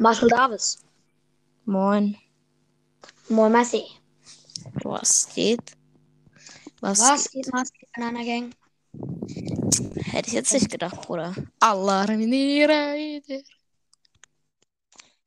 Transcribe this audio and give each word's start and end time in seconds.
Marshall 0.00 0.30
Davis. 0.30 0.78
Moin. 1.66 2.16
Moin 3.28 3.52
Messi. 3.52 3.84
Was 4.82 5.28
geht? 5.34 5.76
Was, 6.80 7.00
Was 7.00 7.30
geht? 7.30 7.46
in 7.46 8.02
einer 8.02 8.24
Gang? 8.24 8.54
Hätte 10.10 10.28
ich 10.28 10.32
jetzt 10.32 10.54
nicht 10.54 10.70
gedacht, 10.70 11.02
Bruder. 11.02 11.34
Alarminiere. 11.60 13.20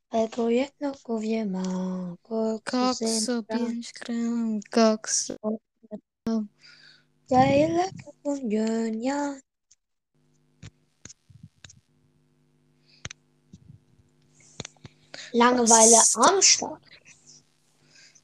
El 0.09 0.29
proyecto 0.29 0.91
gobierno. 1.03 2.17
Coxo, 2.23 3.43
gram, 3.43 4.59
coxo. 4.71 5.37
Ja, 7.29 7.43
ile 7.45 7.91
ja. 8.99 9.37
Langeweile 15.33 16.01
am 16.15 16.41
Start. 16.41 16.81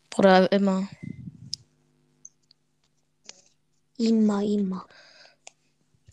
Bruder, 0.09 0.51
immer. 0.51 0.87
Immer, 3.97 4.43
immer. 4.43 4.87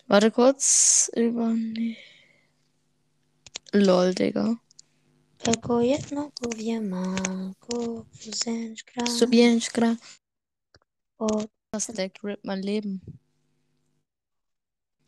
Warte 0.08 0.30
kurz. 0.30 1.10
Über. 1.14 1.52
Nee. 1.52 1.96
Lol, 3.72 4.14
Digga. 4.14 4.56
Proyecto 5.60 6.32
gobierno. 6.40 7.14
So 9.08 9.26
pięć 9.28 9.70
gram. 9.70 9.98
Oh, 11.18 11.44
Das 11.72 11.86
deckt 11.86 12.24
RIP 12.24 12.44
mein 12.44 12.62
Leben. 12.62 13.00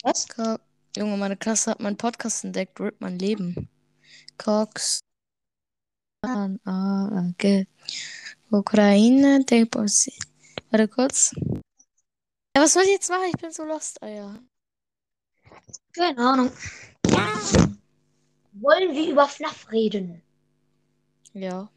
Was? 0.02 0.27
Junge, 0.96 1.16
meine 1.16 1.36
Klasse 1.36 1.70
hat 1.70 1.80
meinen 1.80 1.96
Podcast 1.96 2.44
entdeckt. 2.44 2.78
RIP 2.78 3.00
mein 3.00 3.18
Leben. 3.18 3.68
Cox. 4.36 5.00
An, 6.22 6.58
A, 6.64 7.32
G. 7.38 7.66
Ukraine, 8.50 9.44
Deposit. 9.44 10.14
Warte 10.70 10.88
kurz. 10.88 11.33
Ja, 12.56 12.62
was 12.62 12.72
soll 12.72 12.83
ich 12.84 12.91
jetzt 12.91 13.08
machen? 13.08 13.30
Ich 13.33 13.41
bin 13.41 13.52
so 13.52 13.64
lost, 13.64 14.02
Alter. 14.02 14.41
Keine 15.92 16.19
Ahnung. 16.19 16.50
Wollen 18.52 18.94
wir 18.94 19.12
über 19.12 19.28
FNAF 19.28 19.70
reden? 19.70 20.20
Ja. 21.34 21.70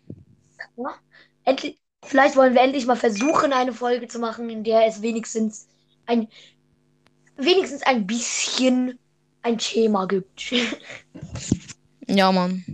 Ja? 0.76 0.96
Endlich, 1.44 1.80
vielleicht 2.04 2.36
wollen 2.36 2.56
wir 2.56 2.62
endlich 2.62 2.88
mal 2.88 2.96
versuchen, 2.96 3.54
eine 3.54 3.74
Folge 3.74 4.08
zu 4.08 4.18
machen, 4.18 4.50
in 4.50 4.64
der 4.64 4.88
es 4.88 5.02
wenigstens 5.02 5.68
ein 6.08 6.28
wenigstens 7.38 7.84
ein 7.84 8.08
bisschen 8.08 8.98
ein 9.42 9.60
Schema 9.60 10.06
gibt. 10.06 10.54
Ja, 12.08 12.30
Mann. 12.30 12.66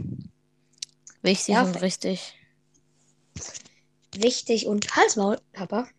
Wichtig 1.27 1.55
Ja, 1.55 1.63
und 1.63 1.81
richtig. 1.81 2.35
Wichtig 4.15 4.65
und 4.65 4.95
Halsmaul, 4.95 5.41
Papa. 5.51 5.89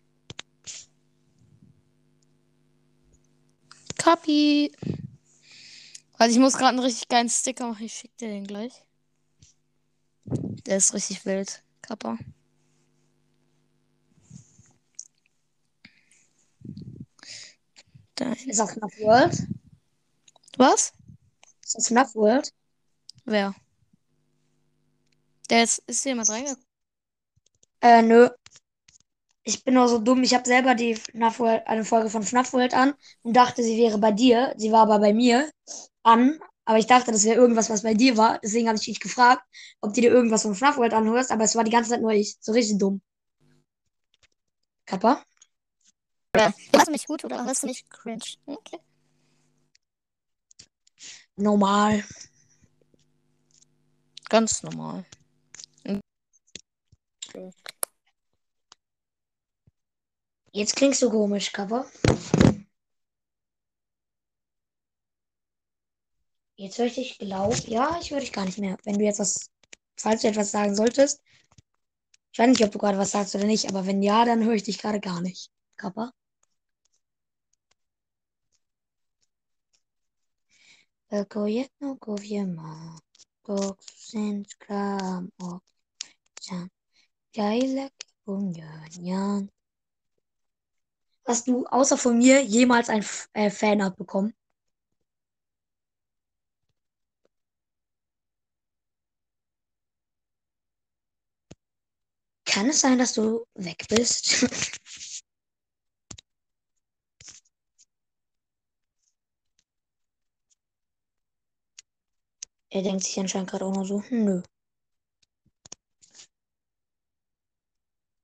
Copy. 4.03 4.71
Also 6.17 6.33
ich 6.33 6.41
muss 6.41 6.53
gerade 6.53 6.69
einen 6.69 6.79
richtig 6.79 7.09
geilen 7.09 7.29
Sticker 7.29 7.67
machen. 7.67 7.85
Ich 7.85 7.93
schick 7.93 8.17
dir 8.17 8.29
den 8.29 8.47
gleich. 8.47 8.73
Der 10.25 10.77
ist 10.77 10.95
richtig 10.95 11.23
wild. 11.27 11.63
Kappa. 11.83 12.17
Dein. 18.15 18.33
Ist 18.33 18.59
das 18.59 18.73
FNAF 18.73 18.99
World? 18.99 19.47
Was? 20.57 20.91
Ist 21.63 21.75
das 21.75 21.87
FNAF 21.89 22.15
World? 22.15 22.51
Wer? 23.25 23.53
Der 25.49 25.63
ist, 25.63 25.79
ist 25.87 26.03
hier 26.03 26.11
jemand 26.11 26.29
reingekommen? 26.29 26.65
Äh, 27.81 28.01
nö. 28.01 28.29
Ich 29.43 29.63
bin 29.63 29.73
nur 29.73 29.87
so 29.87 29.99
dumm. 29.99 30.21
Ich 30.23 30.33
habe 30.33 30.45
selber 30.45 30.75
die 30.75 30.95
FNAF 30.95 31.39
World, 31.39 31.65
eine 31.65 31.85
Folge 31.85 32.09
von 32.09 32.23
FNAF 32.23 32.53
World 32.53 32.73
an 32.73 32.93
und 33.23 33.33
dachte, 33.33 33.63
sie 33.63 33.77
wäre 33.77 33.97
bei 33.97 34.11
dir. 34.11 34.53
Sie 34.57 34.71
war 34.71 34.81
aber 34.81 34.99
bei 34.99 35.13
mir 35.13 35.49
an. 36.03 36.39
Aber 36.65 36.77
ich 36.77 36.85
dachte, 36.85 37.11
das 37.11 37.23
wäre 37.23 37.39
irgendwas, 37.39 37.69
was 37.71 37.81
bei 37.81 37.95
dir 37.95 38.15
war. 38.15 38.39
Deswegen 38.43 38.67
habe 38.67 38.77
ich 38.77 38.85
dich 38.85 38.99
gefragt, 38.99 39.41
ob 39.81 39.93
du 39.93 40.01
dir 40.01 40.11
irgendwas 40.11 40.43
von 40.43 40.53
FNAF 40.53 40.77
World 40.77 40.93
anhörst. 40.93 41.31
Aber 41.31 41.43
es 41.43 41.55
war 41.55 41.63
die 41.63 41.71
ganze 41.71 41.89
Zeit 41.89 42.01
nur 42.01 42.11
ich. 42.11 42.37
So 42.41 42.51
richtig 42.51 42.77
dumm. 42.77 43.01
Kappa? 44.85 45.23
Hörst 46.35 46.87
du 46.87 46.91
mich 46.91 47.07
gut 47.07 47.25
oder 47.25 47.43
hörst 47.43 47.63
du 47.63 47.67
mich 47.67 47.89
cringe? 47.89 48.21
Okay. 48.45 48.79
Normal. 51.37 52.03
Ganz 54.29 54.61
normal. 54.61 55.05
Jetzt 60.51 60.75
klingst 60.75 61.01
du 61.01 61.09
komisch, 61.09 61.51
Kappa. 61.51 61.85
Jetzt 66.55 66.77
höre 66.77 66.87
ich 66.87 66.95
dich 66.95 67.17
glauben. 67.17 67.55
Ja, 67.67 67.97
ich 68.01 68.11
höre 68.11 68.19
dich 68.19 68.33
gar 68.33 68.45
nicht 68.45 68.57
mehr. 68.57 68.77
Wenn 68.83 68.97
du 68.99 69.05
jetzt 69.05 69.19
was, 69.19 69.49
falls 69.95 70.21
du 70.21 70.27
etwas 70.27 70.51
sagen 70.51 70.75
solltest. 70.75 71.21
Ich 72.31 72.39
weiß 72.39 72.49
nicht, 72.49 72.63
ob 72.63 72.71
du 72.71 72.77
gerade 72.79 72.97
was 72.97 73.11
sagst 73.11 73.35
oder 73.35 73.45
nicht, 73.45 73.69
aber 73.69 73.85
wenn 73.85 74.01
ja, 74.03 74.25
dann 74.25 74.43
höre 74.43 74.53
ich 74.55 74.63
dich 74.63 74.77
gerade 74.79 74.99
gar 74.99 75.21
nicht. 75.21 75.51
Kappa? 75.77 76.11
El 81.11 81.25
gobierno 81.25 81.95
gobierno 81.97 82.99
Kram 84.59 85.31
Hast 91.25 91.47
du 91.47 91.65
außer 91.67 91.97
von 91.97 92.17
mir 92.17 92.43
jemals 92.43 92.89
ein 92.89 93.05
äh, 93.31 93.49
Fan 93.49 93.93
bekommen? 93.95 94.33
Kann 102.45 102.67
es 102.69 102.81
sein, 102.81 102.97
dass 102.97 103.13
du 103.13 103.45
weg 103.55 103.85
bist? 103.89 104.45
er 112.71 112.81
denkt 112.81 113.03
sich 113.03 113.19
anscheinend 113.19 113.51
gerade 113.51 113.65
auch 113.65 113.73
nur 113.75 113.85
so, 113.85 114.01
hm, 114.01 114.25
nö. 114.25 114.41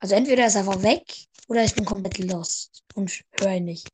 Also 0.06 0.18
entweder 0.18 0.46
ist 0.46 0.54
er 0.54 0.60
einfach 0.60 0.84
weg 0.84 1.04
oder 1.48 1.64
ich 1.64 1.74
bin 1.74 1.84
komplett 1.84 2.20
lost 2.20 2.84
und 2.94 3.10
höre 3.40 3.56
ihn 3.56 3.66
nicht. 3.66 3.90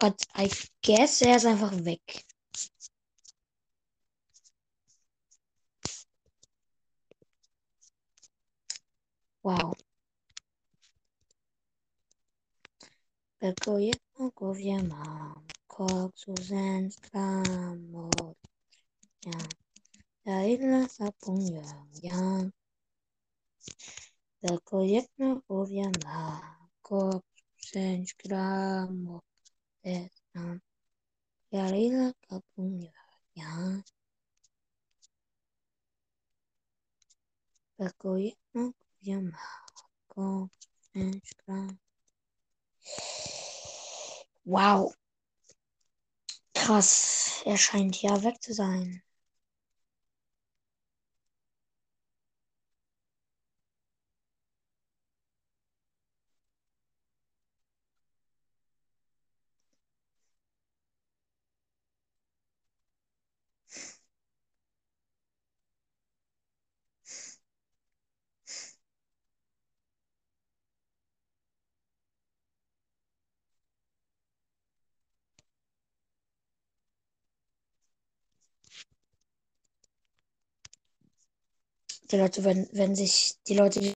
But 0.00 0.20
I 0.36 0.50
guess 0.82 1.22
er 1.22 1.36
ist 1.36 1.46
einfach 1.46 1.72
weg. 1.84 2.24
Wow. 9.44 9.76
El 13.38 13.54
gobierno 13.64 14.32
gobierna 14.34 15.40
con 15.68 16.10
sus 16.16 16.50
enclamos. 16.50 18.10
Ya. 19.24 19.38
La 20.24 20.48
isla 20.48 20.88
se 20.88 21.04
apuñala. 21.04 21.86
El 22.02 22.52
gobierno 24.64 25.42
gobierna 25.48 26.70
con 26.80 27.22
sus 27.56 27.76
enclamos. 27.76 29.22
La 31.50 31.76
isla 31.76 32.12
se 32.28 32.34
apuñala. 32.36 33.84
El 37.78 37.92
gobierno 37.98 38.74
gobierna 39.00 39.40
con 40.06 40.50
sus 40.58 40.90
enclamos. 40.94 41.78
Wow. 44.44 44.94
Krass. 46.54 47.42
Er 47.44 47.56
scheint 47.58 47.96
ja 47.96 48.22
weg 48.22 48.40
zu 48.40 48.52
sein. 48.54 49.02
Die 82.10 82.16
Leute, 82.16 82.44
wenn, 82.44 82.68
wenn 82.72 82.94
sich 82.94 83.36
die 83.46 83.54
Leute, 83.54 83.80
die, 83.80 83.94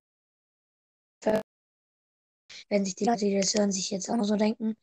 wenn 2.69 2.85
sich 2.85 2.94
die 2.94 3.05
Leute, 3.05 3.25
die 3.25 3.37
das 3.37 3.55
hören, 3.55 3.73
sich 3.73 3.91
jetzt 3.91 4.09
auch 4.11 4.17
noch 4.17 4.25
so 4.25 4.37
denken, 4.37 4.76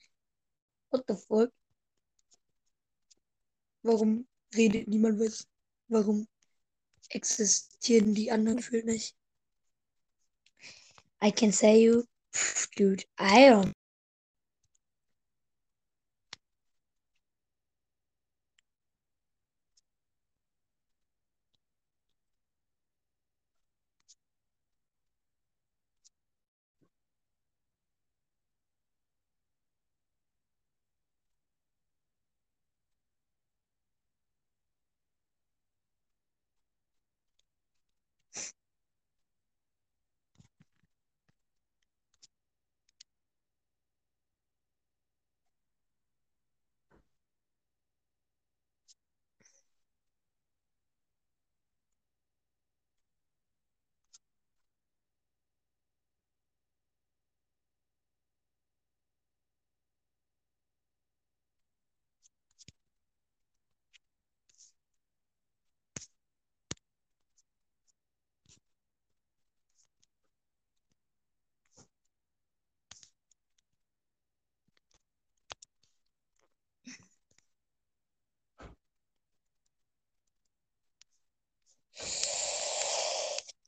what 0.92 1.04
the 1.08 1.16
fuck? 1.16 1.52
Warum 3.84 4.28
redet 4.56 4.88
niemand 4.88 5.20
was? 5.20 5.48
Warum 5.88 6.28
existieren 7.10 8.14
die 8.14 8.32
anderen 8.32 8.58
gefühlt 8.58 8.86
nicht? 8.86 9.16
I 11.22 11.32
can 11.32 11.52
say 11.52 11.84
you, 11.84 12.04
dude, 12.76 13.04
I 13.20 13.50
don't. 13.50 13.79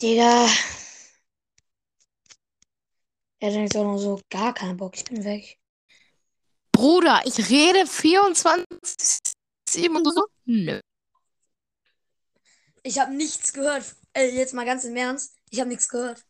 Digga. 0.02 0.48
Er 3.40 3.52
denkt 3.52 3.76
auch 3.76 3.84
noch 3.84 3.98
so, 3.98 4.20
gar 4.30 4.54
keinen 4.54 4.78
Bock, 4.78 4.96
ich 4.96 5.06
bin 5.06 5.24
weg. 5.24 5.60
Bruder, 6.72 7.22
ich 7.26 7.50
rede 7.50 7.86
24, 7.86 8.66
7 9.70 9.96
und 9.96 10.06
so. 10.14 10.26
Nö. 10.46 10.80
Ich 12.84 12.98
habe 13.00 13.14
nichts 13.14 13.54
gehört. 13.54 13.96
Ey, 14.14 14.36
jetzt 14.36 14.54
mal 14.54 14.66
ganz 14.66 14.84
im 14.86 14.96
Ernst. 14.96 15.36
Ich 15.50 15.60
habe 15.60 15.70
nichts 15.70 15.88
gehört. 15.88 16.26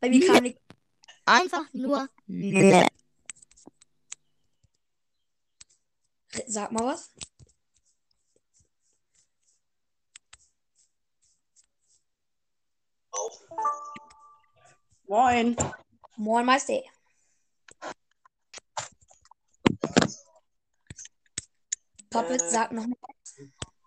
Bei 0.00 0.08
mir 0.08 0.26
kam 0.26 0.42
nichts. 0.42 0.60
Einfach 1.26 1.64
nur 1.72 2.08
nö. 2.26 2.84
Sag 6.46 6.72
mal 6.72 6.86
was. 6.86 7.10
Moin. 15.08 15.56
Moin 16.16 16.44
Meister. 16.46 16.82
Puppet, 22.10 22.42
Äh. 22.42 22.48
sag 22.50 22.72
noch 22.72 22.86
mal 22.86 22.96
was. 23.00 23.34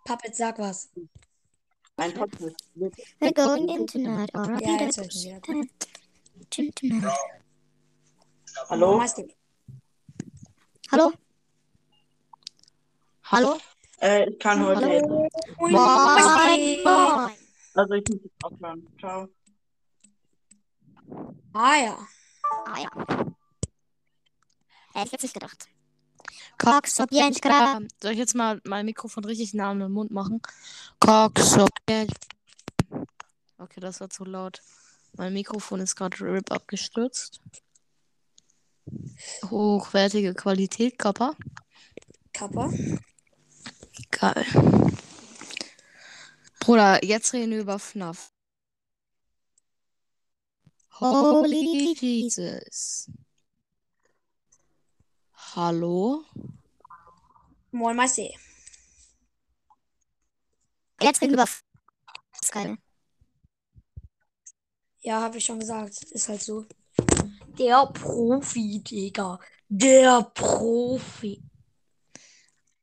Puppet, 0.06 0.36
sag 0.36 0.60
was. 0.60 0.90
Ein 1.98 2.14
Podcast. 2.14 2.56
We're 3.20 3.32
going 3.34 3.70
in 3.70 3.88
tonight, 3.88 4.30
alright? 4.36 4.62
Ja, 4.62 4.78
jetzt 4.82 4.98
hör 4.98 5.06
ich 5.06 5.24
wieder. 5.24 5.40
Tonight. 6.50 7.18
Hallo? 8.70 9.02
Hallo? 10.92 11.12
Hallo? 13.24 13.58
Äh, 14.02 14.30
ich 14.30 14.40
kann 14.40 14.64
heute. 14.66 14.86
Hallo? 14.86 15.28
Moin. 15.58 15.72
Moin. 16.84 17.36
Also 17.74 17.94
ich 17.94 18.04
muss 18.10 18.20
jetzt 18.24 18.44
aufhören. 18.44 18.88
Ciao. 19.00 19.28
Ah 21.54 21.76
ja. 21.78 21.98
Ah 22.66 22.80
ja. 22.80 22.90
Hätte 24.94 25.06
ich 25.06 25.12
jetzt 25.12 25.24
nicht 25.24 25.34
gedacht. 25.34 25.68
Cox, 26.58 27.00
Objekt, 27.00 27.42
Kram. 27.42 27.88
Soll 28.02 28.14
ich 28.14 28.18
jetzt 28.18 28.36
mal 28.36 28.62
mein 28.64 28.86
Mikrofon 28.86 29.26
richtig 29.26 29.54
nah 29.54 29.72
an 29.72 29.80
den 29.80 29.92
Mund 29.92 30.12
machen? 30.12 30.42
Cox, 31.00 31.58
Objekt. 31.58 32.28
Okay, 33.58 33.80
das 33.80 34.00
war 34.00 34.10
zu 34.10 34.26
laut. 34.26 34.62
Mein 35.18 35.34
Mikrofon 35.34 35.80
ist 35.80 35.96
gerade 35.96 36.20
RIP 36.22 36.52
abgestürzt. 36.52 37.42
Hochwertige 39.50 40.34
Qualität, 40.34 41.00
Kappa. 41.00 41.36
Kappa. 42.34 42.70
Geil. 44.12 44.46
Bruder, 46.60 47.04
jetzt 47.04 47.34
reden 47.34 47.52
wir 47.52 47.62
über 47.62 47.80
FNAF. 47.80 48.35
Holy 51.00 51.94
Jesus. 51.94 53.12
Hallo? 55.56 56.24
Moin 57.72 57.98
Meister. 57.98 58.30
Jetzt 61.02 61.22
reden 61.22 61.36
wir 61.36 61.44
über 61.44 61.50
Sky. 62.44 62.78
Ja, 65.02 65.22
habe 65.22 65.38
ich 65.38 65.44
schon 65.44 65.60
gesagt. 65.60 66.02
Ist 66.12 66.30
halt 66.30 66.42
so. 66.42 66.66
Der 67.60 67.88
Profi, 67.88 68.82
Digga. 68.82 69.38
Der 69.68 70.24
Profi. 70.34 71.44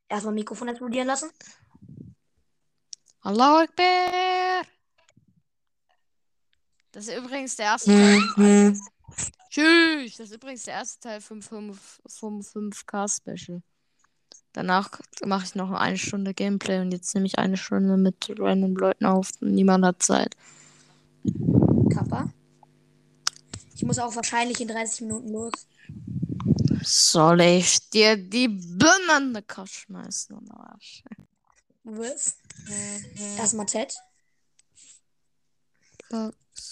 Erstmal 0.06 0.34
Mikrofon 0.34 0.68
explodieren 0.68 1.06
lassen. 1.06 1.30
Hallo, 3.22 3.62
Akbar. 3.62 4.66
Das 6.92 7.08
ist 7.08 7.16
übrigens 7.16 7.56
der 7.56 7.66
erste 7.66 7.90
Teil. 7.90 8.78
Tschüss. 9.50 10.16
Das 10.16 10.28
ist 10.28 10.34
übrigens 10.34 10.62
der 10.62 10.74
erste 10.74 11.00
Teil 11.00 11.20
vom, 11.20 11.42
vom, 11.42 11.78
vom 12.06 12.40
5K 12.40 13.16
Special. 13.16 13.62
Danach 14.52 15.00
mache 15.24 15.44
ich 15.44 15.54
noch 15.54 15.70
eine 15.72 15.96
Stunde 15.96 16.34
Gameplay 16.34 16.80
und 16.80 16.92
jetzt 16.92 17.14
nehme 17.14 17.26
ich 17.26 17.38
eine 17.38 17.56
Stunde 17.56 17.96
mit 17.96 18.30
random 18.38 18.76
Leuten 18.76 19.06
auf. 19.06 19.30
Niemand 19.40 19.84
hat 19.86 20.02
Zeit. 20.02 20.36
Kappa. 21.90 22.30
Ich 23.74 23.82
muss 23.82 23.98
auch 23.98 24.14
wahrscheinlich 24.14 24.60
in 24.60 24.68
30 24.68 25.02
Minuten 25.02 25.28
los. 25.30 25.66
Soll 26.82 27.40
ich 27.40 27.88
dir 27.90 28.16
die 28.16 28.48
Birne 28.48 29.18
in 29.18 29.34
den 29.34 29.46
Kopf 29.46 29.72
schmeißen 29.72 30.36
oder 30.36 30.76
was? 30.76 31.02
Was? 31.84 32.36
Erstmal 33.38 33.66
Ted. 33.66 33.94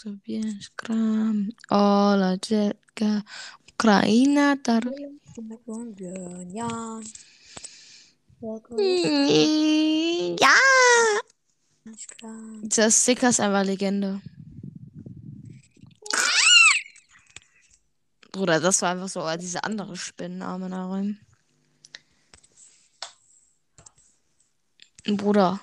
Sobie 0.00 0.40
skram. 0.62 1.52
Ola 1.68 2.38
Jetka. 2.42 3.22
Ukraina 3.68 4.56
tar. 4.56 4.80
Ja. 6.48 7.00
Ja. 10.40 10.56
Der 12.62 12.90
Sticker 12.90 13.28
ist 13.28 13.40
einfach 13.40 13.62
Legende. 13.64 14.22
Bruder, 18.32 18.58
das 18.60 18.80
war 18.80 18.92
einfach 18.92 19.08
so 19.10 19.20
diese 19.36 19.64
andere 19.64 19.98
Spinnenarme 19.98 20.70
da 20.70 20.88
rein. 20.88 21.20
Bruder, 25.04 25.60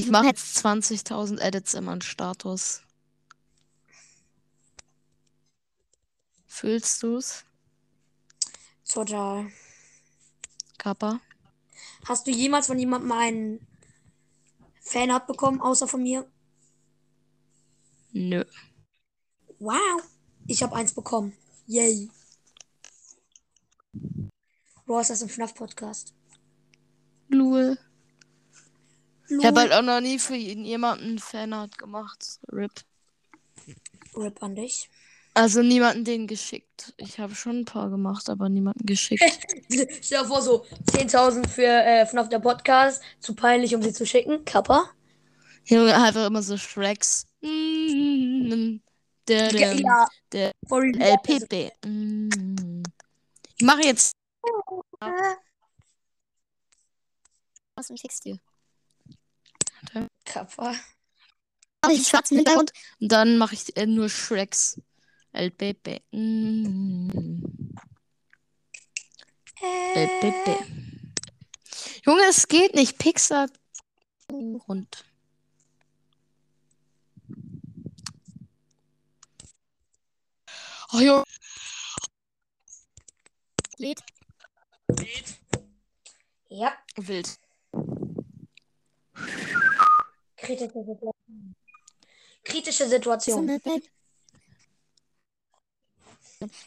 ich 0.00 0.08
mache 0.08 0.28
jetzt 0.28 0.64
20.000 0.64 1.38
Edits 1.38 1.74
in 1.74 1.84
meinen 1.84 2.00
Status. 2.00 2.83
Fühlst 6.54 7.02
du's, 7.02 7.44
Total. 8.88 9.50
Kappa? 10.78 11.20
Hast 12.06 12.28
du 12.28 12.30
jemals 12.30 12.68
von 12.68 12.78
jemandem 12.78 13.10
einen 13.10 13.66
Fanart 14.80 15.26
bekommen, 15.26 15.60
außer 15.60 15.88
von 15.88 16.04
mir? 16.04 16.30
Nö. 18.12 18.44
Wow. 19.58 20.00
Ich 20.46 20.62
habe 20.62 20.76
eins 20.76 20.94
bekommen. 20.94 21.36
Yay. 21.66 22.08
Bro, 24.86 25.00
ist 25.00 25.10
das 25.10 25.24
ein 25.24 25.30
FNAF-Podcast? 25.30 26.14
Lul. 27.30 27.76
Ich 29.28 29.44
habe 29.44 29.58
halt 29.58 29.72
auch 29.72 29.82
noch 29.82 30.00
nie 30.00 30.20
für 30.20 30.36
jemanden 30.36 31.18
Fanart 31.18 31.76
gemacht. 31.78 32.38
RIP. 32.52 32.84
Rip 34.14 34.40
an 34.40 34.54
dich. 34.54 34.88
Also 35.36 35.62
niemanden 35.62 36.04
den 36.04 36.28
geschickt. 36.28 36.94
Ich 36.96 37.18
habe 37.18 37.34
schon 37.34 37.60
ein 37.60 37.64
paar 37.64 37.90
gemacht, 37.90 38.30
aber 38.30 38.48
niemanden 38.48 38.86
geschickt. 38.86 39.20
Stell 40.00 40.20
dir 40.20 40.24
vor, 40.24 40.40
so 40.40 40.64
10.000 40.92 41.48
für 41.48 41.66
äh, 41.66 42.06
FNAF 42.06 42.28
der 42.28 42.38
Podcast. 42.38 43.02
Zu 43.18 43.34
peinlich, 43.34 43.74
um 43.74 43.82
sie 43.82 43.92
zu 43.92 44.06
schicken. 44.06 44.44
Kappa. 44.44 44.90
Junge, 45.64 45.92
einfach 45.94 46.26
immer 46.26 46.42
so 46.42 46.56
Shreks. 46.56 47.26
Mm, 47.40 48.76
Der, 49.26 49.48
der, 49.48 49.74
ja. 49.74 50.06
der 50.30 50.52
For 50.68 50.82
real. 50.82 51.00
LPP. 51.00 51.72
Mm. 51.84 52.82
Ich 53.56 53.64
mache 53.64 53.82
jetzt. 53.82 54.12
Was 57.74 57.88
schick's 57.96 58.20
dir. 58.20 58.38
Kappa. 60.24 60.74
Mach 61.82 61.90
ich 61.90 62.06
schwarzen 62.06 62.36
Hintergrund. 62.36 62.72
Und 63.00 63.10
dann 63.10 63.36
mache 63.36 63.54
ich 63.54 63.76
äh, 63.76 63.86
nur 63.86 64.08
Shreks. 64.08 64.80
LPP. 65.34 66.00
Mm. 66.12 67.10
LPP. 69.94 70.58
Junge, 72.04 72.22
es 72.28 72.46
geht 72.48 72.74
nicht. 72.74 72.98
Pixar. 72.98 73.48
Rund. 74.30 75.04
Oh, 80.92 81.00
Junge. 81.00 81.24
Lädt. 83.78 84.02
Ja. 86.48 86.72
Wild. 86.96 87.38
Kritische 90.36 90.84
Situation. 90.84 91.54
Kritische 92.44 92.88
Situation. 92.88 93.60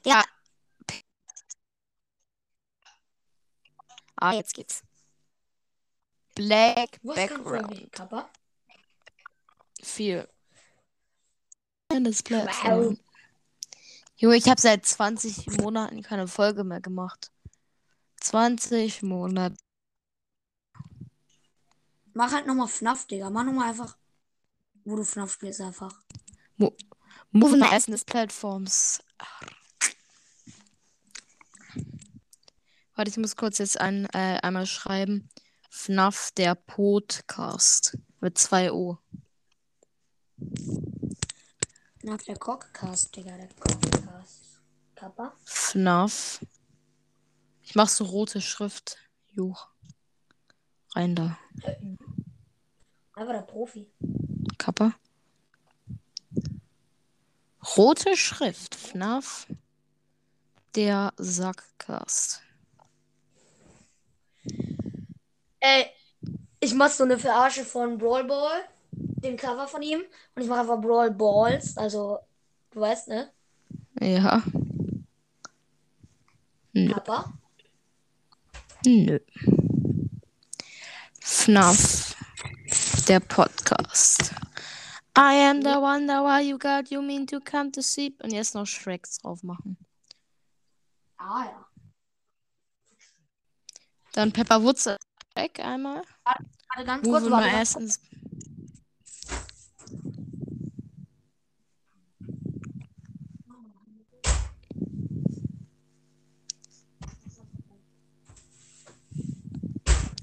Ja. 0.06 0.24
Ah, 4.16 4.34
jetzt 4.34 4.54
geht's. 4.54 4.84
Black 6.36 7.00
Was 7.04 7.16
Background. 7.16 7.92
Viel. 9.82 10.28
Das 11.90 12.24
Plattform. 12.24 13.00
Junge, 14.18 14.36
ich 14.36 14.50
habe 14.50 14.60
seit 14.60 14.86
20 14.86 15.62
Monaten 15.62 16.02
keine 16.02 16.28
Folge 16.28 16.64
mehr 16.64 16.82
gemacht. 16.82 17.32
20 18.22 19.04
Monate. 19.04 19.56
Mach 22.14 22.32
halt 22.32 22.48
nochmal 22.48 22.68
FNAF, 22.68 23.06
Digga. 23.06 23.30
Mach 23.30 23.44
nochmal 23.44 23.70
einfach, 23.70 23.96
wo 24.84 24.96
du 24.96 25.04
FNAF 25.04 25.32
spielst, 25.32 25.62
einfach. 25.62 25.94
Moving 27.32 27.62
Essen 27.62 27.92
des 27.92 28.06
Plattforms. 28.06 29.04
Warte, 32.98 33.12
ich 33.12 33.18
muss 33.18 33.36
kurz 33.36 33.60
jetzt 33.60 33.80
ein, 33.80 34.06
äh, 34.06 34.40
einmal 34.42 34.66
schreiben. 34.66 35.30
FNAF 35.70 36.32
der 36.32 36.56
Podcast. 36.56 37.96
Mit 38.22 38.40
2 38.40 38.72
O. 38.72 38.98
FNAF 42.00 42.24
der 42.24 42.38
Cockcast, 42.38 43.16
Digga. 43.16 43.38
Der 43.38 43.50
Cockcast. 43.50 44.64
Kappa? 44.96 45.32
FNAF. 45.46 46.44
Ich 47.62 47.76
mach 47.76 47.88
so 47.88 48.04
rote 48.04 48.42
Schrift. 48.42 48.98
Juch. 49.28 49.68
Rein 50.96 51.14
da. 51.14 51.38
Einfach 53.14 53.34
der 53.34 53.44
Profi. 53.44 53.92
Kappa. 54.58 54.96
Rote 57.78 58.18
Schrift. 58.18 58.74
FNAF. 58.74 59.46
Der 60.74 61.14
Sackcast. 61.18 62.42
Ey, 65.60 65.88
ich 66.60 66.74
mach 66.74 66.90
so 66.90 67.04
eine 67.04 67.18
Verarsche 67.18 67.64
von 67.64 67.98
Brawl 67.98 68.24
Ball, 68.24 68.64
dem 68.92 69.38
Cover 69.38 69.68
von 69.68 69.82
ihm. 69.82 70.02
Und 70.36 70.42
ich 70.42 70.48
mache 70.48 70.62
einfach 70.62 70.80
Brawl 70.80 71.12
Balls. 71.12 71.78
Also, 71.78 72.20
du 72.72 72.80
weißt, 72.80 73.10
ne? 73.10 73.32
Ja. 74.00 74.44
Nö. 76.74 76.94
Kappa? 76.94 77.34
Nö. 78.86 79.20
FNAF. 81.22 82.16
Der 83.08 83.20
Podcast. 83.22 84.32
I 85.18 85.50
am 85.50 85.62
the 85.62 85.80
wonder 85.80 86.22
why 86.22 86.42
you 86.42 86.60
got 86.60 86.92
you 86.92 87.02
mean 87.02 87.26
to 87.26 87.40
come 87.40 87.72
to 87.72 87.82
sleep. 87.82 88.22
Und 88.24 88.32
jetzt 88.32 88.54
noch 88.54 88.66
Shreks 88.66 89.18
drauf 89.20 89.42
machen. 89.44 89.78
Ah, 91.18 91.46
ja. 91.46 91.67
Dann 94.18 94.32
Pepper 94.32 94.64
Woods 94.64 94.88
weg 95.36 95.60
einmal. 95.60 96.02
Warte 96.26 96.86
ganz 96.88 97.08
kurz, 97.08 97.30
warte 97.30 97.80
ins 97.80 98.00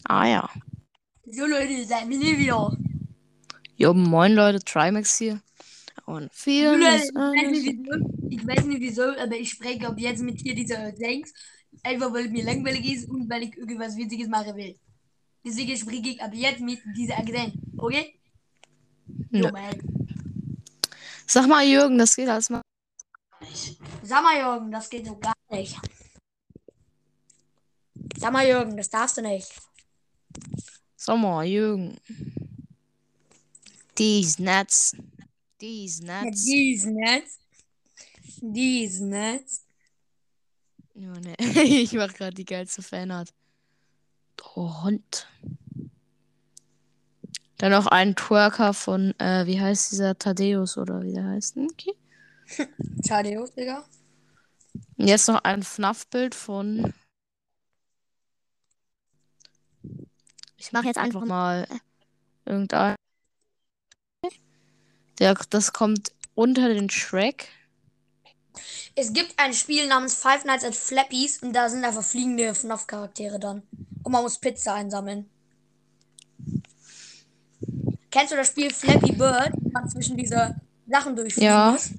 Ah 0.02 0.26
ja. 0.26 0.50
So 1.26 1.46
Leute, 1.46 1.84
seid 1.84 2.08
mir 2.08 2.18
nie 2.18 2.36
wieder. 2.36 2.76
Jo, 3.76 3.94
moin 3.94 4.34
Leute, 4.34 4.58
Trimax 4.58 5.18
hier. 5.18 5.40
Und 6.06 6.32
vier. 6.32 6.76
Leute, 6.76 7.04
ich 8.28 8.44
weiß 8.44 8.64
nicht 8.64 8.80
wieso, 8.80 9.04
aber 9.16 9.36
ich 9.36 9.50
spreche 9.50 9.86
ab 9.86 9.94
jetzt 9.98 10.20
mit 10.20 10.40
dir 10.40 10.56
dieser 10.56 10.90
Dings. 10.90 11.32
Einfach 11.82 12.12
weil 12.12 12.28
mir 12.28 12.44
langweilig 12.44 12.84
ist 12.92 13.08
und 13.08 13.28
weil 13.28 13.44
ich 13.44 13.56
irgendwas 13.56 13.96
Witziges 13.96 14.28
machen 14.28 14.56
will. 14.56 14.78
Deswegen 15.44 15.76
spreche 15.76 16.08
ich 16.08 16.22
ab 16.22 16.32
jetzt 16.32 16.60
mit 16.60 16.80
dieser 16.96 17.18
Akzent. 17.18 17.54
Okay? 17.76 18.18
Man. 19.30 19.76
Sag 21.26 21.46
mal, 21.48 21.66
Jürgen, 21.66 21.98
das 21.98 22.16
geht 22.16 22.28
alles 22.28 22.48
mal. 22.48 22.62
Sag 24.02 24.22
mal, 24.22 24.38
Jürgen, 24.38 24.70
das 24.70 24.88
geht 24.88 25.06
so 25.06 25.18
gar 25.18 25.34
nicht. 25.50 25.76
Sag 28.16 28.32
mal, 28.32 28.46
Jürgen, 28.46 28.76
das 28.76 28.88
darfst 28.88 29.18
du 29.18 29.22
nicht. 29.22 29.52
Sag 30.96 31.18
mal, 31.18 31.44
Jürgen. 31.44 31.98
These 33.94 34.42
nuts. 34.42 34.96
These 35.58 36.04
nuts. 36.04 36.44
Dies 36.44 36.86
nicht. 36.86 37.26
Dies 38.40 39.00
nicht. 39.00 39.63
Ja, 40.94 41.12
ne. 41.20 41.34
ich 41.38 41.92
mach 41.92 42.12
gerade 42.12 42.34
die 42.34 42.44
geilste 42.44 42.82
Fanart. 42.82 43.30
Oh, 44.54 44.82
Hund. 44.82 45.28
Dann 47.58 47.72
noch 47.72 47.86
ein 47.86 48.14
Twerker 48.16 48.74
von, 48.74 49.18
äh, 49.18 49.46
wie 49.46 49.60
heißt 49.60 49.92
dieser 49.92 50.18
Thaddeus 50.18 50.76
oder 50.76 51.02
wie 51.02 51.12
der 51.12 51.24
heißt? 51.24 51.56
Okay. 51.56 51.94
Schade, 53.06 53.44
Digga. 53.56 53.84
Und 54.96 55.08
jetzt 55.08 55.28
noch 55.28 55.42
ein 55.44 55.62
FNAF-Bild 55.62 56.34
von. 56.34 56.92
Ich 60.56 60.72
mache 60.72 60.86
jetzt 60.86 60.98
einfach 60.98 61.24
mal 61.24 61.66
irgendein. 62.44 62.96
Der, 65.18 65.34
das 65.50 65.72
kommt 65.72 66.12
unter 66.34 66.68
den 66.68 66.90
Shrek. 66.90 67.48
Es 68.94 69.12
gibt 69.12 69.38
ein 69.38 69.52
Spiel 69.52 69.86
namens 69.88 70.14
Five 70.14 70.44
Nights 70.44 70.64
at 70.64 70.74
Flappies 70.74 71.42
und 71.42 71.52
da 71.52 71.68
sind 71.68 71.84
einfach 71.84 72.04
fliegende 72.04 72.54
FNAF-Charaktere 72.54 73.38
dann. 73.38 73.62
Und 74.02 74.12
man 74.12 74.22
muss 74.22 74.38
Pizza 74.38 74.74
einsammeln. 74.74 75.28
Kennst 78.10 78.32
du 78.32 78.36
das 78.36 78.48
Spiel 78.48 78.72
Flappy 78.72 79.12
Bird, 79.12 79.52
wo 79.60 79.70
man 79.70 79.88
zwischen 79.90 80.16
diese 80.16 80.54
Sachen 80.86 81.16
durchfliegen 81.16 81.48
Ja. 81.50 81.72
muss? 81.72 81.90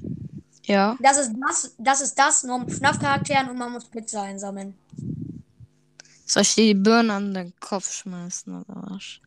Ja. 0.63 0.97
Das 1.01 1.17
ist 1.17 1.33
das, 1.47 1.75
das 1.77 2.01
ist 2.01 2.15
das, 2.15 2.43
nur 2.43 2.59
mit 2.59 2.71
FNAF-Charakteren 2.71 3.49
und 3.49 3.57
man 3.57 3.71
muss 3.73 3.85
Pizza 3.85 4.21
einsammeln. 4.23 4.75
Soll 6.25 6.41
ich 6.41 6.55
dir 6.55 6.73
die 6.73 6.73
Birne 6.73 7.13
an 7.13 7.33
den 7.33 7.53
Kopf 7.59 7.91
schmeißen 7.91 8.63
oder 8.63 8.87
was? 8.89 9.19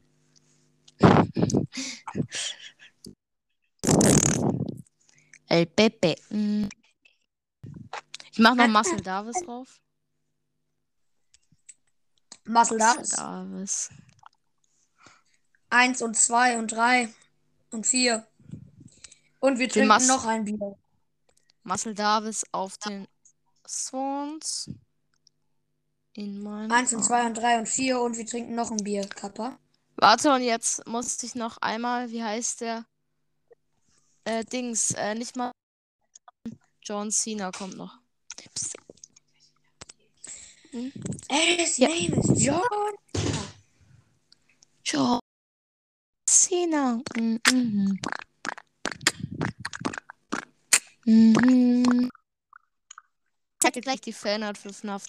El 5.49 5.66
Pepe. 5.66 6.16
Mm. 6.30 6.68
Ich 8.38 8.45
mach 8.45 8.54
noch 8.54 8.68
Marcel 8.68 9.00
Davis 9.00 9.42
drauf. 9.45 9.80
Muscle 12.45 12.78
Marcel 12.78 12.78
Davis. 12.78 13.11
Davis. 13.11 13.90
Eins 15.71 16.02
und 16.02 16.16
zwei 16.16 16.57
und 16.57 16.68
drei 16.71 17.12
und 17.73 17.85
vier. 17.85 18.28
Und 19.40 19.59
wir 19.59 19.68
trinken 19.68 20.07
noch 20.07 20.25
ein 20.25 20.45
Bier. 20.45 20.78
Marcel 21.64 21.97
Davis 21.97 22.45
auf 22.52 22.78
den 22.78 23.09
Swans. 23.66 24.71
In 26.12 26.40
meinem 26.40 26.71
Eins 26.71 26.92
und 26.92 27.02
zwei 27.02 27.26
und 27.26 27.35
drei 27.35 27.59
und 27.59 27.68
vier 27.68 28.00
und 28.00 28.16
wir 28.16 28.25
trinken 28.25 28.54
noch 28.54 28.71
ein 28.71 28.85
Bier, 28.85 29.09
Kappa. 29.09 29.59
Warte, 29.97 30.33
und 30.33 30.42
jetzt 30.42 30.87
muss 30.87 31.21
ich 31.25 31.35
noch 31.35 31.59
einmal, 31.59 32.11
wie 32.11 32.23
heißt 32.23 32.61
der? 32.61 32.87
Äh, 34.23 34.45
Dings, 34.45 34.92
äh, 34.92 35.16
nicht 35.16 35.35
mal. 35.35 35.50
John 36.83 37.11
Cena 37.11 37.50
kommt 37.50 37.76
noch. 37.76 37.98
Psst. 38.54 38.76
His 41.30 41.78
Ja. 41.78 41.88
name 41.88 42.14
is 42.21 42.45
John. 42.45 42.62
John 44.85 45.21
Cena. 46.28 47.02
Mhm. 47.16 47.40
Mhm. 47.50 47.99
Mhm. 51.04 52.11
Ich 53.64 53.73
dir 53.73 53.80
gleich 53.83 54.00
die 54.00 54.12
Fanart 54.12 54.57
für 54.57 54.73
FNAF. 54.73 55.07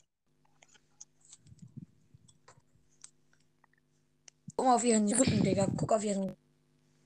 Guck 4.56 4.66
mal 4.66 4.76
auf 4.76 4.84
ihren 4.84 5.14
Rücken, 5.14 5.42
Digga. 5.44 5.68
Guck 5.78 5.94
auf 5.94 6.04
ihren. 6.04 6.36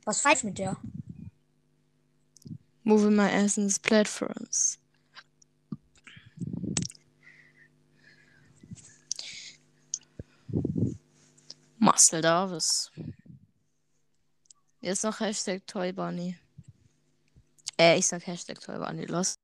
Was 0.05 0.21
falsch 0.21 0.43
mit 0.43 0.57
der? 0.57 0.77
Moving 2.83 3.15
my 3.15 3.29
essence 3.29 3.79
platforms. 3.79 4.79
Marcel 11.83 12.21
Davis. 12.21 12.89
Jetzt 14.79 15.03
noch 15.03 15.19
Hashtag 15.19 15.67
Toy 15.67 15.91
Bunny. 15.91 16.37
Äh, 17.77 17.97
ich 17.97 18.07
sag 18.07 18.25
Hashtag 18.25 18.61
Toy 18.61 18.77
Bunny. 18.77 19.03
Los. 19.05 19.35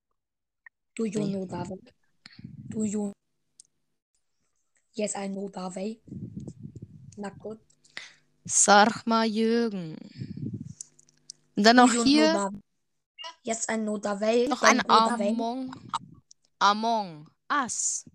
Do 0.96 1.04
you 1.04 1.20
know 1.20 1.46
David? 1.46 1.94
Do 2.70 2.86
you? 2.86 3.12
Yes, 4.94 5.16
I 5.16 5.28
know 5.28 5.50
David. 5.50 6.02
Na 7.18 7.30
gut. 7.30 7.60
Sag 8.46 9.06
mal 9.06 9.26
Jürgen. 9.26 9.98
Und 11.58 11.64
dann 11.64 11.76
noch 11.76 11.92
hier 11.92 12.50
I 13.46 13.78
know 13.78 13.98
David. 13.98 14.50
noch 14.50 14.62
ein. 14.62 14.82
Among, 14.90 15.76
Among 16.60 17.30
Us. 17.52 18.06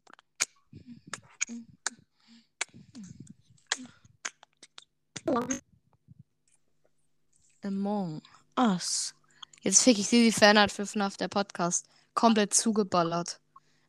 Among 7.63 8.23
Us. 8.57 9.15
Jetzt 9.63 9.83
fick 9.83 9.99
ich 9.99 10.09
dir 10.09 10.23
die 10.23 10.33
Fanart 10.33 10.71
für 10.71 10.87
FNAF, 10.87 11.17
der 11.17 11.29
Podcast. 11.29 11.87
Komplett 12.13 12.53
zugeballert. 12.53 13.41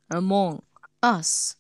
Among 0.10 0.64
Us. 1.04 1.58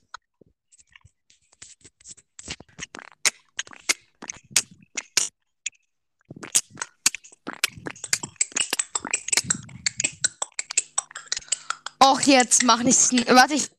Och, 12.01 12.21
jetzt 12.21 12.63
mach 12.63 12.83
nicht. 12.83 13.11
Warte, 13.27 13.55
ich. 13.55 13.74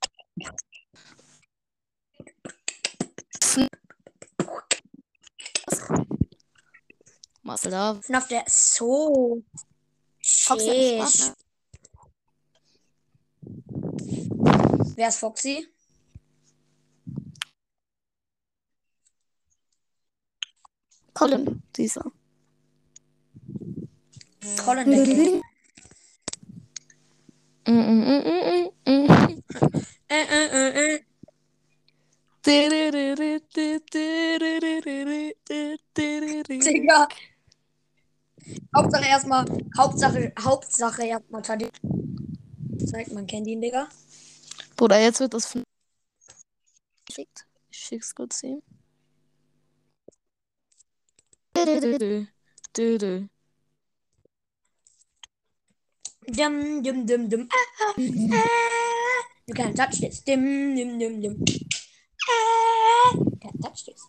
Marcel 7.66 7.70
da. 7.70 8.00
FNAF, 8.02 8.28
der 8.28 8.44
so. 8.46 9.42
Foxy. 10.22 10.98
Spaß, 10.98 11.32
Wer 14.96 15.08
ist 15.08 15.18
Foxy? 15.18 15.66
Colin, 21.12 21.62
dieser. 21.76 22.12
Colin 24.64 24.90
der. 24.90 25.42
Digga. 36.60 37.08
Erstmal, 39.16 39.46
Hauptsache, 39.78 40.30
Hauptsache 40.38 41.06
erstmal 41.06 41.40
Tadi. 41.40 41.70
Zeigt 42.84 43.12
man 43.12 43.26
kennt 43.26 43.46
ihn, 43.46 43.62
Digga. 43.62 43.88
Bruder, 44.76 45.00
jetzt 45.00 45.20
wird 45.20 45.32
das. 45.32 45.56
Geschickt. 47.06 47.46
Ich 47.70 47.78
schick's 47.78 48.14
kurz 48.14 48.42
ihm. 48.42 48.60
Dum, 51.54 51.64
dum, 56.82 57.06
dum, 57.06 57.30
dum. 57.30 57.48
Ah, 57.50 57.56
ah, 57.80 57.94
ah. 57.96 58.02
You 59.46 59.54
can't 59.54 59.74
touch 59.74 59.98
this. 59.98 60.22
Dum, 60.24 60.76
dum, 60.76 60.98
dum, 60.98 61.22
dum. 61.22 61.44
Ah, 62.28 63.14
can't 63.40 63.62
touch 63.62 63.86
this. 63.86 64.02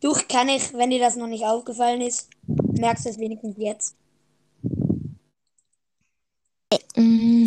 Du 0.00 0.12
kann 0.28 0.48
ich, 0.48 0.72
wenn 0.72 0.90
dir 0.90 0.98
das 0.98 1.14
noch 1.14 1.28
nicht 1.28 1.44
aufgefallen 1.44 2.00
ist, 2.00 2.33
merkst 2.78 3.04
du 3.06 3.10
es 3.10 3.18
wenigstens 3.18 3.56
jetzt. 3.58 3.96
Mm. 6.96 7.46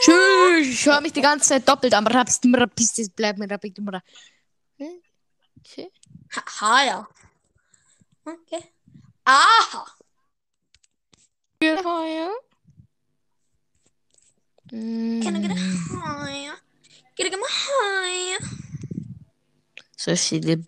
Tschüss, 0.00 0.68
ich 0.68 0.86
höre 0.86 1.00
mich 1.00 1.12
die 1.12 1.20
ganze 1.20 1.48
Zeit 1.48 1.68
doppelt 1.68 1.94
am 1.94 2.06
Rapsten, 2.06 2.54
Rapistis, 2.54 3.10
bleib 3.10 3.38
mir 3.38 3.50
rapid. 3.50 3.78
Hm? 3.78 5.02
Okay. 5.58 5.90
Haha, 6.30 6.84
ja. 6.84 7.08
Okay. 8.24 8.64
Aha. 9.24 9.86
Higher. 11.62 12.30
Can 14.68 15.36
I 15.36 15.40
get 15.40 15.50
a 15.50 15.54
Mm. 15.54 16.02
higher? 16.02 16.54
I 17.18 17.30
get 17.30 17.32
my 17.32 17.46
higher? 17.48 18.38
So 19.96 20.14
viele. 20.16 20.62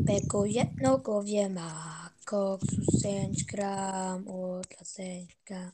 B- 0.00 0.20
Beko 0.20 0.44
jedno 0.44 0.98
gowie 0.98 1.48
ma 1.48 2.10
koksu 2.24 2.82
100 3.04 3.46
gram 3.46 4.26
oder 4.26 4.62
10 4.84 5.28
gram. 5.46 5.72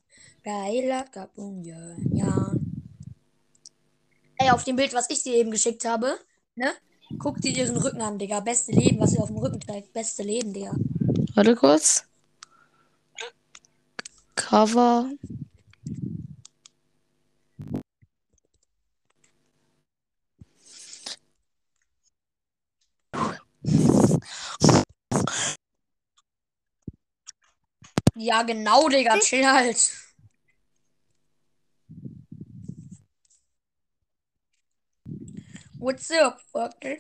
Ey, 4.39 4.51
auf 4.51 4.65
dem 4.65 4.77
Bild, 4.77 4.93
was 4.95 5.09
ich 5.11 5.23
dir 5.23 5.35
eben 5.35 5.51
geschickt 5.51 5.85
habe, 5.85 6.19
ne? 6.57 6.73
Guck 7.19 7.41
dir 7.41 7.53
ihren 7.57 7.77
Rücken 7.77 8.03
an, 8.03 8.19
Digga. 8.19 8.41
Beste 8.41 8.73
Leben, 8.73 9.01
was 9.01 9.13
sie 9.13 9.19
auf 9.19 9.29
dem 9.29 9.39
Rücken 9.39 9.61
trägt. 9.61 9.93
Beste 9.93 10.23
Leben, 10.23 10.53
Digga. 10.53 10.75
Warte 11.35 11.55
kurz. 11.55 12.05
Cover. 14.35 15.11
Ja, 28.19 28.43
genau, 28.43 28.89
Digga. 28.89 29.19
Chill 29.19 29.47
halt. 29.47 29.93
What's 35.79 36.11
up, 36.11 36.41
fucker? 36.51 36.97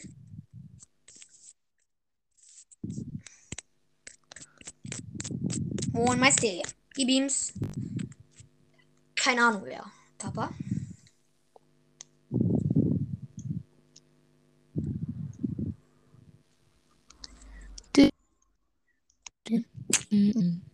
Moin, 5.92 6.20
Meisteria. 6.20 6.62
Die 6.98 7.06
Beams. 7.06 7.54
Keine 9.14 9.42
Ahnung 9.42 9.62
wer. 9.64 9.84
Papa. 10.18 10.50
Mm-mm. 20.10 20.65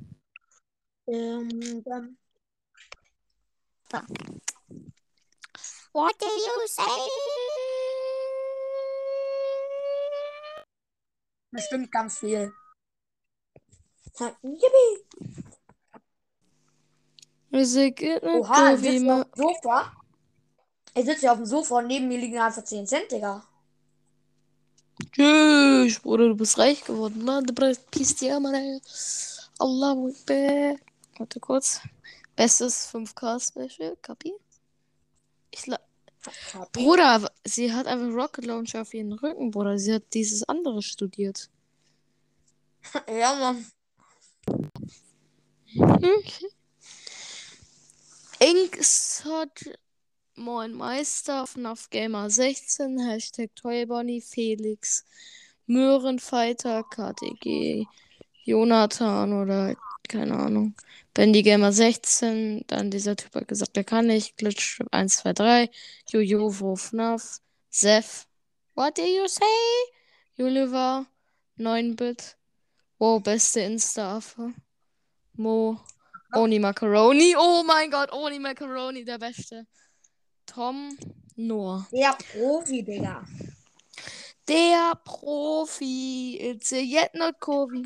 Ähm, 1.12 1.84
dann. 1.84 2.16
What 5.92 6.18
did 6.18 6.30
you 6.30 6.66
say? 6.66 6.82
Bestimmt 11.50 11.92
ganz 11.92 12.18
viel. 12.18 12.50
Ha, 14.20 14.36
Yippie. 14.42 15.04
In 17.50 17.58
a 17.58 18.38
Oha, 18.38 18.72
ich 18.72 18.80
sitze 18.80 19.14
auf 19.14 19.24
dem 19.24 19.34
Sofa. 19.34 19.92
Ich 20.94 21.04
sitze 21.04 21.20
hier 21.20 21.32
auf 21.32 21.38
dem 21.38 21.44
Sofa 21.44 21.78
und 21.78 21.88
neben 21.88 22.08
mir 22.08 22.16
liegen 22.16 22.38
einfach 22.38 22.64
10 22.64 22.86
Cent, 22.86 23.12
Digga. 23.12 23.46
Tschüss, 25.10 26.00
Bruder, 26.00 26.28
du 26.28 26.36
bist 26.36 26.56
reich 26.56 26.82
geworden. 26.82 27.22
Ne? 27.22 27.42
Du 27.42 27.52
brauchst 27.52 27.90
Pistia, 27.90 28.40
Mann. 28.40 28.80
Allahu 29.58 30.08
Akbar. 30.08 30.91
Warte 31.22 31.38
kurz. 31.38 31.80
Bestes 32.34 32.92
5K-Special, 32.92 33.96
Kapi? 34.02 34.34
Ich 35.52 35.68
la 35.68 35.78
Bruder, 36.72 37.30
sie 37.44 37.72
hat 37.72 37.86
einfach 37.86 38.08
Rocket 38.08 38.44
Launcher 38.44 38.82
auf 38.82 38.92
ihren 38.92 39.12
Rücken, 39.12 39.52
Bruder. 39.52 39.78
Sie 39.78 39.94
hat 39.94 40.02
dieses 40.14 40.42
andere 40.48 40.82
studiert. 40.82 41.48
Ja, 43.08 43.34
Mann. 43.36 43.64
Inksot, 48.40 49.78
Moin 50.34 50.74
Meister, 50.74 51.46
FNAF 51.46 51.88
Gamer 51.90 52.30
16, 52.30 52.98
Hashtag 52.98 53.54
Toybonny, 53.54 54.20
Felix, 54.20 55.04
Möhrenfighter, 55.66 56.82
KTG, 56.82 57.86
Jonathan 58.42 59.32
oder 59.40 59.76
keine 60.08 60.38
Ahnung. 60.38 60.74
Bendy 61.14 61.42
Gamer 61.42 61.72
16, 61.72 62.64
dann 62.66 62.90
dieser 62.90 63.16
Typ 63.16 63.34
hat 63.34 63.48
gesagt, 63.48 63.76
der 63.76 63.84
kann 63.84 64.06
nicht, 64.06 64.36
Glitch 64.36 64.80
1, 64.90 65.16
2, 65.18 65.32
3, 65.32 65.70
Jojo, 66.10 66.60
wo 66.60 66.76
FNAF, 66.76 67.40
Zef, 67.70 68.26
what 68.74 68.96
did 68.96 69.08
you 69.08 69.28
say? 69.28 69.44
Juliver, 70.36 71.06
9-Bit, 71.58 72.36
wow, 72.98 73.22
beste 73.22 73.60
Insta-Affe, 73.60 74.52
Mo, 75.34 75.78
Oni 76.34 76.58
Macaroni. 76.58 77.34
Oh 77.36 77.62
mein 77.62 77.90
Gott, 77.90 78.10
Oni 78.12 78.38
Macaroni, 78.38 79.04
der 79.04 79.18
Beste. 79.18 79.66
Tom 80.46 80.96
Noah. 81.36 81.86
Der 81.92 82.16
Profi, 82.32 82.82
Digga. 82.82 83.24
Der 84.48 84.94
Profi. 85.04 86.38
It's 86.40 86.72
a 86.72 86.80
yet 86.80 87.14
not 87.14 87.38
Kovi. 87.38 87.84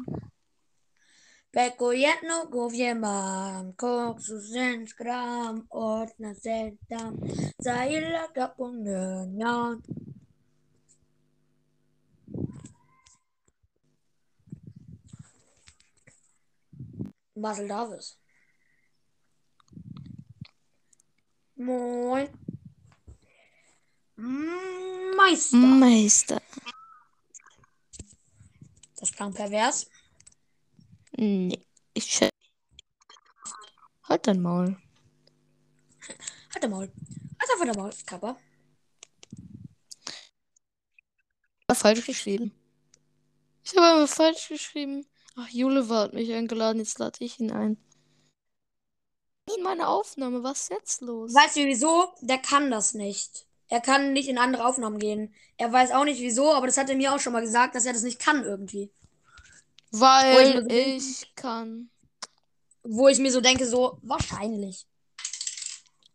Vekojetno 1.57 2.47
gównie 2.47 2.95
mam, 2.95 3.73
koksu 3.73 4.40
sen 4.40 4.85
gram, 4.99 5.66
ordna 5.71 6.35
setam, 6.35 7.16
zaila 7.59 8.29
kapungnyon. 8.29 9.81
Marcel 17.37 17.69
Davis. 17.69 18.19
Moin. 21.57 22.29
Meister. 25.16 25.59
Meister. 25.59 26.40
Das 29.01 29.11
klang 29.11 29.37
pervers. 29.37 29.95
Nee, 31.18 31.66
ich 31.94 32.09
check. 32.09 32.31
Halt 34.05 34.26
dein 34.26 34.42
Maul. 34.42 34.76
Halt 36.52 36.62
der 36.62 36.68
Maul. 36.68 36.92
Halt 37.40 37.50
einfach 37.50 37.64
der 37.64 37.76
Maul, 37.76 37.90
Kappa. 38.05 38.38
War 41.68 41.76
falsch 41.76 42.05
geschrieben. 42.05 42.52
Ich 43.64 43.74
habe 43.74 43.87
aber 43.87 44.07
falsch 44.07 44.48
geschrieben. 44.48 45.07
Ach, 45.37 45.48
Jule 45.48 45.88
hat 45.88 46.12
mich 46.12 46.33
eingeladen, 46.33 46.79
jetzt 46.81 46.98
lade 46.98 47.24
ich 47.24 47.40
ihn 47.40 47.50
ein. 47.50 47.79
In 49.57 49.62
meine 49.62 49.88
Aufnahme, 49.88 50.42
was 50.42 50.62
ist 50.62 50.70
jetzt 50.70 51.00
los? 51.00 51.35
Weißt 51.35 51.57
du 51.57 51.64
wieso? 51.64 52.12
Der 52.20 52.38
kann 52.38 52.70
das 52.70 52.92
nicht. 52.92 53.46
Er 53.68 53.81
kann 53.81 54.12
nicht 54.12 54.29
in 54.29 54.38
andere 54.38 54.66
Aufnahmen 54.66 54.98
gehen. 54.98 55.35
Er 55.57 55.72
weiß 55.72 55.92
auch 55.92 56.05
nicht 56.05 56.20
wieso, 56.20 56.52
aber 56.52 56.66
das 56.66 56.76
hat 56.76 56.90
er 56.90 56.96
mir 56.96 57.14
auch 57.14 57.20
schon 57.20 57.33
mal 57.33 57.40
gesagt, 57.40 57.74
dass 57.74 57.87
er 57.87 57.94
das 57.94 58.02
nicht 58.02 58.18
kann 58.18 58.44
irgendwie. 58.44 58.92
Weil 60.00 60.64
Wo 60.64 60.68
ich, 60.72 61.22
ich- 61.22 61.35
kann. 61.35 61.90
Wo 62.82 63.09
ich 63.09 63.18
mir 63.18 63.32
so 63.32 63.40
denke, 63.40 63.66
so, 63.66 63.98
wahrscheinlich. 64.02 64.87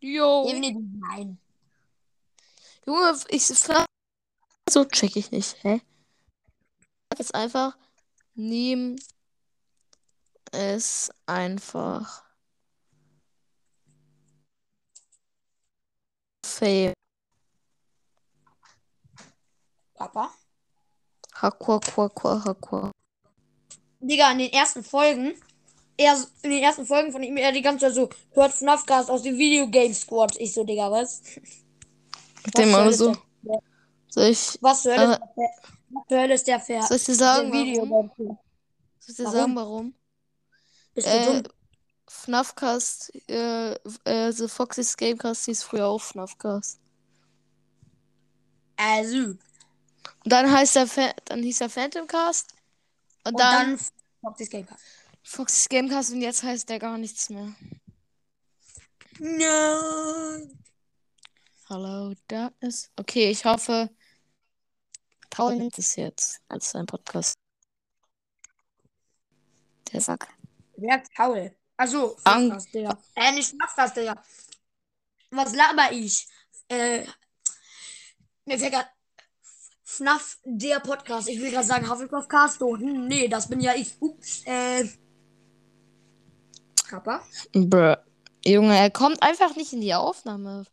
Jo. 0.00 0.44
Definitiv 0.46 0.82
nein. 0.98 1.38
Junge, 2.86 3.14
ich 3.28 3.44
frage. 3.46 3.86
So 4.68 4.84
check 4.84 5.16
ich 5.16 5.30
nicht, 5.30 5.62
hä? 5.62 5.80
Sag 7.10 7.18
Jetzt 7.18 7.34
einfach. 7.34 7.76
Nimm 8.34 8.96
es 10.52 11.10
einfach. 11.26 12.24
Fail. 16.46 16.92
Papa. 19.94 20.32
Hakwa, 21.34 21.80
kwa, 21.80 22.08
kwa, 22.08 22.38
hakwa. 22.44 22.91
Digga, 24.02 24.32
in 24.32 24.38
den 24.38 24.52
ersten 24.52 24.82
Folgen, 24.84 25.34
er, 25.96 26.16
in 26.42 26.50
den 26.50 26.62
ersten 26.62 26.86
Folgen 26.86 27.12
von 27.12 27.22
ihm, 27.22 27.36
er 27.36 27.52
die 27.52 27.62
ganze 27.62 27.86
Zeit 27.86 27.94
so, 27.94 28.08
hört 28.32 28.52
FNAF-Cast 28.52 29.10
aus 29.10 29.22
dem 29.22 29.38
Videogame 29.38 29.94
Squad. 29.94 30.36
Ich 30.38 30.52
so, 30.54 30.64
Digga, 30.64 30.90
was? 30.90 31.22
Mit 32.44 32.58
dem 32.58 32.74
Hölle 32.74 32.92
so. 32.92 33.16
Soll 34.08 34.24
ich, 34.26 34.58
Was 34.60 34.82
zur 34.82 34.92
Hölle, 34.92 35.14
Äh, 35.14 35.18
was 35.90 36.04
zur 36.08 36.18
Hölle 36.18 36.34
ist 36.34 36.46
der 36.46 36.60
Fer? 36.60 36.82
soll 36.82 36.96
ich 36.96 37.04
dir 37.04 37.14
sagen, 37.14 37.50
warum? 37.52 38.10
Soll 38.16 38.38
ich 39.08 39.16
dir 39.16 39.24
Warum? 39.24 39.32
sagen, 39.32 39.56
warum? 39.56 39.94
Bist 40.94 41.06
du 41.06 41.10
Äh, 41.10 41.42
dumm? 41.42 41.52
FNAFcast, 42.08 43.12
äh, 43.28 43.74
äh, 44.04 44.32
The 44.32 44.48
Foxy's 44.48 44.96
Gamecast 44.96 45.46
hieß 45.46 45.62
früher 45.62 45.86
auch 45.86 46.00
FNAFcast. 46.02 46.78
Also. 48.76 49.36
Und 50.24 50.32
dann 50.32 50.50
heißt 50.52 50.76
der, 50.76 50.86
Fa 50.86 51.12
dann 51.26 51.42
hieß 51.42 51.58
der 51.58 51.70
Phantomcast. 51.70 52.54
Und, 53.24 53.32
Und 53.32 53.40
dann, 53.40 53.76
dann 53.76 53.80
Foxy's 54.20 54.50
Gamecast. 54.50 54.84
Foxy's 55.22 55.68
Gamecast 55.68 56.12
und 56.12 56.20
jetzt 56.20 56.42
heißt 56.42 56.68
der 56.68 56.78
gar 56.78 56.98
nichts 56.98 57.30
mehr. 57.30 57.54
Nein. 59.18 60.58
Hello, 61.68 62.14
Darkness. 62.26 62.90
Okay, 62.96 63.30
ich 63.30 63.44
hoffe, 63.44 63.88
Paul 65.30 65.56
nimmt 65.56 65.78
es 65.78 65.96
jetzt 65.96 66.40
als 66.48 66.70
sein 66.70 66.86
Podcast. 66.86 67.38
Der 69.92 70.00
Sack. 70.00 70.28
Wer 70.76 71.02
ist 71.02 71.12
Paul? 71.14 71.54
Also, 71.76 72.16
FNAF-Cast, 72.18 72.74
Digga. 72.74 72.98
Äh, 73.14 73.32
nicht 73.32 73.50
FNAF-Cast, 73.50 73.96
Digga. 73.96 74.22
Was 75.30 75.54
laber 75.54 75.92
ich? 75.92 76.26
Äh, 76.68 77.06
mir 78.44 78.58
fällt 78.58 78.72
grad 78.72 78.90
FNAF, 79.92 80.38
der 80.44 80.80
Podcast. 80.80 81.28
Ich 81.28 81.38
will 81.38 81.50
gerade 81.50 81.66
sagen 81.66 81.90
Hufflepuff 81.90 82.26
Cast. 82.26 82.62
Oh, 82.62 82.76
hm, 82.76 83.06
nee, 83.08 83.28
das 83.28 83.48
bin 83.48 83.60
ja 83.60 83.74
ich. 83.74 83.94
Ups, 84.00 84.42
äh. 84.46 84.88
Kappa? 86.88 87.22
Bruh. 87.52 87.96
Junge, 88.44 88.76
er 88.76 88.90
kommt 88.90 89.22
einfach 89.22 89.54
nicht 89.54 89.72
in 89.72 89.82
die 89.82 89.94
Aufnahme. 89.94 90.64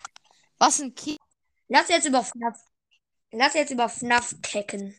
Was 0.57 0.79
ein 0.79 0.95
Kind. 0.95 1.19
Lass 1.67 1.89
jetzt 1.89 2.07
über 2.07 2.23
FNAF. 2.23 2.57
Lass 3.31 3.53
jetzt 3.55 3.71
über 3.71 3.89
FNAF 3.89 4.35
kecken. 4.41 4.97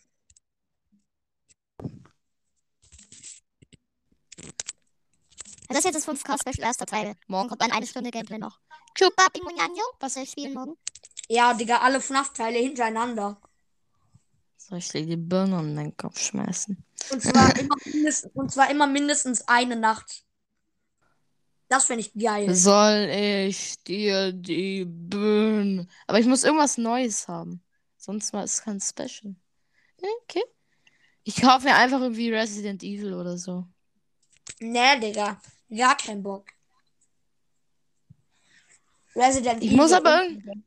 Das 5.69 5.79
ist 5.79 5.85
jetzt 5.85 5.95
das 5.95 6.09
5K 6.09 6.39
Special 6.39 6.67
erster 6.67 6.87
Teil. 6.87 7.15
Morgen 7.27 7.49
kommt 7.49 7.63
dann 7.63 7.73
eine 7.73 7.87
Stunde 7.87 8.11
Gameplay 8.11 8.39
noch. 8.39 8.59
Chupa 8.95 9.29
Pimunyanyo. 9.33 9.85
Was 9.99 10.15
soll 10.15 10.25
ich 10.25 10.31
spielen 10.31 10.53
morgen? 10.53 10.77
Ja, 11.29 11.55
Digga, 11.55 11.79
alle 11.79 12.01
FNAF-Teile 12.01 12.59
hintereinander. 12.59 13.41
Soll 14.71 14.79
ich 14.79 14.89
dir 14.89 15.05
die 15.05 15.17
Birne 15.17 15.59
um 15.59 15.75
den 15.77 15.97
Kopf 15.97 16.19
schmeißen? 16.21 16.83
Und 17.11 17.21
zwar 17.23 17.57
immer 17.59 17.75
mindestens, 17.85 18.31
und 18.35 18.53
zwar 18.53 18.71
immer 18.71 18.87
mindestens 18.87 19.47
eine 19.49 19.77
Nacht. 19.77 20.25
Das 21.69 21.85
finde 21.87 22.03
ich 22.03 22.13
geil. 22.15 22.55
Soll 22.55 23.09
ich 23.13 23.83
dir 23.85 24.33
die 24.33 24.85
Birne. 24.85 25.87
Aber 26.07 26.19
ich 26.21 26.27
muss 26.27 26.45
irgendwas 26.45 26.79
Neues 26.79 27.27
haben. 27.29 27.63
Sonst 27.97 28.33
war 28.33 28.45
es 28.45 28.63
kein 28.63 28.81
Special. 28.81 29.35
Okay. 30.25 30.43
Ich 31.25 31.37
kaufe 31.43 31.65
mir 31.67 31.75
einfach 31.77 32.01
irgendwie 32.01 32.33
Resident 32.33 32.83
Evil 32.83 33.13
oder 33.15 33.37
so. 33.37 33.67
Nee, 34.59 34.99
Digga. 35.01 35.41
Gar 35.69 35.97
kein 35.97 36.23
Bock. 36.23 36.47
Resident 39.15 39.63
Ich 39.63 39.73
muss 39.73 39.91
Evil 39.93 40.07
aber 40.07 40.23
und- 40.27 40.65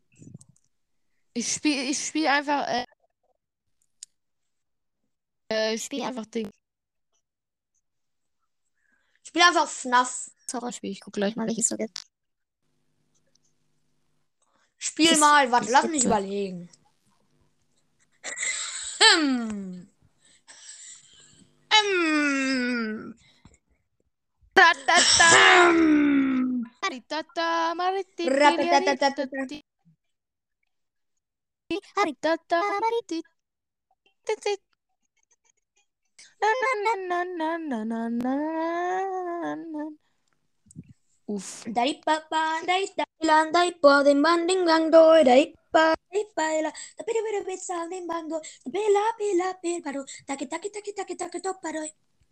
Ich 1.34 1.52
spiele 1.54 1.84
ich 1.84 2.06
spiel 2.06 2.28
einfach. 2.28 2.68
Äh, 2.68 2.86
äh, 5.54 5.74
ich 5.76 5.84
spiele 5.86 6.06
einfach 6.08 6.26
Ding. 6.26 6.52
Spiel 9.24 9.42
einfach 9.42 9.68
FNAF. 9.68 10.30
Horrorspiel. 10.52 10.92
Ich 10.92 11.02
guck 11.02 11.14
gleich 11.14 11.36
mal, 11.36 11.48
welches 11.48 11.68
so 11.70 11.78
gibt. 11.78 12.04
Spiel 14.78 15.10
Das- 15.10 15.20
mal. 15.20 15.52
Warte, 15.52 15.72
lass 15.72 15.88
mich 15.88 16.04
überlegen. 16.06 16.70
Hm. 19.00 19.90
Hm. 21.74 23.16
Hm. 25.34 26.70
Maritata, 26.82 27.74
mariti- 27.76 28.30
Ratatatatata. 28.30 29.62
Haritata, 31.96 32.62
Uf. 41.34 41.64
Dai 41.78 41.92
pa 42.06 42.16
pa 42.32 42.44
dai 42.68 42.84
dai 43.00 43.52
dai 43.56 43.70
po 43.82 44.04
den 44.04 44.22
ban 44.22 44.40
ding 44.48 44.64
gang 44.70 44.92
doi 44.92 45.24
dai 45.24 45.44
pa 45.74 45.86
dai 46.12 46.24
pa 46.36 46.46
la 46.66 46.72
da 46.98 47.02
pere 47.08 47.20
pere 47.26 47.40
pe 47.48 47.56
sal 47.68 47.86
den 47.90 48.06
bango 48.12 48.38
da 48.64 48.70
pe 48.76 48.82
la 48.96 49.04
pe 49.20 49.28
la 49.40 49.48
pe 49.64 49.72
paro 49.86 50.02
da 50.28 50.34
ke 50.40 50.46
da 50.52 50.58
ke 50.64 50.70
da 50.76 50.82
ke 50.86 50.92
da 50.98 51.04
ke 51.08 51.16
da 51.22 51.28
ke 51.34 51.40
top 51.46 51.58
paro 51.64 51.82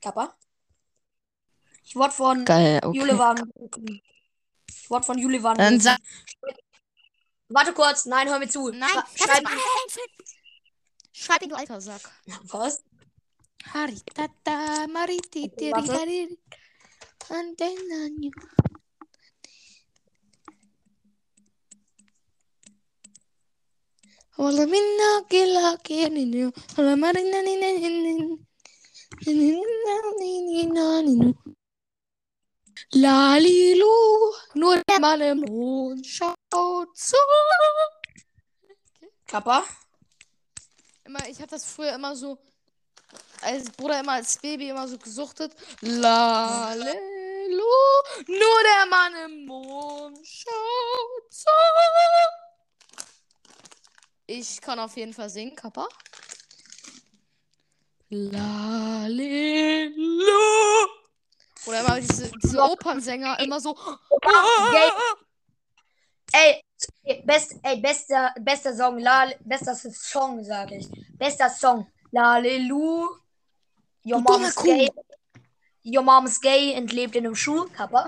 Kappa. 0.01 0.35
Ich 1.83 1.95
wurde 1.95 2.11
von 2.11 2.45
Geil, 2.45 2.79
okay. 2.83 2.97
Jule 2.97 3.17
waren. 3.17 3.51
Ich 4.67 4.89
wurde 4.89 5.05
von 5.05 5.17
Jule 5.17 5.41
waren. 5.43 5.57
Dann 5.57 5.79
sag 5.79 5.97
Warte 7.49 7.73
kurz, 7.73 8.05
nein, 8.05 8.29
hör 8.29 8.39
mir 8.39 8.49
zu. 8.49 8.69
Nein, 8.69 8.89
Sch 8.89 9.23
schreib, 9.23 9.47
schreib, 9.47 10.11
schreib 11.11 11.41
ihn, 11.43 11.49
du 11.49 11.55
alter 11.55 11.81
Sack. 11.81 12.09
Was? 12.43 12.81
Haritata, 13.65 14.87
then 17.57 17.77
on 17.91 18.23
you. 18.23 18.31
Wala 24.37 24.65
minna 24.65 25.21
kila 25.29 25.77
kininu. 25.83 26.51
Wala 26.77 26.95
marina 26.97 27.41
nina 27.41 27.69
nina. 27.77 28.37
Lalilu, 32.93 34.33
nur 34.55 34.81
der 34.83 34.99
Mann 34.99 35.21
im 35.21 35.39
Mond 35.41 36.05
schaut 36.05 36.97
zu. 36.97 37.15
Kappa. 39.27 39.63
Immer, 41.05 41.29
ich 41.29 41.39
hatte 41.39 41.51
das 41.51 41.65
früher 41.65 41.93
immer 41.93 42.15
so, 42.15 42.37
als 43.41 43.69
Bruder 43.71 43.99
immer 43.99 44.13
als 44.13 44.37
Baby 44.37 44.69
immer 44.69 44.87
so 44.87 44.97
gesuchtet. 44.97 45.53
Lalelu, 45.81 46.93
nur 48.27 48.63
der 48.63 48.85
Mann 48.89 49.13
im 49.25 49.45
Mond 49.45 50.19
schaut 50.25 51.31
zu. 51.33 51.49
Ich 54.27 54.61
kann 54.61 54.79
auf 54.79 54.95
jeden 54.95 55.13
Fall 55.13 55.29
singen, 55.29 55.55
Kappa. 55.55 55.87
Lalelu. 58.09 59.51
Oder 61.65 61.79
immer 61.81 61.99
diese, 61.99 62.31
diese 62.43 62.61
Opernsänger 62.61 63.39
immer 63.39 63.59
so. 63.59 63.77
Ey, 66.33 66.63
best, 67.25 67.55
ey, 67.61 67.79
bester, 67.81 68.33
bester 68.39 68.75
Song, 68.75 68.99
la, 68.99 69.29
bester 69.41 69.75
Song, 69.75 70.43
sag 70.43 70.71
ich. 70.71 70.87
Bester 71.17 71.49
Song. 71.49 71.87
Lalelu. 72.11 73.20
Your 74.03 74.19
Du 74.19 74.23
dumme 74.25 74.39
mom's 74.39 74.55
Kuh. 74.55 74.63
gay. 74.63 74.89
Your 75.83 76.03
mom's 76.03 76.39
gay 76.39 76.77
und 76.77 76.91
lebt 76.91 77.15
in 77.15 77.25
einem 77.25 77.35
Schuh, 77.35 77.65
Kappa. 77.75 78.07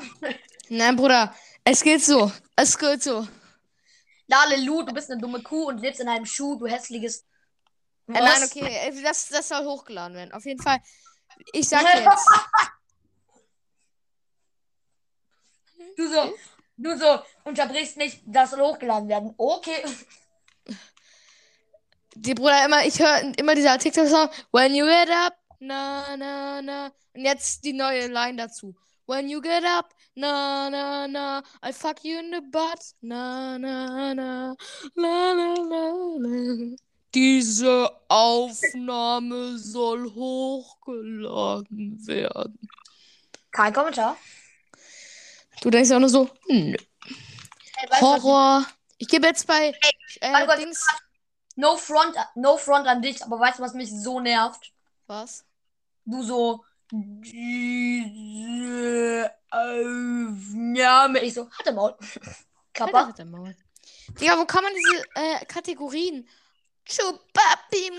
Nein, 0.69 0.95
Bruder, 0.95 1.33
es 1.63 1.81
geht 1.81 2.03
so. 2.03 2.31
Es 2.55 2.77
geht 2.77 3.03
so. 3.03 3.27
Lalelu, 4.27 4.83
du 4.83 4.93
bist 4.93 5.11
eine 5.11 5.19
dumme 5.21 5.41
Kuh 5.41 5.67
und 5.67 5.79
lebst 5.79 5.99
in 5.99 6.07
einem 6.07 6.25
Schuh, 6.25 6.55
du 6.55 6.67
hässliches. 6.67 7.25
Äh, 8.07 8.13
nein, 8.13 8.23
Was? 8.23 8.51
okay, 8.51 8.65
äh, 8.65 9.01
das, 9.01 9.27
das 9.29 9.47
soll 9.47 9.65
hochgeladen 9.65 10.15
werden. 10.15 10.33
Auf 10.33 10.45
jeden 10.45 10.61
Fall. 10.61 10.79
Ich 11.51 11.67
sag 11.67 11.81
jetzt. 11.95 12.27
Du 15.95 16.07
so, 16.07 16.33
du 16.77 16.97
so, 16.97 17.19
unterbrichst 17.43 17.97
nicht, 17.97 18.21
das 18.25 18.51
soll 18.51 18.61
hochgeladen 18.61 19.07
werden. 19.07 19.33
Okay. 19.37 19.83
Die 22.15 22.33
Bruder 22.33 22.65
immer, 22.65 22.85
ich 22.85 22.99
höre 22.99 23.37
immer 23.37 23.55
dieser 23.55 23.77
TikTok-Song. 23.77 24.29
When 24.51 24.75
you 24.75 24.85
get 24.85 25.09
up, 25.09 25.35
na, 25.67 26.15
na, 26.17 26.61
na. 26.61 26.91
Und 27.13 27.23
jetzt 27.25 27.63
die 27.63 27.73
neue 27.73 28.07
Line 28.07 28.37
dazu. 28.37 28.75
When 29.05 29.27
you 29.27 29.41
get 29.41 29.63
up, 29.65 29.93
na, 30.15 30.69
na, 30.69 31.07
na. 31.07 31.43
I 31.61 31.73
fuck 31.73 32.03
you 32.03 32.19
in 32.19 32.31
the 32.31 32.41
butt, 32.41 32.93
na, 33.01 33.57
na, 33.57 34.13
na. 34.13 34.55
Na, 34.95 35.33
na, 35.33 35.55
na, 35.55 36.17
na. 36.19 36.75
Diese 37.13 37.91
Aufnahme 38.07 39.57
soll 39.57 40.09
hochgeladen 40.15 42.07
werden. 42.07 42.59
Kein 43.51 43.73
Kommentar. 43.73 44.17
Du 45.61 45.69
denkst 45.69 45.91
auch 45.91 45.99
nur 45.99 46.09
so, 46.09 46.29
nö. 46.47 46.75
Ey, 46.75 47.89
weißt 47.89 48.01
du, 48.01 48.05
was- 48.05 48.23
Horror. 48.23 48.65
Ich 48.97 49.07
gebe 49.07 49.27
jetzt 49.27 49.45
bei 49.45 49.73
warte 50.21 50.53
äh. 50.53 50.65
Dings. 50.65 50.87
No 51.55 51.77
front, 51.77 52.15
no 52.35 52.57
front 52.57 52.87
an 52.87 53.01
dich, 53.01 53.23
aber 53.23 53.39
weißt 53.39 53.59
du, 53.59 53.63
was 53.63 53.73
mich 53.73 53.91
so 53.91 54.19
nervt? 54.19 54.73
Was? 55.05 55.45
Du 56.05 56.23
so. 56.23 56.65
Diese 56.91 57.63
Aufnahme. 59.49 61.19
Ich 61.19 61.33
so, 61.33 61.49
hatte 61.51 61.71
Maul. 61.73 61.91
Alter, 61.91 62.35
Kappa. 62.73 63.11
dem 63.13 63.31
Maul. 63.31 63.55
Digga, 64.19 64.37
wo 64.37 64.45
kann 64.45 64.63
man 64.63 64.73
diese 64.73 65.03
äh, 65.15 65.45
Kategorien? 65.45 66.27
Chupapi. 66.85 67.91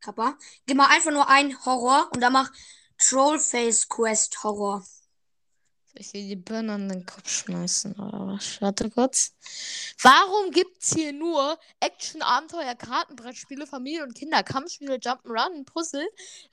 Kappa. 0.00 0.36
Gib 0.66 0.76
mal 0.76 0.88
einfach 0.88 1.10
nur 1.10 1.28
ein 1.28 1.56
Horror 1.64 2.10
und 2.12 2.20
dann 2.20 2.32
mach 2.32 2.50
Trollface 2.98 3.88
Quest 3.88 4.42
Horror. 4.42 4.84
Soll 5.92 6.02
ich 6.02 6.12
dir 6.12 6.22
die 6.22 6.36
Birne 6.36 6.74
an 6.74 6.88
den 6.88 7.06
Kopf 7.06 7.30
schmeißen 7.30 7.94
oder 7.94 8.26
was? 8.26 8.60
Warte 8.60 8.90
kurz. 8.90 9.32
Warum 10.02 10.50
gibt's 10.50 10.94
hier 10.94 11.14
nur 11.14 11.58
Action, 11.80 12.20
Abenteuer, 12.20 12.74
Kartenbrettspiele, 12.74 13.66
Familie- 13.66 14.02
und 14.02 14.14
Kinder, 14.14 14.42
Kampfspiele, 14.42 14.96
Jump'n'Run, 14.96 15.64
Puzzle, 15.64 16.06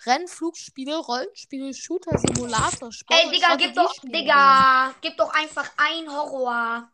Rennflugspiele, 0.06 0.98
Rollenspiele, 0.98 1.74
Shooter, 1.74 2.18
Simulator, 2.18 2.94
Sport 2.94 3.20
Ey, 3.26 3.32
Digga, 3.32 3.56
gib 3.58 3.74
doch? 3.76 3.94
Digga, 4.04 4.96
gib 5.02 5.18
doch 5.18 5.34
einfach 5.34 5.70
ein 5.76 6.10
Horror. 6.10 6.90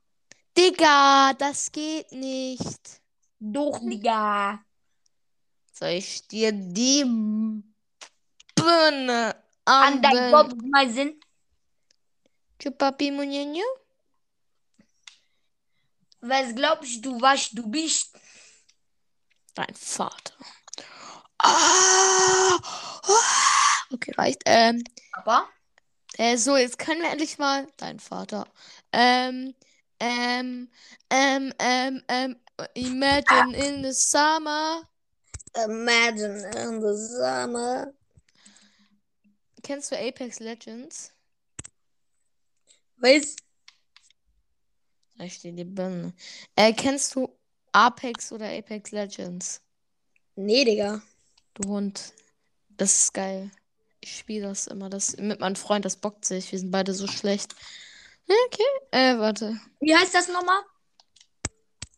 Digga, 0.57 1.33
das 1.37 1.71
geht 1.71 2.11
nicht. 2.11 3.01
Doch, 3.39 3.79
Digga. 3.79 4.59
Soll 5.73 5.89
ich 5.89 6.27
dir 6.27 6.51
die 6.51 7.03
Birne 8.55 9.35
An 9.65 9.93
an 9.93 10.01
dein 10.01 10.15
den 10.15 10.31
Kopf 10.31 10.53
Sinn. 10.91 11.19
Chupapi 12.61 13.11
Munyanyu? 13.11 13.65
Was 16.21 16.53
glaubst 16.53 17.03
du, 17.03 17.19
was 17.19 17.49
du 17.49 17.67
bist? 17.67 18.15
Dein 19.55 19.73
Vater. 19.73 20.35
Ah! 21.39 22.59
Ah! 22.61 23.93
Okay, 23.93 24.13
reicht. 24.15 24.43
Ähm, 24.45 24.83
Kappa. 25.11 25.49
äh, 26.17 26.37
so, 26.37 26.55
jetzt 26.55 26.77
können 26.77 27.01
wir 27.01 27.09
endlich 27.09 27.39
mal. 27.39 27.67
Dein 27.77 27.99
Vater. 27.99 28.47
Ähm, 28.91 29.55
ähm, 29.99 30.69
ähm, 31.09 31.53
ähm, 31.57 32.03
ähm. 32.07 32.39
Imagine 32.75 33.55
in 33.55 33.83
the 33.83 33.91
summer. 33.91 34.87
Imagine 35.55 36.45
in 36.55 36.79
the 36.79 36.95
summer. 36.95 37.91
Kennst 39.63 39.91
du 39.91 39.97
Apex 39.97 40.39
Legends? 40.39 41.11
Was? 43.01 43.35
Da 45.17 45.27
steht 45.27 45.57
die 45.57 45.63
Birne. 45.63 46.13
Äh, 46.55 46.73
kennst 46.73 47.15
du 47.15 47.29
Apex 47.71 48.31
oder 48.31 48.49
Apex 48.49 48.91
Legends? 48.91 49.61
Nee, 50.35 50.63
Digga. 50.63 51.01
Du 51.55 51.69
Hund. 51.69 52.13
Das 52.69 53.03
ist 53.03 53.13
geil. 53.13 53.51
Ich 53.99 54.17
spiele 54.17 54.47
das 54.47 54.67
immer. 54.67 54.89
Das 54.89 55.17
mit 55.17 55.39
meinem 55.39 55.55
Freund, 55.55 55.85
das 55.85 55.97
bockt 55.97 56.25
sich. 56.25 56.51
Wir 56.51 56.59
sind 56.59 56.71
beide 56.71 56.93
so 56.93 57.07
schlecht. 57.07 57.55
Okay. 58.27 58.63
Äh, 58.91 59.17
warte. 59.17 59.59
Wie 59.79 59.95
heißt 59.95 60.13
das 60.13 60.27
nochmal? 60.27 60.61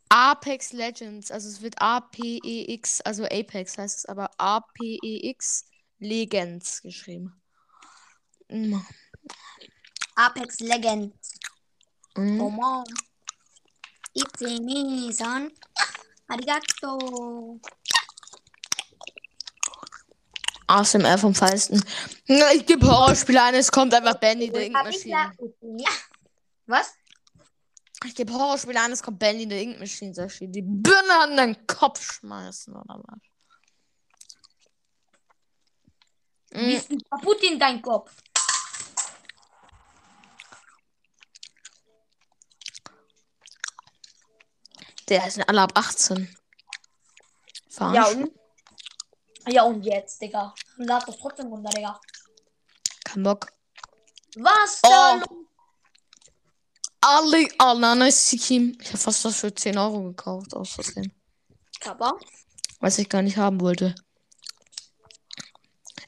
Apex 0.09 0.73
Legends. 0.73 1.31
Also 1.31 1.49
es 1.49 1.61
wird 1.61 1.81
A-P-E-X, 1.81 3.01
also 3.01 3.25
Apex 3.25 3.77
heißt 3.77 3.99
es, 3.99 4.05
aber 4.05 4.29
A-P-E-X 4.37 5.65
Legends 5.99 6.81
geschrieben. 6.81 7.41
Mhm. 8.47 8.85
Apex 10.15 10.59
Legends. 10.59 11.39
Oh 12.15 12.49
man. 12.49 12.83
It's 14.13 14.41
me, 14.41 15.11
son. 15.11 15.51
Arigato. 16.29 17.59
ASMR 20.67 21.17
vom 21.17 21.35
Feinsten. 21.35 21.83
Ich 22.25 22.65
gebe 22.65 22.87
Horrorspiele 22.87 23.43
ein, 23.43 23.55
es 23.55 23.71
kommt 23.71 23.93
einfach 23.93 24.15
Bendy 24.15 24.51
the 24.53 24.65
Ink 24.65 24.75
Ja. 25.05 25.31
Was? 26.65 26.93
Ich 28.05 28.15
gebe 28.15 28.33
Horrorspiele 28.33 28.79
ein, 28.81 28.91
es 28.91 29.03
kommt 29.03 29.19
Bendy 29.19 29.47
the 29.49 29.61
Ink 29.61 29.79
Machine, 29.79 30.13
soll 30.13 30.27
ich 30.27 30.39
die 30.39 30.61
Birne 30.61 31.19
an 31.19 31.37
den 31.37 31.67
Kopf 31.67 32.01
schmeißen 32.13 32.73
oder 32.73 33.01
was? 33.03 33.19
Mhm. 36.53 36.67
Bist 36.67 36.91
du 36.91 36.97
kaputt 37.09 37.43
in 37.43 37.59
dein 37.59 37.81
Kopf? 37.81 38.15
Der 45.09 45.27
ist 45.27 45.47
alle 45.47 45.61
ab 45.61 45.71
18. 45.75 46.17
Ja 46.17 46.29
Verarschen? 47.69 48.23
und? 48.23 48.33
Ja 49.47 49.63
und 49.63 49.83
jetzt, 49.83 50.21
Digga. 50.21 50.53
Lad 50.77 51.07
das 51.07 51.17
trotzdem 51.17 51.47
runter, 51.47 51.69
Digga. 51.69 51.99
Kein 53.03 53.23
Bock. 53.23 53.51
Was? 54.35 54.79
Oh. 54.83 55.21
alle, 57.01 57.47
alle, 57.57 57.95
nice 57.95 58.29
Sikim. 58.29 58.77
Ich 58.81 58.87
habe 58.87 58.97
fast 58.97 59.25
das 59.25 59.35
für 59.35 59.53
10 59.53 59.77
Euro 59.77 60.03
gekauft, 60.03 60.53
aus 60.55 60.71
Versehen. 60.71 61.13
Kappa. 61.79 62.17
Was 62.79 62.97
ich 62.97 63.09
gar 63.09 63.21
nicht 63.21 63.37
haben 63.37 63.59
wollte. 63.61 63.93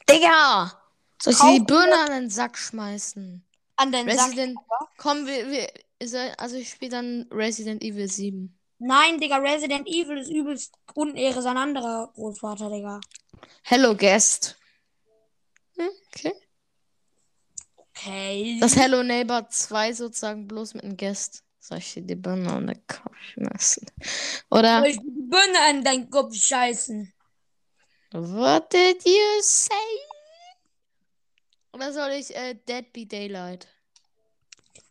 Digga! 0.10 0.82
Soll 1.22 1.34
ich 1.34 1.40
die 1.40 1.60
Birne 1.66 2.00
an 2.00 2.12
den 2.12 2.30
Sack 2.30 2.58
schmeißen? 2.58 3.44
An 3.78 3.92
den 3.92 4.10
Sack. 4.10 4.28
Resident. 4.28 4.58
Komm, 4.98 5.26
wir, 5.26 5.50
wir, 5.50 6.40
also 6.40 6.56
ich 6.56 6.70
spiele 6.70 6.92
dann 6.92 7.28
Resident 7.32 7.84
Evil 7.84 8.08
7. 8.08 8.55
Nein, 8.78 9.20
Digga, 9.20 9.38
Resident 9.38 9.88
Evil 9.88 10.18
ist 10.18 10.30
übelst 10.30 10.74
Unehre 10.94 11.42
sein 11.42 11.58
anderer 11.58 12.12
Großvater, 12.16 12.70
Digga. 12.70 13.00
Hello 13.64 13.96
Guest. 13.96 14.58
Hm, 15.78 15.90
Okay. 16.14 16.34
Okay. 17.78 18.58
Das 18.60 18.76
Hello 18.76 19.02
Neighbor 19.04 19.50
2 19.50 19.94
sozusagen 19.94 20.48
bloß 20.48 20.74
mit 20.74 20.84
einem 20.84 20.98
Guest. 20.98 21.44
Soll 21.60 21.80
ich 21.80 21.94
dir 21.94 22.02
die 22.04 22.16
Birne 22.16 22.52
an 22.52 22.68
den 22.68 22.86
Kopf 22.86 23.16
schmeißen? 23.34 23.88
Oder? 24.52 24.80
Soll 24.82 24.90
ich 24.90 24.98
die 24.98 25.22
Birne 25.30 25.60
an 25.70 25.84
deinen 25.84 26.10
Kopf 26.10 26.36
scheißen? 26.36 27.12
What 28.12 28.72
did 28.72 29.04
you 29.06 29.42
say? 29.42 29.74
Oder 31.74 31.92
soll 31.92 32.12
ich 32.12 32.36
äh, 32.36 32.54
Dead 32.68 32.92
be 32.94 33.06
Daylight? 33.06 33.68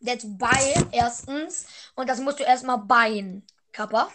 That's 0.05 0.27
bei, 0.27 0.75
erstens. 0.93 1.67
Und 1.95 2.09
das 2.09 2.19
musst 2.21 2.41
du 2.41 2.45
erstmal 2.45 2.79
beien, 2.79 3.47
Kappa. 3.75 4.09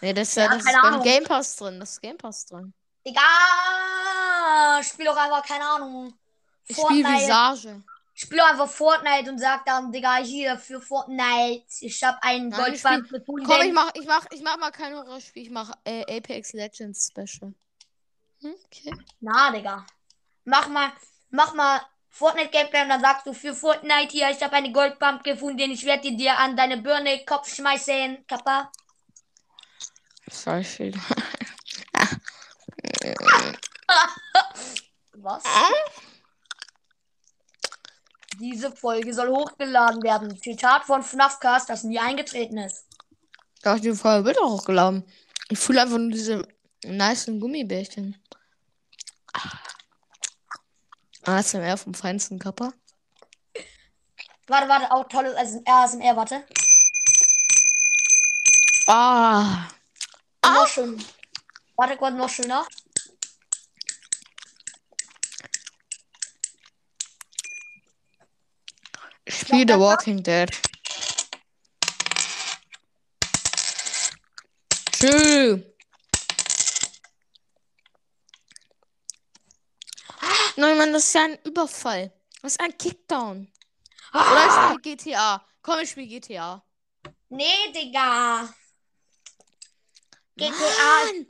Nee, 0.00 0.14
das, 0.14 0.28
ist 0.28 0.36
ja, 0.36 0.44
Ja, 0.44 0.48
das 0.56 0.64
ist 0.64 0.74
Ahnung. 0.74 1.02
Game 1.02 1.24
Pass 1.24 1.56
drin. 1.56 1.78
Das 1.78 1.90
ist 1.92 2.00
Game 2.00 2.16
Pass 2.16 2.46
drin. 2.46 2.72
Digga, 3.06 4.82
spiel 4.82 5.04
doch 5.04 5.16
einfach, 5.16 5.46
keine 5.46 5.64
Ahnung. 5.64 6.14
Ich 6.66 6.76
Fortnite. 6.76 7.08
Visage. 7.08 7.82
Spiel 8.14 8.38
doch 8.38 8.48
einfach 8.48 8.68
Fortnite 8.68 9.30
und 9.30 9.38
sag 9.38 9.64
dann, 9.66 9.92
Digga, 9.92 10.16
hier 10.16 10.56
für 10.58 10.80
Fortnite. 10.80 11.66
Ich 11.80 12.02
hab 12.02 12.18
einen 12.22 12.48
Nein, 12.48 12.74
ich 12.74 12.82
Goldband 12.82 13.08
gefunden. 13.10 13.46
Komm, 13.46 13.60
ich 13.60 13.72
mach, 13.72 13.90
ich 13.94 14.06
mach, 14.06 14.26
ich 14.30 14.42
mach 14.42 14.56
mal 14.56 14.70
kein 14.70 14.94
Horrorspiel. 14.94 15.42
Ich 15.42 15.50
mach 15.50 15.72
äh, 15.84 16.16
Apex 16.16 16.54
Legends 16.54 17.08
Special. 17.08 17.54
Hm, 18.40 18.54
okay. 18.64 18.94
Na, 19.20 19.52
Digga. 19.52 19.86
Mach 20.44 20.68
mal, 20.68 20.92
mach 21.28 21.52
mal 21.52 21.80
Fortnite 22.10 22.50
Gameplay 22.50 22.82
und 22.82 22.88
dann 22.90 23.00
sagst 23.00 23.26
du 23.26 23.32
für 23.32 23.54
Fortnite 23.54 24.10
hier, 24.10 24.30
ich 24.30 24.42
habe 24.42 24.56
eine 24.56 24.72
Goldbump 24.72 25.22
gefunden, 25.24 25.70
ich 25.70 25.84
werde 25.84 26.02
die 26.02 26.16
dir 26.16 26.36
an 26.36 26.56
deine 26.56 26.76
Birne 26.76 27.24
Kopf 27.24 27.54
schmeißen, 27.54 28.26
Kappa. 28.26 28.70
Sorry, 30.28 30.64
Schild. 30.64 30.96
Was? 35.12 35.42
Diese 38.38 38.74
Folge 38.74 39.12
soll 39.12 39.28
hochgeladen 39.28 40.02
werden. 40.02 40.40
Zitat 40.40 40.84
von 40.84 41.02
FNAFcast, 41.02 41.68
das 41.68 41.84
nie 41.84 41.98
eingetreten 41.98 42.58
ist. 42.58 42.86
Ja, 43.64 43.76
die 43.76 43.92
Folge 43.92 44.26
wird 44.26 44.38
auch 44.38 44.52
hochgeladen. 44.52 45.04
Ich 45.50 45.58
fühle 45.58 45.82
einfach 45.82 45.98
nur 45.98 46.10
diese 46.10 46.46
nice 46.84 47.26
Gummibärchen. 47.26 48.16
ASMR 51.24 51.76
vom 51.76 51.94
feinsten 51.94 52.38
Kappa. 52.38 52.72
Warte, 54.46 54.68
warte, 54.68 54.90
auch 54.90 55.06
tolles 55.08 55.36
ASMR, 55.64 56.16
warte. 56.16 56.44
Ah. 58.86 59.68
Und 60.44 60.54
noch 60.54 60.66
schön. 60.66 61.04
Warte 61.76 61.96
kurz, 61.96 62.14
noch 62.14 62.28
schöner. 62.28 62.66
Ich 69.24 69.38
spiele 69.38 69.74
The 69.74 69.78
Walking 69.78 70.22
Dead. 70.22 70.50
Tschüss. 74.92 75.69
Nein, 80.56 80.78
Mann, 80.78 80.92
das 80.92 81.04
ist 81.04 81.14
ja 81.14 81.24
ein 81.24 81.38
Überfall. 81.44 82.12
Das 82.42 82.52
ist 82.52 82.60
ein 82.60 82.76
Kickdown. 82.76 83.50
Oder 84.12 84.46
ich 84.46 84.52
spiele 84.52 84.96
GTA. 84.96 85.44
Komm, 85.62 85.78
ich 85.80 85.90
spiele 85.90 86.06
GTA. 86.06 86.62
Nee, 87.28 87.72
Digga. 87.74 88.48
GTA, 90.36 90.52
Mann. 91.04 91.26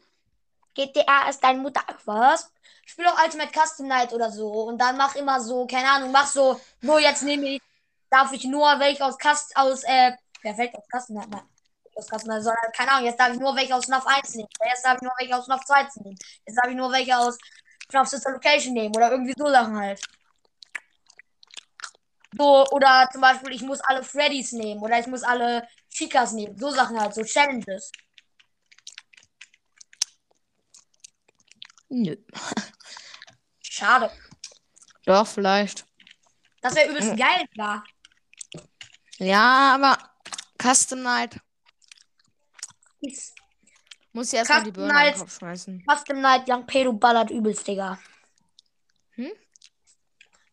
GTA 0.75 1.29
ist 1.29 1.43
deine 1.43 1.61
Mutter. 1.61 1.83
Was? 2.05 2.51
Spiel 2.87 3.05
doch 3.05 3.23
Ultimate 3.23 3.53
Custom 3.53 3.89
Night 3.89 4.13
oder 4.13 4.31
so. 4.31 4.49
Und 4.49 4.79
dann 4.79 4.97
mach 4.97 5.15
immer 5.15 5.41
so, 5.41 5.67
keine 5.67 5.91
Ahnung, 5.91 6.11
mach 6.11 6.27
so, 6.27 6.61
nur 6.81 6.99
jetzt 7.01 7.23
nehme 7.23 7.47
ich, 7.49 7.63
darf 8.09 8.33
ich 8.33 8.45
nur 8.45 8.67
welche 8.79 9.05
aus 9.05 9.19
Cust, 9.19 9.57
aus, 9.57 9.83
äh, 9.85 10.13
perfekt 10.41 10.75
aus 10.77 10.85
Custom 10.91 11.17
Night, 11.17 11.29
nein. 11.31 11.43
nicht 11.85 11.99
Aus 11.99 12.07
Custom 12.07 12.29
Night, 12.31 12.43
sondern, 12.43 12.73
keine 12.73 12.93
Ahnung, 12.93 13.07
jetzt 13.07 13.21
darf 13.21 13.33
ich 13.33 13.39
nur 13.39 13.55
welche 13.55 13.75
aus 13.75 13.85
FNAF 13.85 14.07
1 14.07 14.35
nehmen. 14.37 14.49
Jetzt 14.65 14.85
darf 14.85 14.97
ich 14.97 15.03
nur 15.03 15.13
welche 15.19 15.37
aus 15.37 15.45
FNAF 15.45 15.65
2 15.65 15.89
nehmen. 16.03 16.19
Jetzt 16.47 16.57
darf 16.57 16.71
ich 16.71 16.77
nur 16.77 16.93
welche 16.93 17.19
aus 17.19 17.39
FNAF 17.91 18.09
Sister 18.09 18.33
Location 18.33 18.75
nehmen. 18.75 18.95
Oder 18.97 19.11
irgendwie 19.11 19.35
so 19.37 19.49
Sachen 19.49 19.77
halt. 19.77 20.01
So, 22.39 22.67
oder 22.71 23.09
zum 23.13 23.21
Beispiel, 23.21 23.53
ich 23.53 23.63
muss 23.63 23.81
alle 23.81 24.03
Freddys 24.03 24.53
nehmen. 24.53 24.81
Oder 24.83 24.99
ich 24.99 25.07
muss 25.07 25.23
alle 25.23 25.67
Chicas 25.89 26.33
nehmen. 26.33 26.57
So 26.59 26.71
Sachen 26.71 26.99
halt, 27.01 27.15
so 27.15 27.23
Challenges. 27.25 27.91
Nö. 31.89 32.17
Schade. 33.61 34.11
Doch, 35.05 35.27
vielleicht. 35.27 35.85
Das 36.61 36.75
wäre 36.75 36.91
übelst 36.91 37.17
geil, 37.17 37.47
klar. 37.53 37.85
Ja, 39.19 39.75
aber 39.75 39.99
Custom 40.59 41.03
Night 41.03 41.41
Ist 43.01 43.40
muss 44.13 44.33
ich 44.33 44.39
erstmal 44.39 44.63
die 44.65 44.73
Birne 44.73 44.91
an 44.93 44.97
den 44.97 45.07
Night- 45.11 45.19
Kopf 45.19 45.39
schmeißen. 45.39 45.85
Custom 45.89 46.21
Night 46.21 46.49
Young 46.49 46.67
Pedo 46.67 46.93
ballert 46.93 47.31
übelst, 47.31 47.67
Digga. 47.67 47.99
Hm? 49.13 49.31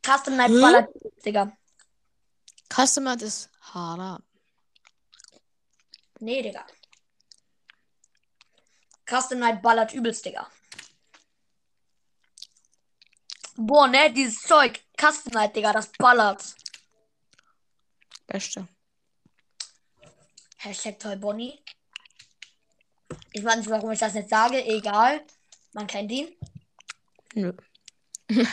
Custom 0.05 0.35
Night 0.37 0.49
Hä? 0.51 0.61
ballert 0.61 0.95
übelst, 0.95 1.25
Digga. 1.25 1.57
Custom 2.73 3.03
Night 3.05 3.21
ist 3.21 3.49
harder. 3.61 4.21
Nee, 6.19 6.41
Digga. 6.41 6.65
Custom 9.09 9.39
Night 9.39 9.61
ballert 9.61 9.93
übelst, 9.93 10.25
Digga. 10.25 10.49
Boah, 13.55 13.87
ne, 13.87 14.11
dieses 14.13 14.41
Zeug. 14.41 14.79
Custom 14.99 15.33
Night, 15.33 15.55
Digga, 15.55 15.73
das 15.73 15.89
ballert. 15.97 16.55
Beste. 18.27 18.67
Hashtag 20.57 20.99
Toy 20.99 21.15
Bonnie. 21.15 21.63
Ich 23.31 23.43
weiß 23.43 23.57
nicht, 23.57 23.69
warum 23.69 23.91
ich 23.91 23.99
das 23.99 24.13
nicht 24.13 24.29
sage. 24.29 24.63
Egal. 24.65 25.21
Man 25.73 25.87
kennt 25.87 26.11
ihn. 26.11 26.29
Nö. 27.33 27.53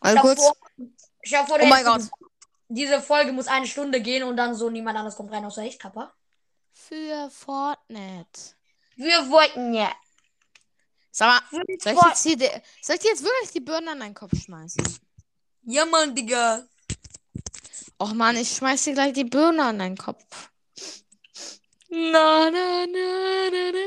Also 0.00 0.20
kurz. 0.20 0.40
vor, 0.40 0.56
stell 1.24 1.44
vor, 1.44 1.58
Oh 1.60 1.66
mein 1.66 1.84
Gott. 1.84 2.02
Diese 2.68 3.00
Folge 3.00 3.32
muss 3.32 3.48
eine 3.48 3.66
Stunde 3.66 4.00
gehen 4.00 4.22
und 4.22 4.36
dann 4.36 4.54
so 4.54 4.70
niemand 4.70 4.96
anderes 4.96 5.16
kommt 5.16 5.32
rein 5.32 5.44
außer 5.44 5.64
ich, 5.64 5.76
Kappa. 5.76 6.14
Für 6.72 7.28
Fortnite. 7.30 8.54
Wir 8.94 9.28
wollten 9.28 9.74
ja. 9.74 9.92
Sag 11.10 11.28
mal, 11.28 11.48
Für 11.48 11.56
soll 11.56 11.94
ich, 11.94 12.00
jetzt 12.00 12.22
hier 12.22 12.62
soll 12.80 12.94
ich 12.94 13.00
dir 13.00 13.08
jetzt 13.08 13.24
wirklich 13.24 13.50
die 13.50 13.60
Birne 13.60 13.90
an 13.90 14.00
deinen 14.00 14.14
Kopf 14.14 14.36
schmeißen? 14.36 15.00
Ja, 15.62 15.84
Mann, 15.84 16.14
Digga. 16.14 16.64
Och 18.00 18.12
man, 18.12 18.36
ich 18.36 18.56
schmeiß 18.56 18.84
dir 18.84 18.94
gleich 18.94 19.14
die 19.14 19.24
Birne 19.24 19.64
an 19.64 19.78
deinen 19.78 19.96
Kopf. 19.96 20.50
Na, 21.90 22.50
na, 22.50 22.86
na, 22.86 23.50
na, 23.50 23.72
na. 23.72 23.86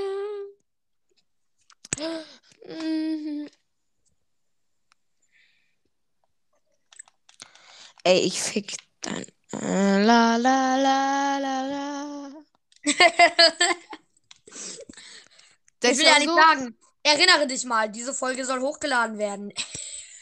Mhm. 2.68 3.48
Ey, 8.04 8.26
ich 8.26 8.42
fick. 8.42 8.76
Äh, 9.54 10.04
la, 10.04 10.38
la, 10.38 10.78
la, 10.78 11.38
la, 11.40 11.62
la. 11.68 12.30
Ich 15.84 15.88
Denkst 15.88 16.00
will 16.00 16.06
ja 16.06 16.20
nicht 16.20 16.28
so? 16.28 16.36
sagen. 16.36 16.78
Erinnere 17.02 17.48
dich 17.48 17.66
mal, 17.66 17.90
diese 17.90 18.14
Folge 18.14 18.46
soll 18.46 18.62
hochgeladen 18.62 19.18
werden. 19.18 19.52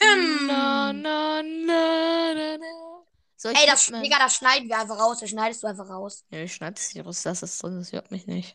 Na, 0.46 0.90
na, 0.94 1.42
na, 1.42 2.32
na, 2.34 2.56
na. 2.56 2.99
Soll 3.40 3.52
ich 3.52 3.58
Ey, 3.60 3.66
das, 3.66 3.86
Digga, 3.86 4.18
das 4.18 4.34
schneiden 4.34 4.68
wir 4.68 4.78
einfach 4.78 4.98
raus. 4.98 5.20
Das 5.20 5.30
schneidest 5.30 5.62
du 5.62 5.66
einfach 5.66 5.88
raus. 5.88 6.26
Ja, 6.28 6.40
ich 6.40 6.52
schneide 6.52 6.76
es 6.76 6.90
hier 6.90 7.04
raus, 7.04 7.22
dass 7.22 7.42
es 7.42 7.56
drin 7.56 7.80
ist, 7.80 7.90
juckt 7.90 8.10
mich 8.10 8.26
nicht. 8.26 8.54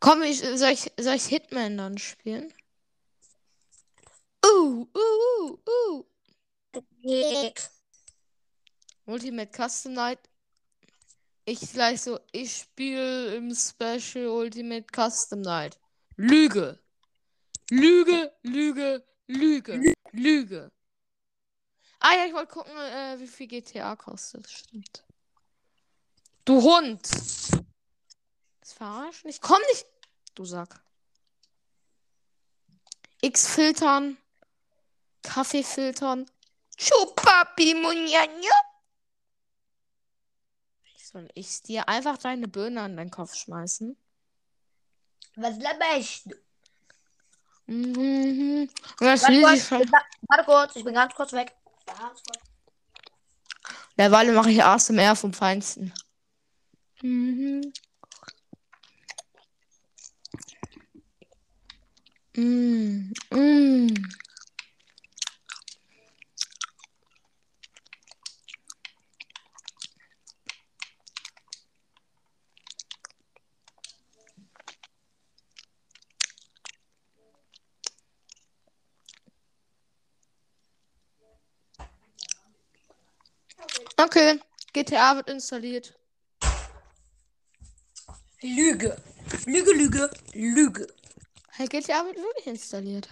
Komm, 0.00 0.22
ich, 0.22 0.40
soll, 0.40 0.70
ich, 0.70 0.90
soll 0.98 1.14
ich 1.14 1.26
Hitman 1.26 1.78
dann 1.78 1.96
spielen? 1.96 2.52
Uh, 4.44 4.84
uh, 4.96 5.58
uh, 5.78 5.94
uh. 5.94 6.04
Ultimate 9.06 9.52
Custom 9.56 9.92
Night. 9.92 10.18
Ich 11.44 11.60
gleich 11.72 12.02
so, 12.02 12.18
ich 12.32 12.56
spiele 12.56 13.36
im 13.36 13.54
Special 13.54 14.26
Ultimate 14.26 14.86
Custom 14.92 15.40
Night. 15.40 15.78
Lüge. 16.16 16.80
Lüge, 17.70 18.32
Lüge, 18.42 19.04
Lüge, 19.28 19.94
Lüge. 20.10 20.72
Ah 22.04 22.14
ja, 22.16 22.26
ich 22.26 22.32
wollte 22.32 22.52
gucken, 22.52 22.76
äh, 22.76 23.16
wie 23.20 23.28
viel 23.28 23.46
GTA 23.46 23.94
kostet. 23.94 24.50
Stimmt. 24.50 25.04
Du 26.44 26.60
Hund. 26.60 27.00
Das 28.60 28.72
verarschen? 28.72 29.30
Ich 29.30 29.40
komm 29.40 29.60
nicht. 29.70 29.86
Du 30.34 30.44
Sack. 30.44 30.82
X 33.20 33.54
filtern. 33.54 34.16
Kaffee 35.22 35.62
filtern. 35.62 36.28
Chupapi 36.76 37.74
Munjanja. 37.74 38.50
Soll 40.96 41.28
ich 41.34 41.62
dir 41.62 41.88
einfach 41.88 42.18
deine 42.18 42.48
Birne 42.48 42.80
an 42.82 42.96
deinen 42.96 43.10
Kopf 43.12 43.36
schmeißen? 43.36 43.96
Was 45.36 45.56
laberst 45.58 46.26
du? 46.26 46.34
Mhm. 47.66 48.68
Schon. 48.98 49.54
ich- 49.54 49.70
warte 49.70 50.44
kurz, 50.44 50.74
ich 50.74 50.82
bin 50.84 50.94
ganz 50.94 51.14
kurz 51.14 51.32
weg. 51.32 51.54
Kurz. 51.98 52.22
Derweil 53.98 54.32
mache 54.32 54.50
ich 54.50 54.62
ASMR 54.62 55.16
vom 55.16 55.32
Feinsten. 55.32 55.92
Mhm. 57.02 57.72
Mm, 62.36 63.12
mm. 63.30 63.94
Okay, 83.96 84.40
GTA 84.72 85.16
wird 85.16 85.28
installiert. 85.30 85.94
Lüge. 88.40 88.96
Lüge, 89.46 89.72
Lüge, 89.72 90.10
Lüge. 90.34 90.86
Hey, 91.50 91.66
GTA 91.68 92.04
wird 92.04 92.16
wirklich 92.16 92.46
installiert. 92.46 93.08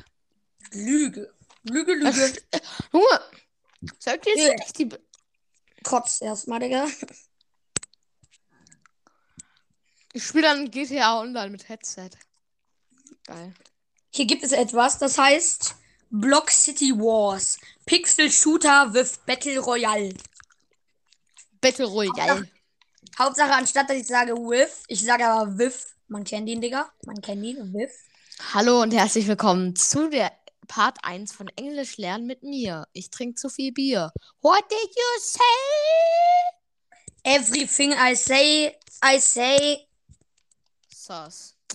Lüge. 0.72 1.32
Lüge, 1.62 1.92
Lüge. 1.94 2.08
st- 2.10 2.42
Junge, 2.92 3.20
sollt 3.98 4.26
ihr 4.26 4.34
jetzt 4.36 4.48
wirklich 4.48 4.72
die. 4.72 4.84
Be- 4.86 5.00
Kotz 5.84 6.20
erstmal, 6.20 6.60
Digga. 6.60 6.86
Ich 10.12 10.24
spiele 10.26 10.42
dann 10.48 10.70
GTA 10.70 11.20
Online 11.20 11.50
mit 11.50 11.68
Headset. 11.68 12.10
Geil. 13.24 13.54
Hier 14.10 14.26
gibt 14.26 14.42
es 14.42 14.52
etwas, 14.52 14.98
das 14.98 15.16
heißt 15.18 15.76
Block 16.10 16.50
City 16.50 16.92
Wars. 16.96 17.58
Pixel 17.86 18.30
Shooter 18.30 18.92
with 18.92 19.18
Battle 19.24 19.60
Royale. 19.60 20.12
Battle 21.60 21.86
Royale. 21.86 22.48
Hauptsache, 23.18 23.52
anstatt 23.52 23.90
dass 23.90 23.96
ich 23.96 24.06
sage 24.06 24.32
with, 24.32 24.82
ich 24.88 25.02
sage 25.02 25.26
aber 25.26 25.58
with. 25.58 25.94
Man 26.08 26.24
kennt 26.24 26.48
ihn, 26.48 26.60
Digga. 26.60 26.90
Man 27.04 27.20
kennt 27.20 27.44
ihn. 27.44 27.74
With. 27.74 27.92
Hallo 28.54 28.80
und 28.80 28.92
herzlich 28.92 29.26
willkommen 29.28 29.76
zu 29.76 30.08
der 30.08 30.32
Part 30.68 30.96
1 31.02 31.32
von 31.32 31.48
Englisch 31.56 31.98
lernen 31.98 32.26
mit 32.26 32.42
mir. 32.42 32.86
Ich 32.94 33.10
trinke 33.10 33.34
zu 33.34 33.50
viel 33.50 33.72
Bier. 33.72 34.10
What 34.40 34.64
did 34.70 34.88
you 34.96 35.20
say? 35.20 35.42
Everything 37.24 37.92
I 37.92 38.14
say, 38.14 38.78
I 39.04 39.18
say. 39.20 39.86
Sus. 40.88 41.54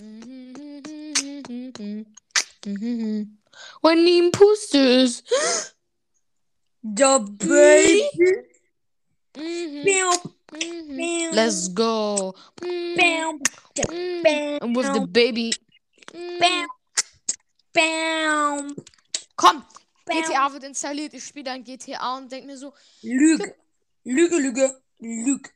When 3.82 4.04
the 4.04 4.18
imposters. 4.18 5.22
The 6.82 7.20
baby. 7.38 8.55
Mhm, 9.36 9.84
Bam, 9.84 10.32
mhm. 10.60 11.34
Let's 11.34 11.74
go. 11.74 12.34
Mhm, 12.62 12.96
bam, 12.96 13.40
mhm. 13.90 14.22
bam, 14.22 14.58
And 14.62 14.76
with 14.76 14.92
the 14.92 15.06
baby. 15.06 15.52
Mhm. 16.14 16.38
bam, 16.40 16.66
bam. 17.72 18.76
Komm, 19.36 19.64
Bam. 20.06 20.22
GTA 20.22 20.52
wird 20.52 20.64
installiert. 20.64 21.14
Ich 21.14 21.24
spiele 21.24 21.44
dann 21.44 21.64
GTA 21.64 22.16
und 22.16 22.30
denke 22.30 22.46
mir 22.46 22.56
so, 22.56 22.72
Lüge. 23.02 23.54
Lüge, 24.04 24.36
Lüge, 24.36 24.80
Lüge. 25.00 25.50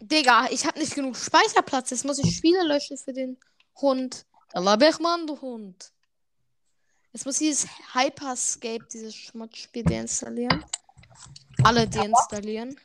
Digga, 0.00 0.48
ich 0.50 0.64
habe 0.64 0.78
nicht 0.78 0.94
genug 0.94 1.16
Speicherplatz. 1.16 1.90
Jetzt 1.90 2.04
muss 2.04 2.18
ich 2.18 2.34
Spiele 2.34 2.62
löschen 2.64 2.96
für 2.96 3.12
den 3.12 3.36
Hund. 3.76 4.24
Da 4.52 4.60
lab 4.60 4.82
ich 4.82 4.98
mal 4.98 5.24
du 5.26 5.38
Hund. 5.40 5.92
Jetzt 7.12 7.26
muss 7.26 7.40
ich 7.40 7.48
dieses 7.48 7.68
Hyperscape, 7.92 8.86
dieses 8.92 9.14
Schmutzspiel 9.14 9.84
deinstallieren. 9.84 10.64
Alle 11.64 11.88
deinstallieren. 11.88 12.78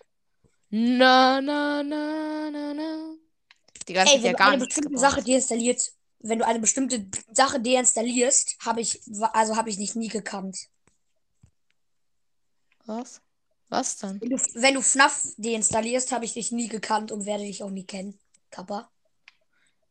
Na, 0.70 1.40
na, 1.42 1.84
na, 1.84 2.50
na, 2.50 2.74
na. 2.74 3.16
Digga, 3.88 4.04
das 4.04 4.14
Ey, 4.14 4.24
wenn 4.24 4.32
ja 4.32 4.38
du 4.38 4.44
eine 4.44 4.66
bestimmte. 4.66 4.98
Sache 4.98 5.24
deinstalliert, 5.24 5.92
wenn 6.20 6.40
du 6.40 6.46
eine 6.46 6.60
bestimmte 6.60 7.06
Sache 7.32 7.60
deinstallierst, 7.60 8.58
habe 8.66 8.82
ich, 8.82 9.02
also 9.34 9.56
habe 9.56 9.70
ich 9.70 9.78
dich 9.78 9.96
nie 9.96 10.08
gekannt. 10.08 10.58
Was? 12.86 13.22
Was 13.70 13.98
dann? 13.98 14.22
Wenn 14.22 14.30
du, 14.30 14.38
wenn 14.38 14.74
du 14.76 14.82
FNAF 14.82 15.28
deinstallierst, 15.38 16.12
habe 16.12 16.26
ich 16.26 16.34
dich 16.34 16.52
nie 16.52 16.68
gekannt 16.68 17.12
und 17.12 17.26
werde 17.26 17.44
dich 17.44 17.64
auch 17.64 17.70
nie 17.70 17.86
kennen. 17.86 18.18
Kappa. 18.52 18.90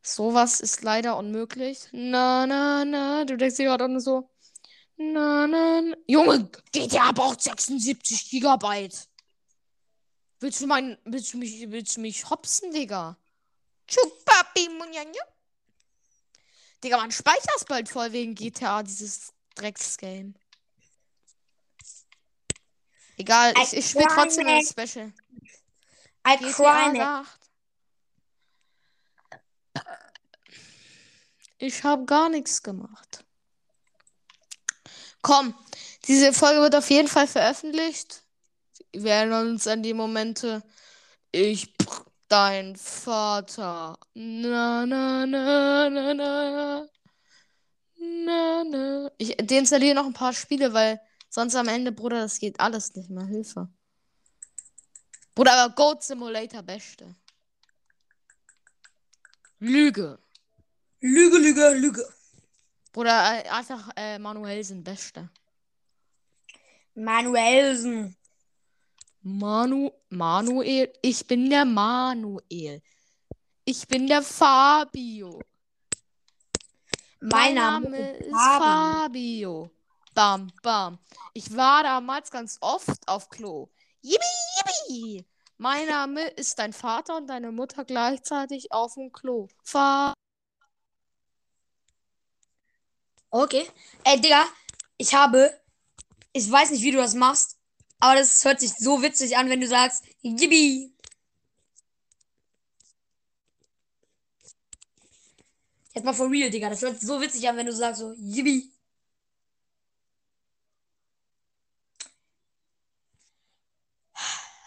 Sowas 0.03 0.61
ist 0.61 0.83
leider 0.83 1.16
unmöglich. 1.16 1.89
Na, 1.93 2.47
na, 2.47 2.85
na. 2.85 3.24
Du 3.24 3.37
denkst 3.37 3.57
dir 3.57 3.66
gerade 3.66 3.85
auch 3.85 3.89
nur 3.89 4.01
so. 4.01 4.28
Na, 5.11 5.47
na, 5.47 5.81
na. 5.81 5.97
Junge, 6.07 6.49
GTA 6.73 7.13
braucht 7.13 7.41
76 7.41 8.31
Gigabyte. 8.31 9.09
Willst 10.41 10.61
du 10.61 10.67
mein, 10.67 10.99
willst 11.05 11.33
du 11.33 11.39
mich, 11.39 11.71
willst 11.71 11.97
du 11.97 12.01
mich 12.01 12.29
hopsen, 12.31 12.73
Digga? 12.73 13.17
Chupapi 13.87 14.69
munjanja. 14.69 15.23
Digga, 16.83 16.99
mein 16.99 17.11
Speicher 17.13 17.51
ist 17.57 17.69
bald 17.69 17.89
voll 17.89 18.13
wegen 18.13 18.35
GTA, 18.35 18.83
dieses 18.83 19.33
Drecksgame. 19.55 20.35
Egal, 23.17 23.55
ich, 23.63 23.73
ich 23.73 23.91
spiele 23.91 24.09
trotzdem 24.09 24.47
ein 24.47 24.65
Special. 24.65 25.13
I 26.27 26.37
GTA. 26.39 27.25
Ich 31.59 31.85
habe 31.85 32.05
gar 32.05 32.29
nichts 32.29 32.63
gemacht. 32.63 33.25
Komm, 35.23 35.55
diese 36.07 36.33
Folge 36.33 36.61
wird 36.61 36.75
auf 36.75 36.91
jeden 36.91 37.09
Fall 37.09 37.29
veröffentlicht. 37.29 38.23
Wir 38.93 39.12
erinnern 39.12 39.51
uns 39.51 39.66
an 39.66 39.83
die 39.83 39.95
Momente. 39.95 40.62
Ich 41.31 41.73
dein 42.29 42.77
Vater. 42.77 43.99
Na 44.14 44.85
na 44.85 45.27
na 45.27 45.89
na 45.89 46.14
na. 46.14 46.89
Na 47.99 48.64
na. 48.64 49.11
Ich 49.18 49.37
deinstalliere 49.37 49.95
noch 49.95 50.07
ein 50.07 50.12
paar 50.12 50.33
Spiele, 50.33 50.73
weil 50.73 51.01
sonst 51.29 51.55
am 51.55 51.68
Ende, 51.68 51.93
Bruder, 51.93 52.20
das 52.20 52.39
geht 52.39 52.59
alles 52.59 52.95
nicht 52.95 53.11
mehr. 53.11 53.27
Hilfe. 53.27 53.68
Bruder, 55.35 55.53
aber 55.53 55.75
Goat 55.75 56.03
Simulator 56.03 56.62
beste. 56.62 57.14
Lüge. 59.61 60.18
Lüge, 61.01 61.39
Lüge, 61.39 61.70
Lüge. 61.75 62.14
Bruder, 62.93 63.45
äh, 63.45 63.49
einfach 63.49 63.88
äh, 63.97 64.18
Manuelsen 64.18 64.84
beste. 64.84 65.30
Manuelsen. 66.95 68.16
Manu, 69.22 69.90
Manuel, 70.11 70.93
ich 71.01 71.26
bin 71.26 71.49
der 71.49 71.64
Manuel. 71.64 72.82
Ich 73.64 73.86
bin 73.86 74.07
der 74.07 74.22
Fabio. 74.22 75.40
Mein 77.20 77.55
Name 77.55 78.16
ist 78.18 78.32
Fabio. 78.34 79.70
Bam, 80.14 80.53
bam. 80.62 80.99
Ich 81.32 81.57
war 81.57 81.84
damals 81.84 82.30
ganz 82.30 82.59
oft 82.61 83.07
auf 83.07 83.28
Klo. 83.28 83.70
Yippie, 84.03 84.18
yippie. 84.57 85.26
Mein 85.57 85.86
Name 85.86 86.26
ist 86.26 86.59
dein 86.59 86.72
Vater 86.72 87.16
und 87.16 87.28
deine 87.28 87.53
Mutter 87.53 87.84
gleichzeitig 87.84 88.72
auf 88.72 88.95
dem 88.95 89.12
Klo. 89.12 89.47
Fa 89.62 90.12
Okay. 93.33 93.66
Ey, 94.05 94.20
Digga, 94.20 94.47
ich 94.99 95.14
habe. 95.14 95.59
Ich 96.35 96.51
weiß 96.51 96.70
nicht, 96.70 96.83
wie 96.83 96.93
du 96.93 96.99
das 96.99 97.14
machst, 97.14 97.59
aber 97.99 98.18
das 98.18 98.43
hört 98.45 98.61
sich 98.61 98.72
so 98.72 99.03
witzig 99.03 99.37
an, 99.37 99.51
wenn 99.51 99.61
du 99.61 99.66
sagst, 99.66 100.05
Yippie. 100.22 100.95
Jetzt 105.95 106.05
mal 106.05 106.14
for 106.14 106.30
real, 106.30 106.49
Digga. 106.49 106.70
Das 106.70 106.80
hört 106.80 106.99
sich 106.99 107.07
so 107.07 107.20
witzig 107.20 107.47
an, 107.49 107.57
wenn 107.57 107.66
du 107.66 107.72
sagst 107.74 108.01
so, 108.01 108.12
Yippie. 108.14 108.72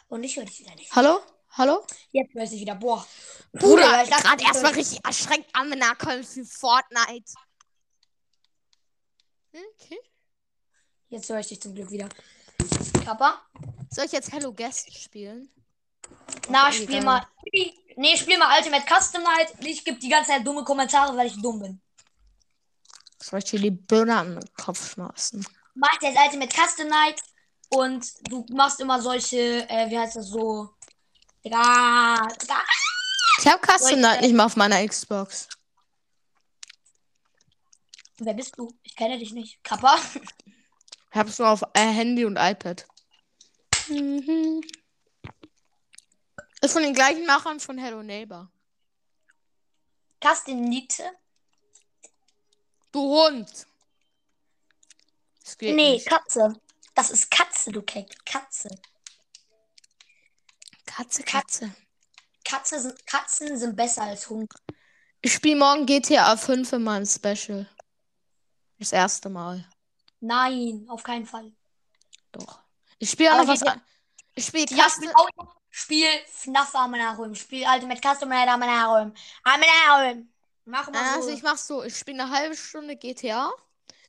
Und 0.08 0.24
ich 0.24 0.36
höre 0.36 0.46
dich 0.46 0.60
wieder 0.60 0.76
nicht. 0.76 0.96
Hallo? 0.96 1.20
Hallo? 1.52 1.86
Jetzt 2.12 2.34
höre 2.34 2.44
ich 2.44 2.52
dich 2.52 2.62
wieder. 2.62 2.76
Boah. 2.76 3.06
Bruder, 3.54 4.04
ich 4.04 4.10
dachte, 4.10 4.24
gerade 4.24 4.42
ich 4.42 4.48
erstmal 4.48 4.74
richtig 4.74 5.04
erschreckt 5.04 5.56
an, 5.56 5.72
wenn 5.72 5.82
er 5.82 5.96
kommt 5.96 6.26
für 6.26 6.46
Fortnite. 6.46 7.34
Okay. 9.56 10.00
Jetzt 11.10 11.30
höre 11.30 11.40
ich 11.40 11.48
dich 11.48 11.62
zum 11.62 11.74
Glück 11.74 11.90
wieder. 11.90 12.10
Kappa? 13.06 13.42
Soll 13.90 14.06
ich 14.06 14.12
jetzt 14.12 14.32
Hello 14.32 14.52
Guest 14.52 14.94
spielen? 14.94 15.50
Na, 16.50 16.68
Okay, 16.68 16.84
spiel 16.84 17.02
mal. 17.04 17.26
Nee, 17.96 18.18
spiel 18.18 18.38
mal 18.38 18.58
Ultimate 18.58 18.84
Custom 18.86 19.24
Night. 19.24 19.54
Ich 19.60 19.86
gebe 19.86 19.98
die 19.98 20.10
ganze 20.10 20.32
Zeit 20.32 20.46
dumme 20.46 20.64
Kommentare, 20.64 21.16
weil 21.16 21.28
ich 21.28 21.42
dumm 21.42 21.60
bin. 21.62 21.82
Soll 23.22 23.40
ich 23.40 23.46
dir 23.46 23.60
die 23.60 23.72
Birne 23.72 24.18
an 24.18 24.40
den 24.40 24.54
Kopf 24.56 24.92
schmeißen? 24.94 25.46
Mach 25.76 26.02
jetzt 26.02 26.18
Ultimate 26.18 26.54
Custom 26.54 26.88
Night 26.88 27.22
und 27.70 28.06
du 28.30 28.46
machst 28.52 28.80
immer 28.82 29.02
solche, 29.02 29.68
äh, 29.70 29.90
wie 29.90 29.98
heißt 29.98 30.18
das 30.18 30.28
so? 30.28 30.70
Digga, 31.44 32.28
Digga. 32.42 32.62
Ich 33.40 33.48
hab 33.48 33.62
Custom 33.66 33.92
ich- 33.92 34.02
Night 34.02 34.22
nicht 34.22 34.34
mal 34.36 34.46
auf 34.46 34.56
meiner 34.58 34.86
Xbox. 34.86 35.48
Wer 38.18 38.34
bist 38.34 38.58
du? 38.58 38.74
Ich 38.84 38.96
kenne 38.96 39.18
dich 39.20 39.34
nicht. 39.34 39.64
Kappa. 39.64 39.98
Ich 40.14 40.22
hab's 41.16 41.40
nur 41.40 41.50
auf 41.50 41.64
äh, 41.74 41.80
Handy 41.82 42.26
und 42.26 42.38
iPad. 42.38 42.88
Mhm. 43.90 44.62
Ist 46.62 46.74
von 46.74 46.82
den 46.84 46.94
gleichen 46.94 47.26
Machern 47.26 47.60
von 47.60 47.78
Hello 47.78 48.02
Neighbor. 48.02 48.50
Kastenite? 50.22 51.04
Du 52.92 53.02
Hund! 53.02 53.68
Das 55.44 55.58
geht 55.58 55.76
Nee, 55.76 55.92
nicht. 55.94 56.08
Katze. 56.08 56.60
Das 56.96 57.12
ist 57.12 57.30
Katze, 57.30 57.72
du 57.72 57.82
Keck. 57.84 58.26
Katze. 58.26 58.70
Katze, 60.86 61.24
Katze. 61.24 61.76
Katze 62.46 62.80
sind, 62.80 63.06
Katzen 63.06 63.58
sind 63.58 63.76
besser 63.76 64.04
als 64.04 64.30
Hunde. 64.30 64.56
Ich 65.22 65.34
spiele 65.34 65.58
morgen 65.58 65.86
GTA 65.86 66.38
5 66.38 66.74
in 66.74 66.84
meinem 66.84 67.06
Special. 67.06 67.68
Das 68.86 68.92
erste 68.92 69.30
Mal. 69.30 69.68
Nein, 70.20 70.86
auf 70.90 71.02
keinen 71.02 71.26
Fall. 71.26 71.52
Doch. 72.32 72.60
Ich 73.00 73.10
spiele 73.10 73.32
Aber 73.32 73.42
noch 73.42 73.48
was 73.48 73.64
an. 73.64 73.82
Ich 74.36 74.46
spiele 74.46 74.68
Custom. 74.68 75.10
spiel, 75.72 76.06
auch, 76.06 76.26
FNAF 76.28 76.76
Amenarum. 76.76 77.34
Spiel 77.34 77.66
Ultimate 77.68 78.00
Custom 78.00 78.30
Night 78.30 78.48
Amenarum. 78.48 79.12
Amenarum. 79.44 80.32
Mach 80.66 80.92
mal 80.92 81.04
so. 81.04 81.16
Also 81.16 81.30
ich 81.30 81.42
mach 81.42 81.58
so, 81.58 81.84
ich 81.84 81.98
spiele 81.98 82.22
eine 82.22 82.32
halbe 82.32 82.56
Stunde 82.56 82.96
GTA. 82.96 83.52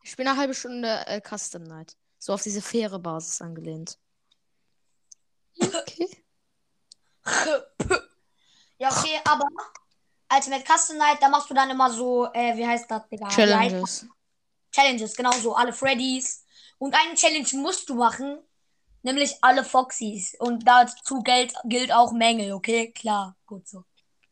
Ich 0.03 0.11
spiele 0.11 0.29
eine 0.29 0.39
halbe 0.39 0.53
Stunde 0.53 1.07
äh, 1.07 1.23
Custom 1.23 1.63
Night. 1.63 1.97
So 2.19 2.35
auf 2.35 2.43
diese 2.43 2.61
faire 2.61 2.99
Basis 2.99 3.41
angelehnt. 3.41 3.99
Okay. 5.59 6.23
ja, 8.77 8.91
okay, 8.91 9.23
aber 9.25 9.49
Ultimate 10.31 10.65
Custom 10.71 10.99
Night, 10.99 11.23
da 11.23 11.31
machst 11.31 11.49
du 11.49 11.55
dann 11.55 11.71
immer 11.71 11.91
so, 11.91 12.27
äh, 12.35 12.55
wie 12.59 12.67
heißt 12.67 12.91
das, 12.91 13.09
Digga? 13.09 13.29
Challenges. 13.29 14.07
Challenges, 14.77 15.17
genau 15.17 15.33
so, 15.33 15.55
alle 15.55 15.73
Freddys. 15.73 16.45
Und 16.79 16.95
eine 16.95 17.15
Challenge 17.15 17.49
musst 17.55 17.89
du 17.89 17.95
machen, 17.95 18.39
nämlich 19.03 19.35
alle 19.41 19.65
Foxys. 19.65 20.37
Und 20.39 20.69
dazu 20.69 21.23
gilt, 21.23 21.55
gilt 21.65 21.93
auch 21.93 22.13
Mängel, 22.13 22.53
okay? 22.53 22.93
Klar, 22.93 23.37
gut 23.47 23.67
so. 23.67 23.85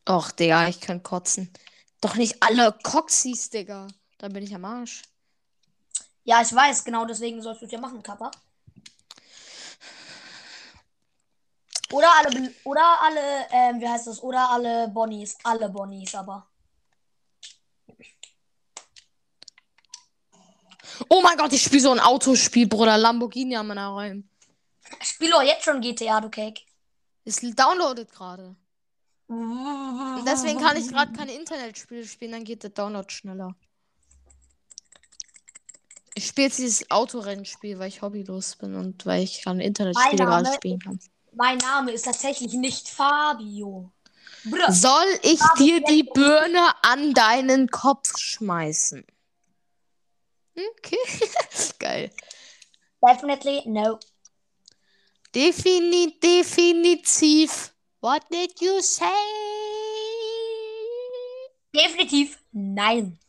Och, 0.07 0.31
Digga, 0.31 0.67
ich 0.67 0.79
kann 0.79 1.01
kotzen. 1.01 1.51
Doch 1.99 2.15
nicht 2.15 2.43
alle 2.43 2.71
Coxies, 2.83 3.49
Digga. 3.49 3.87
Dann 4.19 4.33
bin 4.33 4.43
ich 4.43 4.53
am 4.53 4.65
Arsch. 4.65 5.01
Ja, 6.23 6.41
ich 6.43 6.53
weiß, 6.53 6.83
genau 6.83 7.05
deswegen 7.05 7.41
sollst 7.41 7.61
du 7.61 7.65
es 7.65 7.71
ja 7.71 7.79
machen, 7.79 8.03
Kappa. 8.03 8.29
Oder 11.91 12.11
alle, 12.17 12.53
oder 12.65 13.01
alle, 13.01 13.47
ähm, 13.51 13.79
wie 13.79 13.87
heißt 13.87 14.07
das? 14.07 14.21
Oder 14.21 14.49
alle 14.49 14.87
Bonnies. 14.89 15.37
Alle 15.43 15.69
Bonnies, 15.69 16.13
aber. 16.13 16.47
Oh 21.09 21.21
mein 21.21 21.37
Gott, 21.37 21.53
ich 21.53 21.63
spiele 21.63 21.81
so 21.81 21.91
ein 21.91 21.99
Autospiel, 21.99 22.67
Bruder. 22.67 22.97
Lamborghini 22.97 23.55
an 23.55 23.67
meiner 23.67 23.89
Räumen. 23.89 24.29
Spiel 25.01 25.29
doch 25.31 25.41
jetzt 25.41 25.63
schon 25.63 25.81
GTA, 25.81 26.21
du 26.21 26.29
Cake. 26.29 26.61
Es 27.23 27.39
downloadet 27.41 28.11
gerade. 28.11 28.55
Und 29.27 30.23
deswegen 30.27 30.59
kann 30.59 30.77
ich 30.77 30.87
gerade 30.87 31.11
keine 31.13 31.33
Internetspiele 31.33 32.05
spielen, 32.05 32.33
dann 32.33 32.43
geht 32.43 32.63
der 32.63 32.69
Download 32.69 33.09
schneller. 33.11 33.55
Ich 36.13 36.27
spiele 36.27 36.47
jetzt 36.47 36.59
dieses 36.59 36.91
Autorennspiel, 36.91 37.77
weil 37.77 37.89
ich 37.89 38.01
hobbylos 38.01 38.55
bin 38.55 38.75
und 38.75 39.05
weil 39.05 39.23
ich 39.23 39.43
keine 39.43 39.65
Internetspiele 39.65 40.25
gerade 40.25 40.53
spielen 40.53 40.79
kann. 40.79 40.99
Mein 41.33 41.57
Name 41.57 41.91
ist 41.91 42.05
tatsächlich 42.05 42.53
nicht 42.53 42.87
Fabio. 42.87 43.91
Bruder, 44.45 44.71
Soll 44.71 45.07
ich 45.23 45.41
dir 45.57 45.81
die 45.83 46.03
Birne 46.03 46.71
an 46.83 47.13
deinen 47.13 47.67
Kopf 47.67 48.17
schmeißen? 48.17 49.05
Okay. 50.55 51.29
Geil. 51.79 52.11
definitely 53.05 53.61
no. 53.65 53.99
Defini 55.33 56.19
definitiv. 56.19 57.73
What 57.99 58.23
did 58.31 58.61
you 58.61 58.81
say? 58.81 59.05
Definitiv 61.73 62.37
nein. 62.53 63.19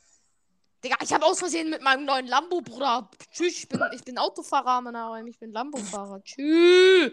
Digga, 0.85 0.97
ich 1.03 1.13
habe 1.13 1.27
aus 1.27 1.41
Versehen 1.41 1.71
mit 1.71 1.83
meinem 1.83 2.05
neuen 2.05 2.27
Lambo, 2.29 2.61
Bruder. 2.61 3.11
Tschüss, 3.33 3.59
ich 3.59 3.69
bin, 3.69 3.81
ich 3.93 4.05
bin 4.05 4.19
Autofahrer, 4.19 4.81
Mann. 4.83 5.27
Ich 5.27 5.39
bin 5.39 5.51
Lambo-Fahrer. 5.51 6.23
Tschüss. 6.23 7.13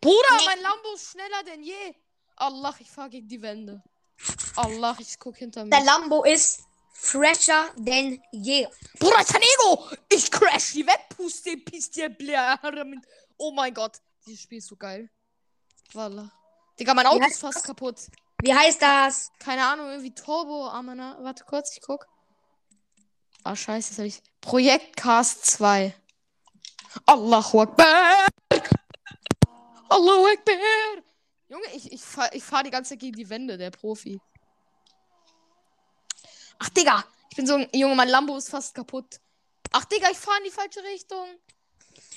Bruder, 0.00 0.44
mein 0.46 0.60
Lambo 0.62 0.94
ist 0.94 1.12
schneller 1.12 1.42
denn 1.46 1.62
je. 1.62 1.94
Allah, 2.34 2.74
ich 2.80 2.90
fahre 2.90 3.10
gegen 3.10 3.28
die 3.28 3.40
Wände. 3.40 3.82
Allah, 4.56 4.96
ich 4.98 5.18
guck 5.18 5.36
hinter 5.36 5.64
mir. 5.64 5.70
Der 5.70 5.84
Lambo 5.84 6.24
ist 6.24 6.65
fresher 6.98 7.70
denn 7.76 8.22
je. 8.32 8.66
Bruder, 8.98 9.20
ich 9.20 9.28
kann 9.28 9.42
Ego. 9.42 9.88
Ich 10.10 10.30
crash 10.30 10.72
die 10.72 10.86
weg. 10.86 11.08
Puste, 11.16 11.56
piste. 11.58 12.16
Oh 13.38 13.52
mein 13.52 13.74
Gott. 13.74 14.00
Dieses 14.26 14.42
Spiel 14.42 14.58
ist 14.58 14.68
so 14.68 14.76
geil. 14.76 15.08
Wallah. 15.92 16.32
Digga, 16.78 16.94
mein 16.94 17.06
Auto 17.06 17.24
ist 17.24 17.40
fast 17.40 17.64
kaputt. 17.64 18.00
Wie 18.42 18.54
heißt 18.54 18.82
das? 18.82 19.30
Keine 19.38 19.64
Ahnung, 19.64 19.88
irgendwie 19.88 20.14
Turbo, 20.14 20.68
Amana. 20.68 21.16
Warte 21.22 21.44
kurz, 21.44 21.72
ich 21.72 21.80
guck. 21.80 22.06
Ah, 23.44 23.56
scheiße, 23.56 23.90
das 23.90 23.98
hab 23.98 24.06
ich. 24.06 24.22
Projekt 24.40 24.96
Cast 24.96 25.46
2. 25.46 25.94
Allahu 27.06 27.60
Akbar! 27.60 28.26
Allahu 29.88 30.26
Akbar! 30.26 30.56
Junge, 31.48 31.66
ich, 31.74 31.92
ich 31.92 32.02
fahr, 32.02 32.34
ich 32.34 32.42
fahr 32.42 32.64
die 32.64 32.70
ganze 32.70 32.90
Zeit 32.90 33.00
gegen 33.00 33.16
die 33.16 33.30
Wände, 33.30 33.56
der 33.56 33.70
Profi. 33.70 34.20
Ach, 36.58 36.68
Digga, 36.70 37.04
ich 37.30 37.36
bin 37.36 37.46
so 37.46 37.54
ein 37.54 37.68
Junge, 37.72 37.94
mein 37.94 38.08
Lambo 38.08 38.36
ist 38.36 38.50
fast 38.50 38.74
kaputt. 38.74 39.20
Ach, 39.72 39.84
Digga, 39.84 40.10
ich 40.10 40.18
fahr 40.18 40.38
in 40.38 40.44
die 40.44 40.50
falsche 40.50 40.82
Richtung. 40.82 41.26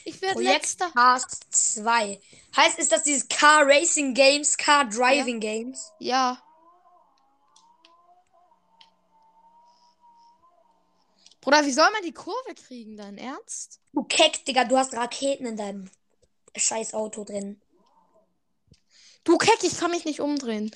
Ich 0.05 0.21
werde 0.21 0.41
letzter. 0.41 0.89
Cast 0.91 1.45
2. 1.49 2.21
Heißt, 2.55 2.79
ist 2.79 2.91
das 2.91 3.03
dieses 3.03 3.27
Car 3.27 3.65
Racing 3.65 4.13
Games, 4.13 4.57
Car 4.57 4.85
Driving 4.85 5.39
Games? 5.39 5.91
Ja. 5.99 6.41
Bruder, 11.41 11.65
wie 11.65 11.71
soll 11.71 11.89
man 11.91 12.01
die 12.03 12.13
Kurve 12.13 12.55
kriegen, 12.55 12.97
dein 12.97 13.17
Ernst? 13.17 13.79
Du 13.93 14.03
Keck, 14.03 14.45
Digga, 14.45 14.65
du 14.65 14.77
hast 14.77 14.93
Raketen 14.93 15.45
in 15.45 15.57
deinem 15.57 15.89
scheiß 16.55 16.93
Auto 16.93 17.23
drin. 17.23 17.61
Du 19.23 19.37
Keck, 19.37 19.63
ich 19.63 19.77
kann 19.77 19.91
mich 19.91 20.05
nicht 20.05 20.21
umdrehen. 20.21 20.75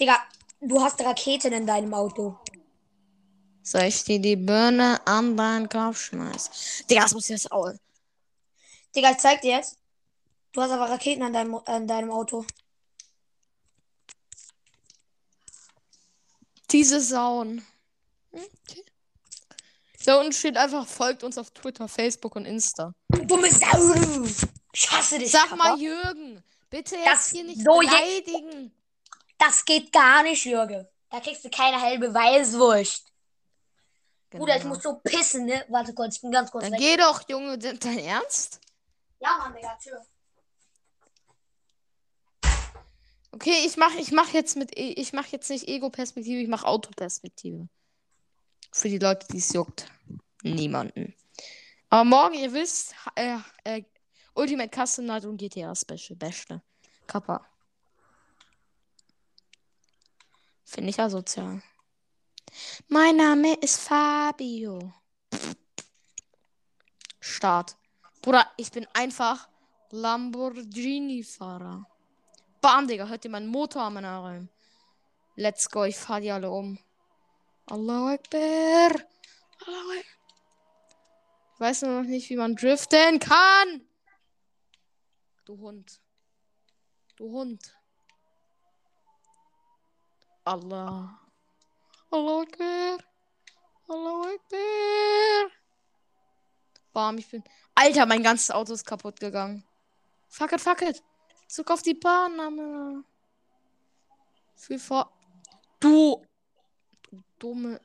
Digga, 0.00 0.18
du 0.60 0.82
hast 0.82 1.00
Raketen 1.00 1.52
in 1.52 1.66
deinem 1.66 1.94
Auto. 1.94 2.38
Soll 3.66 3.82
ich 3.82 4.04
dir 4.04 4.20
die 4.20 4.36
Birne 4.36 5.04
an 5.08 5.36
deinen 5.36 5.68
Kopf 5.68 5.98
schmeißen? 6.00 6.86
Digga, 6.88 7.02
das 7.02 7.14
muss 7.14 7.26
jetzt 7.26 7.50
auch. 7.50 7.72
Digga, 8.94 9.10
ich 9.10 9.18
zeig 9.18 9.40
dir 9.40 9.56
jetzt. 9.56 9.76
Du 10.52 10.62
hast 10.62 10.70
aber 10.70 10.88
Raketen 10.88 11.24
an 11.24 11.32
deinem, 11.32 11.56
an 11.64 11.88
deinem 11.88 12.12
Auto. 12.12 12.46
Diese 16.70 17.00
Sauen. 17.00 17.66
Okay. 18.32 18.84
Da 20.04 20.20
unten 20.20 20.32
steht 20.32 20.56
einfach, 20.56 20.86
folgt 20.86 21.24
uns 21.24 21.36
auf 21.36 21.50
Twitter, 21.50 21.88
Facebook 21.88 22.36
und 22.36 22.44
Insta. 22.44 22.92
Du 23.08 23.24
dumme 23.26 23.50
Sau! 23.50 23.94
Ich 24.72 24.90
hasse 24.92 25.18
dich. 25.18 25.30
Sag 25.32 25.48
Papa. 25.50 25.56
mal, 25.70 25.80
Jürgen, 25.80 26.42
bitte 26.70 26.94
jetzt 26.96 27.06
Das 27.08 27.30
hier 27.30 27.42
nicht 27.44 27.64
so 27.64 27.82
je- 27.82 27.88
beleidigen. 27.88 28.72
Das 29.38 29.64
geht 29.64 29.90
gar 29.92 30.22
nicht, 30.22 30.44
Jürgen. 30.44 30.86
Da 31.10 31.18
kriegst 31.20 31.44
du 31.44 31.50
keine 31.50 31.80
halbe 31.80 32.14
Weißwurst. 32.14 33.06
Bruder, 34.30 34.56
ich 34.56 34.64
muss 34.64 34.82
so 34.82 34.96
pissen, 35.02 35.46
ne? 35.46 35.64
Warte 35.68 35.94
kurz, 35.94 36.16
ich 36.16 36.20
bin 36.22 36.30
ganz 36.30 36.50
kurz 36.50 36.64
Dann 36.64 36.72
weg. 36.72 36.80
geh 36.80 36.96
doch, 36.96 37.22
Junge, 37.28 37.56
de- 37.58 37.78
dein 37.78 37.98
Ernst? 37.98 38.60
Ja, 39.20 39.36
Mann, 39.38 39.54
Digga, 39.54 39.78
tschö. 39.80 39.96
Okay, 43.32 43.64
ich 43.66 43.76
mach, 43.76 43.94
ich 43.94 44.12
mach 44.12 44.28
jetzt 44.32 44.56
mit, 44.56 44.76
E- 44.78 44.92
ich 44.92 45.12
mach 45.12 45.26
jetzt 45.26 45.50
nicht 45.50 45.68
Ego-Perspektive, 45.68 46.40
ich 46.40 46.48
mach 46.48 46.64
Auto-Perspektive. 46.64 47.68
Für 48.72 48.88
die 48.88 48.98
Leute, 48.98 49.26
die 49.30 49.38
es 49.38 49.52
juckt. 49.52 49.90
Niemanden. 50.42 51.14
Aber 51.88 52.04
morgen, 52.04 52.34
ihr 52.34 52.52
wisst, 52.52 52.94
äh, 53.14 53.38
äh, 53.64 53.82
Ultimate 54.34 54.70
Custom 54.74 55.06
Night 55.06 55.24
und 55.24 55.36
GTA 55.38 55.74
Special. 55.74 56.16
Beste. 56.16 56.62
Kappa. 57.06 57.46
Finde 60.64 60.90
ich 60.90 60.98
asozial. 61.00 61.62
Mein 62.88 63.16
Name 63.16 63.54
ist 63.54 63.80
Fabio. 63.80 64.92
Start. 67.20 67.76
Bruder, 68.22 68.50
ich 68.56 68.70
bin 68.70 68.86
einfach 68.92 69.48
Lamborghini-Fahrer. 69.90 71.86
Bam, 72.60 72.88
Digga. 72.88 73.06
Hört 73.06 73.24
ihr 73.24 73.30
meinen 73.30 73.48
Motor 73.48 73.82
an 73.82 73.94
meiner 73.94 74.08
Arm? 74.08 74.48
Let's 75.36 75.68
go. 75.70 75.84
Ich 75.84 75.96
fahr 75.96 76.20
die 76.20 76.30
alle 76.30 76.50
um. 76.50 76.78
Allahu 77.66 78.08
Akbar. 78.08 78.40
Allahu 78.40 79.90
Akbar. 79.90 80.16
Ich 81.54 81.60
weiß 81.60 81.82
nur 81.82 82.02
noch 82.02 82.08
nicht, 82.08 82.28
wie 82.30 82.36
man 82.36 82.54
driften 82.54 83.18
kann. 83.18 83.86
Du 85.44 85.58
Hund. 85.58 86.00
Du 87.16 87.30
Hund. 87.30 87.74
Allah. 90.44 91.25
Allahu 92.16 92.40
Akbar. 92.40 92.98
Allahu 93.88 94.22
Akbar. 94.22 95.50
Bam, 96.94 97.18
ich 97.18 97.28
bin. 97.28 97.44
Alter, 97.74 98.06
mein 98.06 98.22
ganzes 98.22 98.50
Auto 98.50 98.72
ist 98.72 98.86
kaputt 98.86 99.20
gegangen. 99.20 99.62
Fuck 100.28 100.52
it, 100.52 100.60
fuck 100.62 100.80
it. 100.80 101.02
Zug 101.46 101.70
auf 101.70 101.82
die 101.82 101.92
Bahn, 101.92 102.36
Name. 102.36 103.04
Viel 104.56 104.78
vor. 104.78 105.12
Du. 105.78 106.24
Du 107.02 107.22
dumme. 107.38 107.80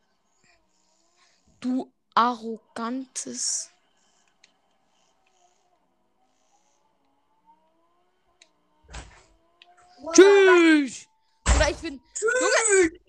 Du 1.60 1.92
arrogantes. 2.16 3.70
Tschüss. 10.14 11.08
Oder 11.54 11.70
ich 11.70 11.78
bin. 11.78 12.02
Junge, 12.22 13.00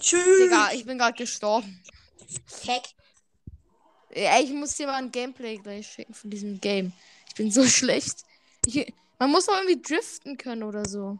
Tschüss. 0.00 0.38
Digga, 0.40 0.72
ich 0.72 0.84
bin 0.84 0.98
gerade 0.98 1.16
gestorben. 1.16 1.82
Heck. 2.64 2.82
Ey, 4.10 4.44
ich 4.44 4.52
muss 4.52 4.76
dir 4.76 4.86
mal 4.86 4.94
ein 4.94 5.10
Gameplay 5.12 5.58
gleich 5.58 5.86
schicken 5.86 6.14
von 6.14 6.30
diesem 6.30 6.60
Game. 6.60 6.92
Ich 7.28 7.34
bin 7.34 7.50
so 7.50 7.64
schlecht. 7.66 8.24
Ich, 8.66 8.92
man 9.18 9.30
muss 9.30 9.46
doch 9.46 9.54
irgendwie 9.54 9.80
driften 9.80 10.36
können 10.36 10.62
oder 10.62 10.86
so. 10.88 11.18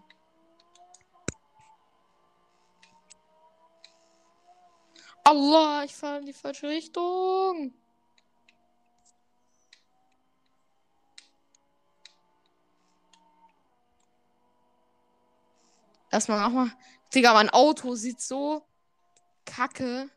Allah, 5.24 5.84
ich 5.84 5.94
fahre 5.94 6.20
in 6.20 6.26
die 6.26 6.32
falsche 6.32 6.68
Richtung. 6.68 7.74
Erstmal 16.10 16.40
mach 16.40 16.50
mal. 16.50 16.72
Digga, 17.14 17.34
mein 17.34 17.50
Auto 17.50 17.94
sieht 17.94 18.20
so 18.20 18.67
kacke. 19.48 20.10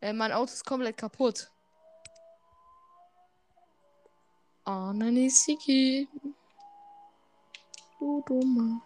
Äh, 0.00 0.12
mein 0.12 0.32
Auto 0.32 0.52
ist 0.52 0.64
komplett 0.64 0.96
kaputt. 0.96 1.50
Ananisiki. 4.64 6.08
Du 7.98 8.22
dummer. 8.26 8.82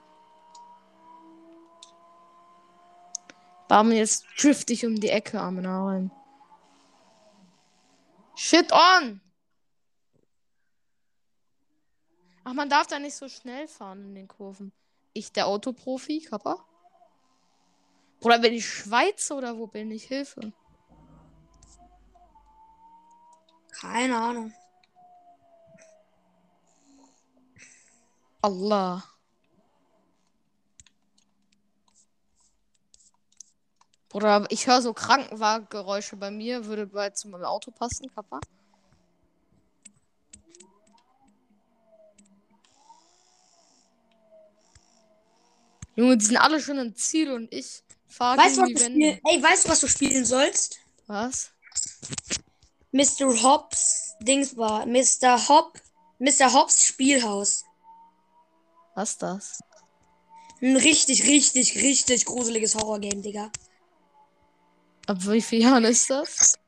Bam, 3.69 3.93
jetzt 3.93 4.27
drift 4.37 4.71
ich 4.71 4.85
um 4.85 4.99
die 4.99 5.11
Ecke, 5.11 5.41
arme 5.41 5.63
Nahrung. 5.63 6.11
Shit 8.35 8.73
on! 8.73 9.21
Ach, 12.43 12.53
man 12.55 12.69
darf 12.69 12.87
da 12.87 12.99
nicht 12.99 13.15
so 13.15 13.29
schnell 13.29 13.69
fahren 13.69 14.03
in 14.07 14.15
den 14.15 14.29
Kurven. 14.29 14.73
Ich, 15.13 15.33
der 15.33 15.47
Autoprofi, 15.47 16.21
Kappa? 16.21 16.65
Oder 18.23 18.39
bin 18.39 18.53
ich 18.53 18.69
Schweizer 18.69 19.37
oder 19.37 19.57
wo 19.57 19.67
bin 19.67 19.91
ich? 19.91 20.05
Hilfe. 20.05 20.53
Keine 23.73 24.17
Ahnung. 24.17 24.53
Allah. 28.43 29.05
Bruder, 34.11 34.45
ich 34.51 34.67
höre 34.67 34.83
so 34.83 34.93
Krankenwagengeräusche 34.93 36.17
bei 36.17 36.31
mir. 36.31 36.67
Würde 36.67 36.87
bald 36.87 37.17
zu 37.17 37.29
meinem 37.29 37.45
Auto 37.45 37.71
passen, 37.71 38.13
Kappa. 38.15 38.41
Junge, 45.97 46.17
die 46.17 46.25
sind 46.25 46.39
alle 46.39 46.61
schon 46.61 46.79
im 46.79 46.95
Ziel 46.97 47.31
und 47.33 47.53
ich 47.53 47.83
Weißt 48.19 48.57
du, 48.57 48.63
was 48.63 48.73
du 48.73 48.79
spielen? 48.79 49.21
Ey, 49.25 49.43
weißt 49.43 49.65
du, 49.65 49.69
was 49.69 49.81
du 49.81 49.89
spielen 49.89 50.25
sollst? 50.25 50.79
Was? 51.07 51.51
Mr. 52.93 53.43
Hobbs 53.43 54.15
Dings 54.21 54.57
war. 54.57 54.87
Mr. 54.87 55.49
Hobb. 55.49 55.81
Mr. 56.19 56.53
Hobbs 56.53 56.85
Spielhaus. 56.85 57.65
Was 58.95 59.13
ist 59.13 59.23
das? 59.23 59.61
Ein 60.61 60.77
richtig, 60.77 61.27
richtig, 61.27 61.77
richtig 61.77 62.27
gruseliges 62.27 62.75
Horrorgame, 62.75 63.23
Digga. 63.23 63.51
Ab 65.07 65.17
wie 65.21 65.41
vielen 65.41 65.63
Jahren 65.63 65.85
ist 65.85 66.11
das? 66.11 66.59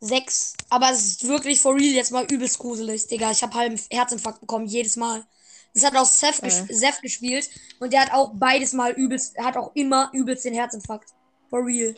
Sechs. 0.00 0.54
Aber 0.68 0.90
es 0.90 1.00
ist 1.00 1.26
wirklich 1.28 1.60
for 1.60 1.74
real 1.74 1.94
jetzt 1.94 2.10
mal 2.10 2.26
übelst 2.30 2.58
gruselig, 2.58 3.06
Digga. 3.06 3.30
Ich 3.30 3.42
habe 3.42 3.54
halben 3.54 3.80
Herzinfarkt 3.90 4.40
bekommen, 4.40 4.66
jedes 4.66 4.96
Mal. 4.96 5.24
Das 5.74 5.84
hat 5.84 5.96
auch 5.96 6.04
Seth, 6.04 6.42
ges 6.42 6.68
Äh. 6.68 6.74
Seth 6.74 7.00
gespielt 7.00 7.48
und 7.80 7.92
der 7.92 8.02
hat 8.02 8.12
auch 8.12 8.32
beides 8.34 8.72
Mal 8.72 8.92
übelst, 8.92 9.36
hat 9.38 9.56
auch 9.56 9.70
immer 9.74 10.10
übelst 10.12 10.44
den 10.44 10.54
Herzinfarkt. 10.54 11.10
For 11.48 11.64
real. 11.64 11.94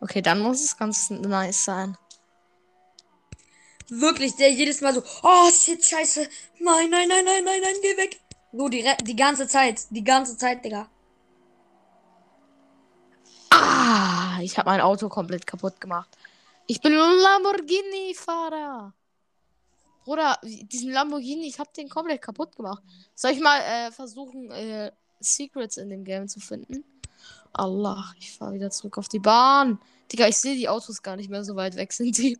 Okay, 0.00 0.22
dann 0.22 0.40
muss 0.40 0.64
es 0.64 0.76
ganz 0.76 1.10
nice 1.10 1.64
sein. 1.64 1.96
Wirklich, 3.88 4.36
der 4.36 4.50
jedes 4.50 4.80
Mal 4.80 4.94
so, 4.94 5.02
oh 5.22 5.50
shit, 5.50 5.84
scheiße. 5.84 6.28
Nein, 6.60 6.90
nein, 6.90 7.08
nein, 7.08 7.24
nein, 7.24 7.44
nein, 7.44 7.60
nein, 7.62 7.74
geh 7.82 7.96
weg. 7.96 8.20
So, 8.52 8.68
die, 8.68 8.88
die 9.02 9.16
ganze 9.16 9.48
Zeit. 9.48 9.80
Die 9.90 10.04
ganze 10.04 10.36
Zeit, 10.36 10.64
Digga. 10.64 10.88
Ah, 13.50 14.38
ich 14.40 14.56
habe 14.58 14.70
mein 14.70 14.80
Auto 14.80 15.08
komplett 15.08 15.46
kaputt 15.46 15.80
gemacht. 15.80 16.08
Ich 16.66 16.80
bin 16.80 16.92
Lamborghini-Fahrer. 16.92 18.92
Bruder, 20.04 20.38
diesen 20.42 20.90
Lamborghini, 20.90 21.46
ich 21.46 21.58
habe 21.58 21.70
den 21.76 21.88
komplett 21.88 22.22
kaputt 22.22 22.56
gemacht. 22.56 22.82
Soll 23.14 23.32
ich 23.32 23.40
mal 23.40 23.60
äh, 23.60 23.92
versuchen, 23.92 24.50
äh, 24.50 24.90
Secrets 25.20 25.76
in 25.76 25.90
dem 25.90 26.04
Game 26.04 26.28
zu 26.28 26.40
finden? 26.40 26.84
Allah, 27.52 28.12
ich 28.18 28.32
fahre 28.32 28.54
wieder 28.54 28.70
zurück 28.70 28.98
auf 28.98 29.08
die 29.08 29.20
Bahn. 29.20 29.78
Digga, 30.10 30.26
ich 30.26 30.38
sehe 30.38 30.56
die 30.56 30.68
Autos 30.68 31.02
gar 31.02 31.16
nicht 31.16 31.30
mehr 31.30 31.44
so 31.44 31.54
weit 31.54 31.76
weg 31.76 31.92
sind 31.92 32.18
die. 32.18 32.38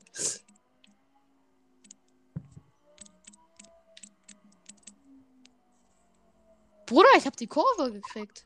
Bruder, 6.87 7.09
ich 7.17 7.25
habe 7.25 7.37
die 7.37 7.47
Kurve 7.47 7.93
gekriegt. 7.93 8.45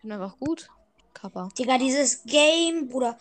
Bin 0.00 0.12
einfach 0.12 0.38
gut. 0.38 0.70
Kappa. 1.12 1.50
Digga, 1.58 1.78
dieses 1.78 2.24
Game, 2.24 2.88
Bruder. 2.88 3.18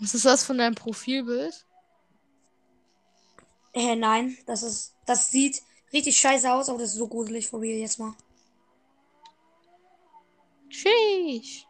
Was 0.00 0.14
ist 0.14 0.24
das 0.24 0.44
von 0.44 0.58
deinem 0.58 0.74
Profilbild? 0.74 1.66
Äh, 3.74 3.96
nein, 3.96 4.38
das 4.46 4.62
ist, 4.62 4.94
das 5.04 5.30
sieht 5.30 5.62
richtig 5.92 6.16
scheiße 6.18 6.52
aus, 6.52 6.68
aber 6.68 6.78
das 6.78 6.90
ist 6.90 6.96
so 6.96 7.08
gruselig, 7.08 7.48
for 7.48 7.60
real, 7.60 7.78
jetzt 7.78 7.98
mal. 7.98 8.14
Sheesh. 10.68 11.66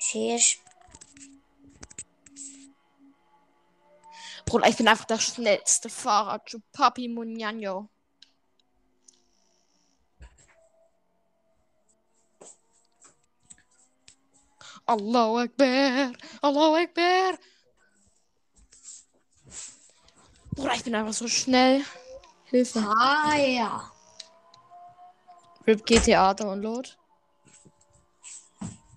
Sheesh. 0.00 0.60
Bruder, 4.46 4.68
ich 4.68 4.76
bin 4.76 4.88
einfach 4.88 5.04
der 5.04 5.18
schnellste 5.18 5.88
Fahrer. 5.90 6.42
Papi 6.72 7.08
Munyanyo. 7.08 7.88
Allahu 14.86 15.38
Akbar. 15.38 16.12
Allahu 16.42 16.74
Akbar. 16.76 17.38
Bruder, 20.60 20.74
ich 20.74 20.84
bin 20.84 20.94
einfach 20.94 21.14
so 21.14 21.26
schnell. 21.26 21.82
Hilfe. 22.44 22.80
Ah, 22.80 23.34
ja. 23.34 23.90
RIP 25.66 25.86
GTA 25.86 26.34
Download. 26.34 26.86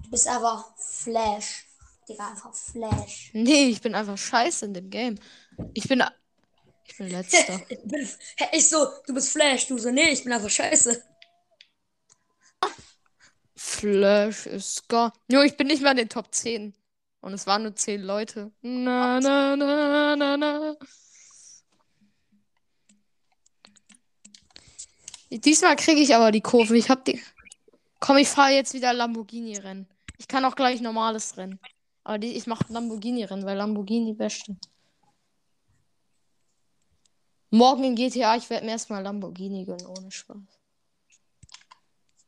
Du 0.04 0.10
bist 0.12 0.28
aber 0.28 0.66
Flash. 0.76 1.66
Digga, 2.10 2.28
einfach 2.28 2.54
Flash. 2.54 3.30
Nee, 3.32 3.70
ich 3.70 3.80
bin 3.80 3.96
einfach 3.96 4.18
scheiße 4.18 4.66
in 4.66 4.74
dem 4.74 4.90
Game. 4.90 5.16
Ich 5.74 5.88
bin. 5.88 6.04
Ich 6.84 6.98
bin 6.98 7.08
letzter. 7.08 7.62
ich, 7.70 7.80
bin, 7.82 8.10
Hä, 8.36 8.46
ich 8.52 8.70
so, 8.70 8.86
du 9.08 9.14
bist 9.14 9.30
Flash. 9.30 9.68
Du 9.68 9.78
so, 9.78 9.90
nee, 9.90 10.10
ich 10.10 10.24
bin 10.26 10.34
einfach 10.34 10.50
scheiße. 10.50 11.02
Flash 13.56 14.48
ist 14.48 14.90
gar. 14.90 15.14
Jo, 15.32 15.42
ich 15.44 15.56
bin 15.56 15.68
nicht 15.68 15.82
mehr 15.82 15.92
in 15.92 15.98
den 15.98 16.10
Top 16.10 16.36
10. 16.36 16.76
Und 17.22 17.34
es 17.34 17.48
waren 17.48 17.64
nur 17.64 17.74
10 17.74 18.02
Leute. 18.02 18.52
Na, 18.62 19.22
na, 19.22 19.56
na, 19.56 20.16
na, 20.18 20.36
na. 20.36 20.76
Diesmal 25.40 25.76
kriege 25.76 26.02
ich 26.02 26.16
aber 26.16 26.32
die 26.32 26.42
Kurve. 26.42 26.78
Ich 26.78 26.90
hab 26.90 27.06
die. 27.06 27.22
Komm, 28.00 28.18
ich 28.18 28.28
fahre 28.28 28.52
jetzt 28.52 28.74
wieder 28.74 28.94
Lamborghini-Rennen. 28.94 29.88
Ich 30.18 30.28
kann 30.28 30.46
auch 30.46 30.56
gleich 30.56 30.82
normales 30.82 31.38
Rennen. 31.38 31.60
Aber 32.04 32.18
die, 32.18 32.36
ich 32.36 32.48
mache 32.48 32.66
Lamborghini-Rennen, 32.72 33.46
weil 33.46 33.58
Lamborghini 33.58 34.14
beste. 34.14 34.56
Morgen 37.50 37.84
in 37.84 37.96
GTA, 37.96 38.36
ich 38.36 38.50
werde 38.50 38.66
mir 38.66 38.72
erstmal 38.72 39.04
Lamborghini 39.04 39.64
gönnen, 39.64 39.86
ohne 39.86 40.12
Spaß. 40.12 40.38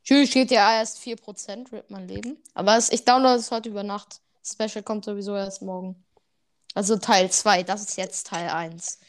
Tschüss, 0.04 0.30
GTA 0.30 0.78
erst 0.78 1.00
4%, 1.00 1.72
wird 1.72 1.90
mein 1.90 2.06
Leben. 2.06 2.38
Aber 2.54 2.76
es, 2.76 2.92
ich 2.92 3.04
downloade 3.04 3.40
es 3.40 3.50
heute 3.50 3.68
über 3.68 3.82
Nacht. 3.82 4.20
Special 4.44 4.84
kommt 4.84 5.04
sowieso 5.04 5.34
erst 5.34 5.62
morgen. 5.62 6.04
Also 6.74 6.96
Teil 6.96 7.30
2, 7.30 7.64
das 7.64 7.82
ist 7.82 7.96
jetzt 7.96 8.28
Teil 8.28 8.48
1. 8.48 9.00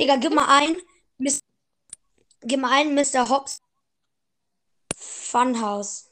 Digga, 0.00 0.16
gib 0.16 0.34
mal 0.34 0.48
ein. 0.48 0.76
Mis- 2.46 2.50
Gib 2.50 2.60
mal 2.60 2.70
ein, 2.72 2.94
Mr. 2.94 3.28
Hobbs. 3.28 3.60
Funhouse. 4.96 6.10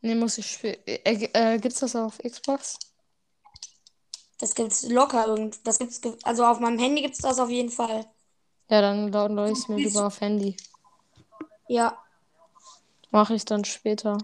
Ne, 0.00 0.14
muss 0.14 0.38
ich 0.38 0.50
spielen. 0.50 0.76
Äh, 0.86 1.28
äh, 1.32 1.58
gibt's 1.58 1.80
das 1.80 1.94
auf 1.96 2.18
Xbox? 2.18 2.78
Das 4.38 4.54
gibt's 4.54 4.82
locker 4.88 5.26
irgend. 5.26 5.66
Das 5.66 5.78
gibt's. 5.78 6.00
Also 6.24 6.44
auf 6.44 6.60
meinem 6.60 6.78
Handy 6.78 7.02
gibt's 7.02 7.18
das 7.18 7.38
auf 7.38 7.50
jeden 7.50 7.70
Fall. 7.70 8.06
Ja, 8.68 8.80
dann 8.80 9.10
downloade 9.12 9.52
ich 9.52 9.58
es 9.58 9.68
mir 9.68 9.76
lieber 9.76 10.06
auf 10.06 10.20
Handy. 10.20 10.56
Ja. 11.68 11.96
Mache 13.10 13.34
ich 13.34 13.44
dann 13.44 13.64
später. 13.64 14.18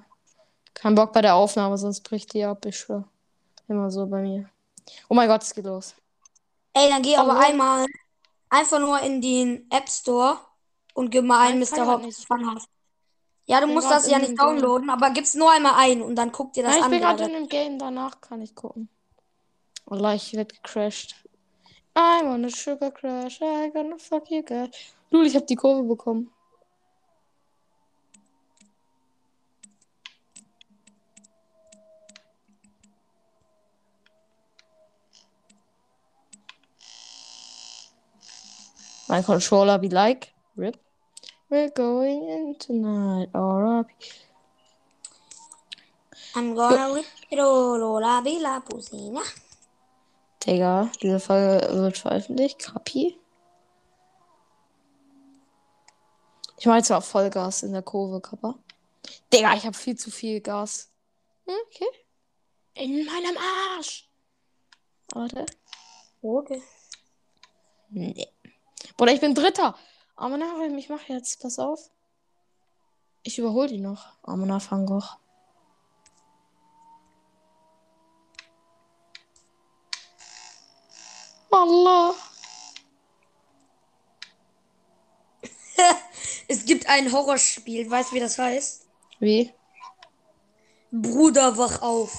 Kein 0.75 0.95
Bock 0.95 1.13
bei 1.13 1.23
der 1.23 1.35
Aufnahme, 1.35 1.79
sonst 1.79 2.01
bricht 2.03 2.33
die 2.35 2.45
ab, 2.45 2.65
ich 2.67 2.79
schwör. 2.79 3.05
Immer 3.69 3.91
so 3.91 4.07
bei 4.07 4.21
mir. 4.21 4.51
Oh 5.09 5.15
mein 5.15 5.29
Gott, 5.29 5.43
es 5.43 5.55
geht 5.55 5.65
los. 5.65 5.95
Ey, 6.75 6.89
dann 6.89 7.03
geh 7.03 7.17
aber 7.17 7.39
einmal 7.39 7.87
einfach 8.51 8.81
nur 8.81 9.01
in 9.01 9.21
den 9.21 9.71
App 9.71 9.89
Store 9.89 10.39
und 10.95 11.11
gib 11.11 11.25
mal 11.25 11.49
ein 11.49 11.61
ich 11.61 11.71
Mr. 11.71 11.87
Hobbs. 11.87 12.27
Ja, 13.47 13.61
du 13.61 13.67
bin 13.67 13.75
musst 13.75 13.91
das 13.91 14.09
ja 14.09 14.19
nicht 14.19 14.39
downloaden, 14.41 14.89
aber 14.89 15.11
gib's 15.11 15.35
nur 15.35 15.51
einmal 15.51 15.75
ein 15.77 16.01
und 16.01 16.15
dann 16.15 16.31
guck 16.31 16.53
dir 16.53 16.63
das 16.63 16.73
Nein, 16.73 16.79
ich 16.79 16.85
an. 16.85 16.91
bin 16.91 17.01
Digga. 17.01 17.13
gerade 17.13 17.25
in 17.25 17.33
dem 17.33 17.49
Game, 17.49 17.79
danach 17.79 18.21
kann 18.21 18.41
ich 18.41 18.55
gucken. 18.55 18.89
Wallah, 19.87 20.15
ich 20.15 20.33
werd 20.35 20.53
gecrashed. 20.53 21.17
I 21.97 22.23
wanna 22.25 22.49
sugar 22.49 22.91
crash, 22.91 23.41
I 23.43 23.71
gonna 23.71 23.99
fuck 23.99 24.31
you 24.31 24.43
girl. 24.43 24.71
Lul, 25.11 25.27
ich 25.27 25.37
hab 25.37 25.47
die 25.47 25.57
Kurve 25.57 25.83
bekommen. 25.83 26.31
Mein 39.09 39.23
Controller 39.25 39.79
be 39.79 39.89
like, 39.89 40.32
rip. 40.57 40.79
We're 41.49 41.71
going 41.71 42.29
in 42.29 42.57
tonight, 42.59 43.29
alright. 43.35 43.87
I'm 46.35 46.55
gonna 46.55 46.95
rip 46.95 47.05
it 47.31 47.39
all, 47.39 48.01
la, 48.01 48.23
ja. 48.23 49.23
Digga, 50.45 50.91
diese 51.01 51.21
Folge 51.21 51.69
wird 51.73 51.99
veröffentlicht. 51.99 52.59
Kapi. 52.59 53.19
Ich 56.59 56.67
jetzt 56.77 56.91
mal 56.91 57.01
Vollgas 57.01 57.63
in 57.63 57.73
der 57.73 57.83
Kurve, 57.83 58.21
Kappa. 58.21 58.59
Digga, 59.33 59.55
ich 59.55 59.67
habe 59.67 59.77
viel 59.77 59.97
zu 59.97 60.11
viel 60.11 60.41
Gas. 60.41 60.91
Okay. 61.45 61.89
In 62.75 63.05
meinem 63.05 63.37
Arsch. 63.37 64.09
Warte. 65.13 65.45
Okay. 66.23 66.63
Nee. 67.91 68.29
Bruder, 68.97 69.13
ich 69.13 69.21
bin 69.21 69.35
Dritter. 69.35 69.77
Amana, 70.17 70.47
ich 70.77 70.89
mache 70.89 71.13
jetzt. 71.13 71.41
Pass 71.41 71.59
auf. 71.59 71.91
Ich 73.23 73.39
überhole 73.39 73.69
die 73.69 73.79
noch. 73.79 74.07
Amana 74.23 74.61
Fangoch. 74.61 75.19
Allah. 81.51 82.15
Es 86.49 86.65
gibt 86.67 86.87
ein 86.87 87.11
Horrorspiel, 87.11 87.91
weißt 87.91 88.11
du, 88.11 88.17
wie 88.17 88.21
das 88.21 88.39
heißt? 88.39 88.87
Wie? 89.21 89.53
Bruder, 90.91 91.57
wach 91.57 91.81
auf. 91.81 92.13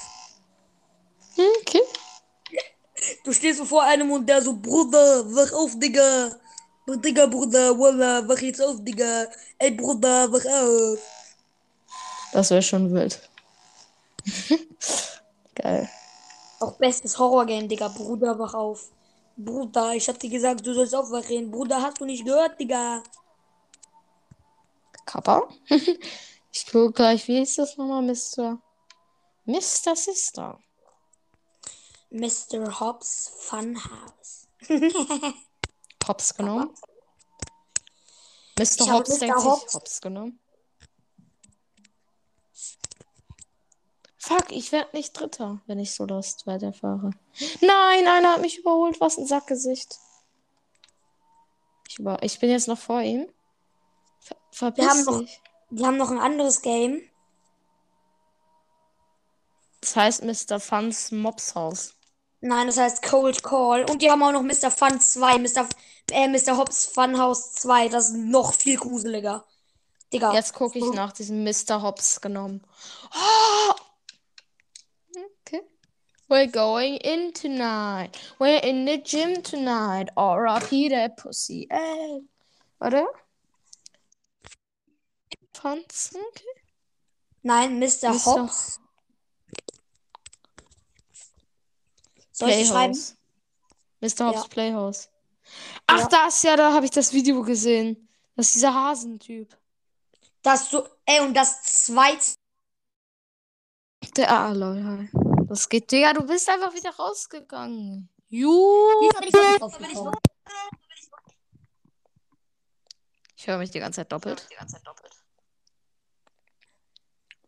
Hm, 1.36 1.46
Okay. 1.62 1.82
Du 3.26 3.34
stehst 3.34 3.58
so 3.60 3.66
vor 3.66 3.84
einem 3.84 4.12
und 4.12 4.28
der 4.28 4.42
so, 4.42 4.56
Bruder, 4.56 5.26
wach 5.36 5.52
auf, 5.54 5.78
Digga. 5.78 6.40
Digga, 6.86 7.28
Bruder, 7.28 7.78
Wallah, 7.80 8.28
wach 8.28 8.40
jetzt 8.40 8.62
auf, 8.62 8.84
Digga. 8.84 9.28
Ey, 9.58 9.72
Bruder, 9.72 10.32
wach 10.32 10.46
auf. 10.46 11.00
Das 12.34 12.50
wäre 12.50 12.62
schon 12.62 12.94
wild. 12.94 13.22
Geil. 15.56 15.90
Auch 16.60 16.74
bestes 16.74 17.18
Horrorgame, 17.18 17.68
Digga. 17.68 17.88
Bruder, 17.88 18.38
wach 18.38 18.54
auf. 18.54 18.90
Bruder, 19.38 19.94
ich 19.94 20.08
hab 20.10 20.20
dir 20.20 20.30
gesagt, 20.30 20.66
du 20.66 20.74
sollst 20.74 20.94
aufwachen. 20.94 21.50
Bruder, 21.50 21.82
hast 21.82 22.02
du 22.02 22.06
nicht 22.06 22.26
gehört, 22.26 22.60
Digga? 22.60 23.02
Kappa. 25.06 25.48
ich 26.52 26.66
gucke 26.66 26.92
gleich, 26.92 27.28
wie 27.28 27.40
hieß 27.40 27.56
das 27.56 27.78
nochmal, 27.78 28.02
Mr. 28.02 28.60
Mr. 29.46 29.96
Sister. 29.96 30.60
Mr. 32.10 32.80
Hobbs 32.80 33.32
Funhouse. 33.40 34.48
Hops 36.08 36.34
genommen. 36.36 36.70
Mr. 38.60 38.92
Hops 38.92 39.20
denkt 39.20 39.40
sich 39.40 39.50
Hobbs- 39.50 39.74
Hops 39.74 40.02
genommen. 40.02 40.40
Fuck, 44.18 44.52
ich 44.52 44.72
werde 44.72 44.96
nicht 44.96 45.12
Dritter, 45.20 45.60
wenn 45.66 45.80
ich 45.80 45.94
so 45.94 46.06
lost 46.06 46.48
weiterfahre. 46.48 47.12
Nein, 47.62 48.08
einer 48.08 48.34
hat 48.34 48.42
mich 48.42 48.58
überholt. 48.60 49.02
Was 49.02 49.18
ein 49.18 49.26
Sackgesicht. 49.28 49.98
Ich, 51.90 52.00
über 52.00 52.22
ich 52.24 52.40
bin 52.40 52.50
jetzt 52.50 52.68
noch 52.70 52.78
vor 52.80 53.02
ihm. 53.02 53.28
Ver 54.22 54.38
verpiss 54.52 54.86
Wir 54.86 54.90
haben 54.92 55.04
noch- 55.04 55.20
dich. 55.20 55.42
Die 55.72 55.86
haben 55.86 55.98
noch 55.98 56.12
ein 56.12 56.20
anderes 56.20 56.62
Game. 56.62 57.02
Das 59.82 59.96
heißt 59.98 60.24
Mr. 60.24 60.60
Funs 60.62 61.12
Mobs 61.12 61.56
Haus. 61.56 61.94
Nein, 62.46 62.68
das 62.68 62.78
heißt 62.78 63.02
Cold 63.04 63.42
Call. 63.42 63.86
Und 63.90 64.02
die 64.02 64.12
haben 64.12 64.22
auch 64.22 64.34
noch 64.34 64.42
Mr. 64.44 64.70
Fun 64.70 65.00
2. 65.00 65.38
Mr. 65.40 65.62
F- 65.62 65.70
Äh, 66.12 66.28
Mr. 66.28 66.58
Hobbs 66.58 66.86
Funhouse 66.86 67.54
2. 67.54 67.88
Das 67.88 68.10
ist 68.10 68.16
noch 68.18 68.54
viel 68.54 68.78
gruseliger. 68.78 69.46
Digga. 70.12 70.34
Jetzt 70.34 70.54
gucke 70.54 70.78
ich 70.78 70.92
nach 70.94 71.14
diesem 71.14 71.44
Mr. 71.46 71.82
Hobbs 71.82 72.20
genommen. 72.20 72.62
Oh! 73.16 73.74
Okay. 75.48 75.62
We're 76.28 76.52
going 76.52 76.98
in 76.98 77.34
tonight. 77.34 78.10
We're 78.40 78.62
in 78.62 78.86
the 78.86 79.02
gym 79.02 79.42
tonight. 79.42 80.10
R.I.P. 80.18 80.90
that 80.90 81.16
pussy. 81.16 81.68
Ey. 81.70 82.24
Warte. 82.80 83.06
Fanz. 85.54 86.12
Okay. 86.14 86.44
Nein, 87.44 87.80
Mr. 87.80 88.10
Mr. 88.10 88.26
Hobbs. 88.26 88.80
Soll 92.34 92.50
ich 92.50 92.68
schreiben? 92.68 92.94
Playhouse. 92.94 93.16
Mr. 94.02 94.28
Hobbs 94.28 94.42
Ja. 94.42 94.48
Playhouse. 94.50 95.10
Ach, 95.88 96.00
Ja. 96.00 96.08
das, 96.08 96.44
ja, 96.44 96.56
da 96.58 96.74
habe 96.74 96.86
ich 96.86 96.92
das 96.92 97.14
Video 97.14 97.42
gesehen. 97.44 98.10
Das 98.36 98.48
ist 98.48 98.56
dieser 98.56 98.74
Hasentyp. 98.74 99.56
Das 100.42 100.70
so. 100.70 100.88
Ey, 101.06 101.22
und 101.22 101.34
das 101.36 101.64
zweite. 101.64 102.36
Der, 104.18 104.32
ah, 104.32 104.52
lol. 104.52 105.10
Das 105.48 105.70
geht, 105.70 105.92
Digga, 105.92 106.14
du 106.14 106.26
bist 106.26 106.50
einfach 106.50 106.74
wieder 106.74 106.94
rausgegangen. 106.96 108.10
Juhu. 108.28 109.08
Ich 109.10 109.20
wirklich 109.22 109.60
drauf 109.60 109.78
gekommen. 109.78 110.16
Ich 113.38 113.48
höre 113.48 113.58
mich 113.58 113.72
die 113.72 113.80
ganze 113.80 114.02
Zeit 114.02 114.12
doppelt. 114.12 114.48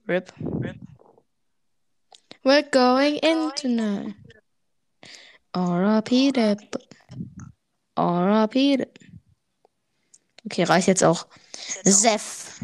Rip. 0.08 0.32
We're 2.44 2.70
going 2.70 3.16
in 3.16 3.52
tonight. 3.56 4.16
The 5.56 6.58
b- 6.72 6.80
R.I.P. 7.98 8.78
the- 8.78 8.88
Okay, 10.46 10.64
reicht 10.64 10.88
jetzt 10.88 11.04
auch. 11.04 11.28
Sef. 11.84 12.60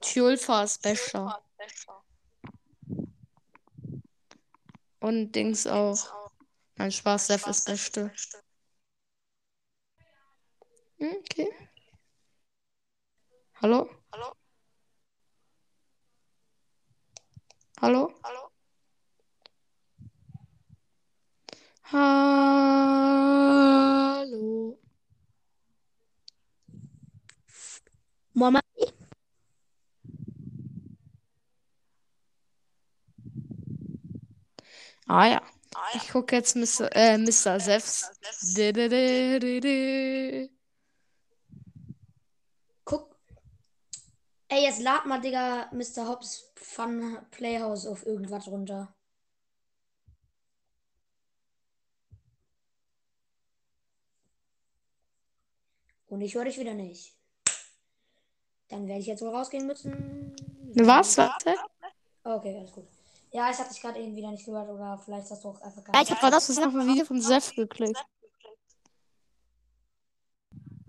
Tulfa 0.00 0.62
ist 0.62 0.80
besser. 0.82 1.42
Und 5.00 5.32
Dings 5.32 5.66
auch. 5.66 5.98
Nein, 6.76 6.92
Spaß, 6.92 7.26
Sef 7.26 7.46
ist 7.48 7.64
beste. 7.64 8.12
Hm, 10.98 11.16
Okay. 11.18 11.48
Hallo? 13.60 13.90
Hallo? 14.12 14.32
Hallo? 18.22 18.49
Mama. 28.32 28.60
Ah 35.08 35.26
ja, 35.26 35.42
Ich 35.94 36.10
gucke 36.10 36.36
jetzt 36.36 36.54
Mr. 36.56 36.88
Äh. 36.94 37.18
Guck. 42.84 43.16
Ey, 44.48 44.62
jetzt 44.62 44.80
lad 44.80 45.06
mal, 45.06 45.20
Digga, 45.20 45.68
Mr. 45.72 46.06
Hobbs 46.06 46.52
Fun 46.54 47.18
Playhouse 47.32 47.86
auf 47.86 48.06
irgendwas 48.06 48.46
runter. 48.46 48.94
Und 56.10 56.20
ich 56.20 56.34
höre 56.34 56.44
dich 56.44 56.58
wieder 56.58 56.74
nicht. 56.74 57.14
Dann 58.68 58.86
werde 58.86 59.00
ich 59.00 59.06
jetzt 59.06 59.22
wohl 59.22 59.34
rausgehen 59.34 59.66
müssen. 59.66 60.34
Was? 60.74 61.16
Warte. 61.16 61.54
Okay, 62.24 62.56
alles 62.58 62.72
gut. 62.72 62.86
Ja, 63.32 63.48
ich 63.48 63.58
hatte 63.58 63.70
dich 63.70 63.80
gerade 63.80 64.00
eben 64.00 64.16
wieder 64.16 64.30
nicht 64.30 64.44
gehört 64.44 64.68
oder 64.68 64.98
vielleicht 64.98 65.30
hast 65.30 65.44
du 65.44 65.48
auch 65.48 65.60
einfach 65.62 65.84
gar 65.84 66.02
ich 66.02 66.10
hab 66.10 66.22
War 66.22 66.30
das? 66.32 66.50
Ist 66.50 66.58
auf 66.58 66.74
ein 66.74 66.86
Video 66.86 67.04
von 67.04 67.20
Sef 67.20 67.54
geklickt. 67.54 68.04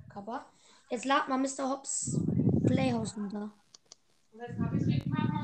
Kappa. 0.09 0.45
Jetzt 0.89 1.05
lad 1.05 1.29
mal 1.29 1.37
Mr. 1.37 1.69
Hobbs 1.69 2.19
Playhouse 2.65 3.15
runter. 3.15 3.51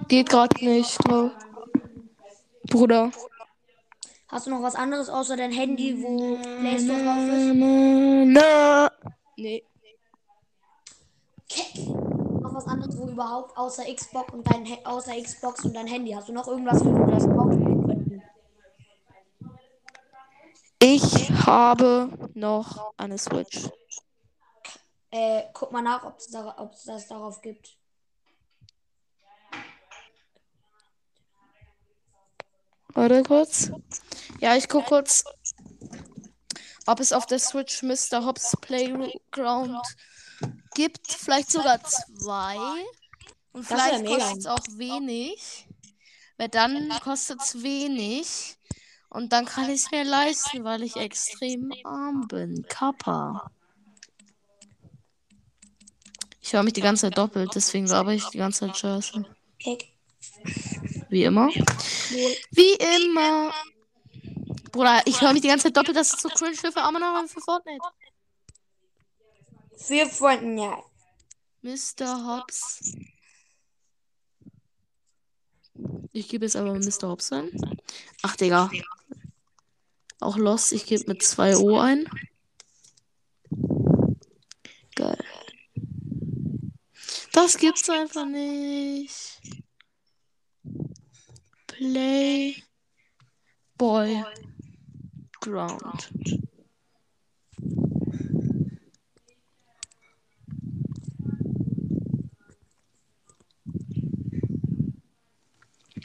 Geht 0.08 0.30
gerade 0.30 0.66
nicht, 0.66 0.98
glaub. 1.00 1.32
Bruder. 2.64 3.12
Hast 4.28 4.48
du 4.48 4.52
noch 4.52 4.62
was 4.62 4.76
anderes 4.76 5.08
außer 5.08 5.38
dein 5.38 5.52
Handy, 5.52 6.02
wo 6.02 6.36
Play 6.60 6.80
Store 6.80 7.04
drauf 7.04 7.18
ist? 7.18 7.54
Na. 8.34 8.92
Nee. 9.38 9.64
Keck. 11.48 11.76
Noch 11.88 12.54
was 12.56 12.66
anderes, 12.66 12.98
wo 12.98 13.08
überhaupt 13.08 13.56
außer 13.58 13.84
Xbox 13.94 14.34
und 14.34 14.46
dein 14.52 14.66
Ha- 14.66 14.80
außer 14.84 15.14
Xbox 15.22 15.64
und 15.64 15.74
dein 15.76 15.88
Handy 15.88 16.12
hast 16.12 16.28
du 16.28 16.34
noch 16.34 16.48
irgendwas, 16.48 16.84
wo 16.84 16.90
du 16.92 17.06
das 17.12 17.24
ausspielen 17.28 17.86
könnten? 17.86 18.24
Ich 20.82 21.30
habe 21.46 22.10
noch 22.34 22.94
eine 22.98 23.18
Switch. 23.18 23.70
Äh, 25.12 25.44
guck 25.54 25.72
mal 25.72 25.82
nach, 25.82 26.04
ob 26.04 26.18
es 26.18 26.28
da, 26.28 26.70
das 26.86 27.08
darauf 27.08 27.42
gibt. 27.42 27.78
Warte 32.94 33.24
kurz. 33.24 33.72
Ja, 34.40 34.56
ich 34.56 34.68
guck 34.68 34.86
kurz, 34.86 35.24
ob 36.88 37.00
es 37.00 37.14
auf 37.14 37.26
der 37.26 37.40
Switch 37.40 37.84
Mr. 37.84 38.26
Hobbs 38.26 38.56
Playground 38.62 39.82
gibt. 40.74 41.12
Vielleicht 41.12 41.52
sogar 41.52 41.84
zwei. 41.84 42.58
Und 43.52 43.70
Das 43.70 43.82
vielleicht 43.82 44.06
kostet 44.06 44.38
es 44.40 44.46
auch 44.46 44.66
wenig. 44.78 45.68
Weil 46.38 46.50
dann 46.50 46.90
kostet 47.04 47.42
es 47.42 47.62
wenig. 47.62 48.58
Und 49.10 49.32
dann 49.34 49.46
kann 49.46 49.70
ich 49.70 49.82
es 49.82 49.92
mir 49.92 50.04
leisten, 50.04 50.64
weil 50.64 50.84
ich 50.84 50.96
extrem 50.96 51.72
arm 51.84 52.28
bin. 52.28 52.66
Kappa. 52.68 53.52
Ich 56.42 56.54
höre 56.54 56.64
mich 56.64 56.74
die 56.74 56.82
ganze 56.82 57.08
Zeit 57.08 57.18
doppelt, 57.18 57.52
deswegen 57.56 57.88
laber 57.88 58.14
ich 58.14 58.26
die 58.28 58.38
ganze 58.38 58.72
Zeit. 58.72 59.14
Keck. 59.60 59.92
Wie 61.10 61.24
immer. 61.24 61.50
Wie 61.50 62.74
immer. 62.74 63.54
Bruder, 64.78 65.02
ich 65.06 65.20
höre 65.20 65.34
mich 65.34 65.42
die 65.42 65.48
ganze 65.48 65.64
Zeit 65.64 65.78
doppelt, 65.78 65.98
das 65.98 66.14
ist 66.14 66.22
so 66.22 66.30
cringe 66.30 66.56
für 66.56 66.68
und 66.68 67.28
für 67.30 67.42
Fortnite. 67.42 67.84
Für 69.76 70.06
ja. 70.56 70.84
Mr. 71.64 72.28
Hobbs. 72.28 72.96
Ich 76.12 76.30
gebe 76.30 76.46
jetzt 76.46 76.56
aber 76.56 76.76
Mr. 76.76 77.10
Hobbs 77.10 77.32
ein. 77.32 77.50
Ach, 78.22 78.36
Digga. 78.36 78.70
Auch 80.20 80.38
Lost, 80.38 80.72
ich 80.72 80.86
gebe 80.86 81.06
mit 81.08 81.24
2 81.24 81.58
O 81.58 81.80
ein. 81.80 82.08
Geil. 84.96 85.26
Das 87.34 87.58
gibt's 87.58 87.90
einfach 87.90 88.28
nicht. 88.28 89.42
Play 91.66 92.64
Boy 93.76 94.24
Ground. 95.42 96.10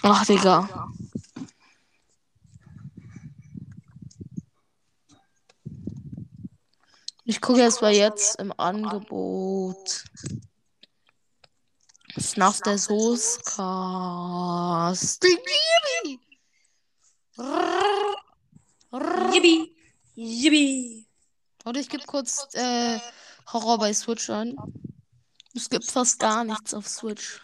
Ach, 0.03 0.27
Digga. 0.27 0.69
Ich 7.25 7.41
gucke 7.41 7.61
jetzt 7.61 7.81
mal 7.83 7.93
jetzt 7.93 8.41
im 8.41 8.53
Angebot. 8.59 10.05
Snuff 12.19 12.61
der 12.61 12.79
Soßcast. 12.79 13.55
Yippie. 18.93 19.75
Yippie. 20.15 21.07
Warte, 21.65 21.81
ich 21.81 21.89
gebe 21.89 22.05
kurz 22.05 22.49
äh, 22.55 22.99
Horror 23.53 23.79
bei 23.79 23.93
Switch 23.95 24.29
ein. 24.31 24.57
Es 25.55 25.69
gibt 25.69 25.91
fast 25.91 26.19
gar 26.19 26.45
nichts 26.45 26.75
auf 26.75 26.89
Switch. 26.89 27.41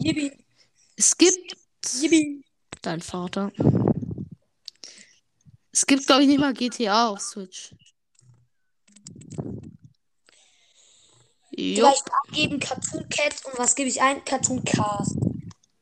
Yippie. 0.00 0.32
Es 0.96 1.16
gibt 1.16 1.56
Yippie. 2.00 2.44
dein 2.82 3.00
Vater. 3.00 3.52
Es 5.72 5.86
gibt, 5.86 6.06
glaube 6.06 6.22
ich, 6.22 6.28
nicht 6.28 6.40
mal 6.40 6.52
GTA 6.52 7.08
auf 7.08 7.20
Switch. 7.20 7.74
Jupp. 11.54 11.94
ich 11.94 12.12
abgeben 12.12 12.60
Cartoon 12.60 13.08
Cat 13.08 13.34
und 13.44 13.58
was 13.58 13.74
gebe 13.74 13.88
ich 13.88 14.00
ein? 14.00 14.24
Cartoon 14.24 14.64
Cast. 14.64 15.16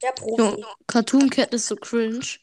Der 0.02 0.12
Profi. 0.12 0.42
Jo, 0.42 0.64
Cartoon 0.86 1.30
Cat 1.30 1.54
ist 1.54 1.66
so 1.66 1.76
cringe. 1.76 2.38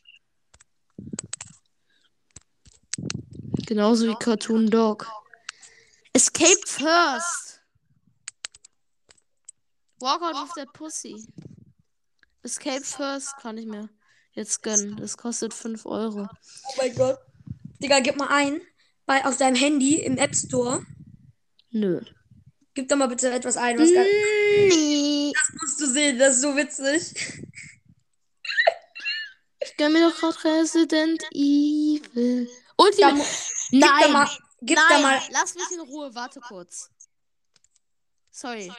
Genauso 3.67 4.07
wie 4.07 4.15
Cartoon 4.15 4.69
Dog. 4.69 5.05
Escape 6.13 6.65
first. 6.65 7.61
Walk 9.99 10.21
out 10.21 10.35
with 10.35 10.53
that 10.55 10.71
pussy. 10.73 11.15
Escape 12.43 12.85
first 12.85 13.35
kann 13.41 13.57
ich 13.57 13.65
mir 13.65 13.89
jetzt 14.31 14.63
gönnen. 14.63 14.95
Das 14.95 15.17
kostet 15.17 15.53
5 15.53 15.85
Euro. 15.85 16.29
Oh 16.29 16.73
mein 16.77 16.95
Gott. 16.95 17.19
Digga, 17.83 17.99
gib 17.99 18.15
mal 18.15 18.29
ein. 18.29 18.61
Bei, 19.05 19.25
auf 19.25 19.37
deinem 19.37 19.55
Handy 19.55 19.95
im 19.97 20.17
App 20.17 20.33
Store. 20.33 20.85
Nö. 21.71 21.99
Gib 22.73 22.87
da 22.87 22.95
mal 22.95 23.07
bitte 23.07 23.29
etwas 23.31 23.57
ein. 23.57 23.77
Was 23.77 23.89
Nee. 23.89 25.33
das 25.33 25.61
musst 25.61 25.81
du 25.81 25.87
sehen, 25.87 26.17
das 26.17 26.35
ist 26.37 26.41
so 26.41 26.55
witzig. 26.55 27.43
Ich 29.59 29.75
gönn 29.75 29.91
mir 29.91 30.09
doch 30.09 30.17
gerade 30.17 30.61
Resident 30.61 31.21
Evil. 31.33 32.45
Da, 32.77 32.83
Ultimate. 32.83 33.25
Gib 33.69 33.81
da 33.81 33.87
Nein. 33.87 34.11
mal. 34.11 34.29
Gib 34.61 34.77
da 34.77 34.89
Nein, 34.89 35.01
mal. 35.01 35.21
lass 35.31 35.55
mich 35.55 35.71
in 35.71 35.79
Ruhe, 35.81 36.13
warte 36.15 36.39
kurz. 36.39 36.89
Sorry. 38.31 38.71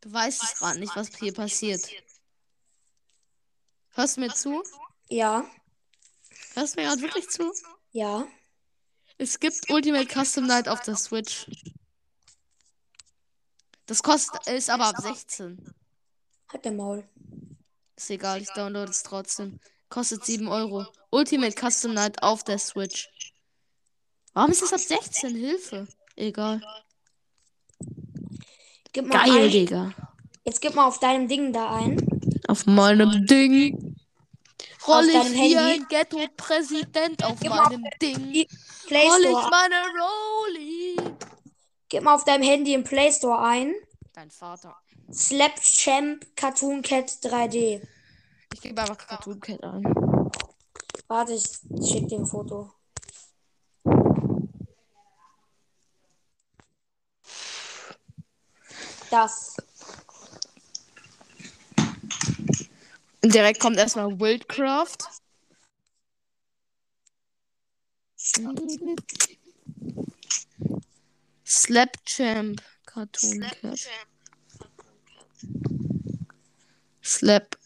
Du 0.00 0.12
weißt 0.12 0.42
es 0.42 0.54
gerade 0.58 0.78
nicht, 0.78 0.94
was 0.94 1.08
hier 1.16 1.32
passiert. 1.32 1.88
Hörst 3.90 4.16
du 4.16 4.20
mir 4.20 4.32
zu? 4.32 4.62
Ja. 5.08 5.50
Hörst 6.54 6.76
du 6.76 6.80
mir 6.80 6.88
gerade 6.88 7.02
wirklich 7.02 7.28
zu? 7.28 7.52
Ja. 7.92 8.26
Es 9.18 9.40
gibt 9.40 9.70
Ultimate 9.70 10.06
Custom 10.06 10.46
Night 10.46 10.68
auf 10.68 10.82
der 10.82 10.96
Switch. 10.96 11.46
Das 13.86 14.02
kostet, 14.02 14.46
ist 14.48 14.68
aber 14.68 14.86
ab 14.86 14.96
16. 15.00 15.74
Hat 16.48 16.64
der 16.64 16.72
Maul. 16.72 17.08
Ist 17.96 18.10
egal, 18.10 18.42
ich 18.42 18.52
download 18.52 18.90
es 18.90 19.02
trotzdem. 19.02 19.58
Kostet 19.96 20.26
7 20.26 20.46
Euro. 20.48 20.84
Ultimate 21.10 21.54
Custom 21.58 21.94
Night 21.94 22.22
auf 22.22 22.44
der 22.44 22.58
Switch. 22.58 23.08
Warum 24.34 24.50
ist 24.50 24.60
das 24.60 24.74
ab 24.74 24.80
16? 24.80 25.34
Hilfe. 25.34 25.88
Egal. 26.16 26.60
Gib 28.92 29.06
mal 29.06 29.24
Geil, 29.24 29.44
ein. 29.44 29.50
Digga. 29.50 29.94
Jetzt 30.44 30.60
gib 30.60 30.74
mal 30.74 30.86
auf 30.86 31.00
deinem 31.00 31.28
Ding 31.28 31.50
da 31.50 31.76
ein. 31.76 32.06
Auf 32.46 32.66
meinem 32.66 33.24
Ding. 33.24 33.96
Roll 34.86 35.06
ich 35.06 35.14
wie 35.14 35.54
Handy? 35.54 35.56
ein 35.56 35.86
Ghetto-Präsident 35.88 37.24
auf 37.24 37.40
Gib 37.40 37.48
mal 37.48 37.60
auf 37.60 37.70
meinem 37.70 37.84
Ding. 38.02 38.46
Roll 38.90 39.24
ich 39.24 39.50
meine 39.50 39.82
Rolli. 39.98 40.96
Gib 41.88 42.02
mal 42.02 42.16
auf 42.16 42.24
deinem 42.24 42.42
Handy 42.42 42.74
im 42.74 42.84
Play 42.84 43.10
Store 43.10 43.40
ein. 43.40 43.72
Dein 44.12 44.30
Vater. 44.30 44.76
Slap 45.10 45.58
Champ 45.62 46.36
Cartoon 46.36 46.82
Cat 46.82 47.08
3D. 47.22 47.80
Ich 48.56 48.62
gebe 48.62 48.80
einfach 48.80 48.96
Cartoon 48.96 49.38
Cat 49.38 49.62
ein. 49.64 49.84
Warte, 51.08 51.34
ich 51.34 51.44
schick 51.86 52.08
dir 52.08 52.20
ein 52.20 52.26
Foto. 52.26 52.72
Das. 59.10 59.56
Direkt 63.22 63.60
kommt 63.60 63.76
erstmal 63.76 64.18
Wildcraft. 64.18 65.04
Slapchamp 71.44 72.62
Cartoon 72.86 73.40
Cat. 73.60 73.88
Slap. 77.04 77.58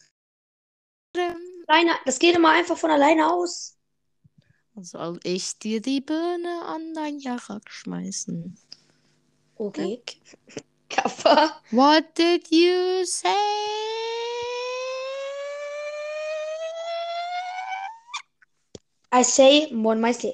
Alleine, 1.67 1.91
das 2.05 2.19
geht 2.19 2.35
immer 2.35 2.49
einfach 2.51 2.77
von 2.77 2.91
alleine 2.91 3.31
aus. 3.31 3.77
Soll 4.75 5.19
ich 5.23 5.59
dir 5.59 5.81
die 5.81 6.01
Birne 6.01 6.63
an 6.65 6.93
dein 6.93 7.19
Jarak 7.19 7.69
schmeißen? 7.69 8.57
Okay. 9.55 10.01
Kappa. 10.89 11.61
What 11.71 12.17
did 12.17 12.47
you 12.51 13.05
say? 13.05 13.29
I 19.13 19.23
say, 19.23 19.69
Mon 19.73 19.99
Meister. 19.99 20.33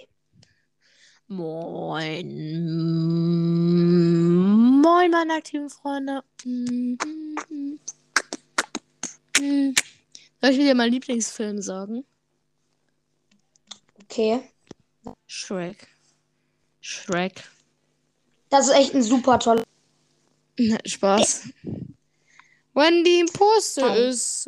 Moin. 1.28 2.28
Moin, 4.82 5.12
meine 5.12 5.34
aktiven 5.34 5.70
Freunde. 5.70 6.24
Mhm. 6.46 7.80
Soll 10.42 10.52
ich 10.52 10.58
dir 10.58 10.76
meinen 10.76 10.92
Lieblingsfilm 10.92 11.62
sagen? 11.62 12.06
Okay. 14.04 14.42
Shrek. 15.26 15.88
Shrek. 16.82 17.44
Das 18.50 18.68
ist 18.68 18.76
echt 18.76 18.94
ein 18.94 19.04
super 19.04 19.40
toller. 19.40 19.64
Na, 20.58 20.78
Spaß. 20.86 21.50
When 22.74 23.04
the 23.04 23.20
imposter 23.20 23.88
Fun. 23.88 23.98
is 23.98 24.48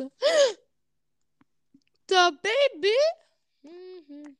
the 2.08 2.30
baby. 2.42 2.96
Mhm. 3.62 4.36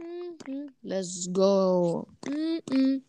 Mhm. 0.00 0.74
Let's 0.82 1.28
go. 1.32 2.08
Mhm. 2.26 2.60
Mhm. 2.68 3.02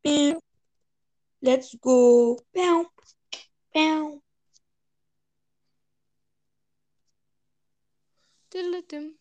Bam. 0.03 0.39
Let's 1.41 1.75
go. 1.75 2.39
Bam. 2.53 2.85
Bam. 3.73 4.21
Diddle-dim. 8.51 9.18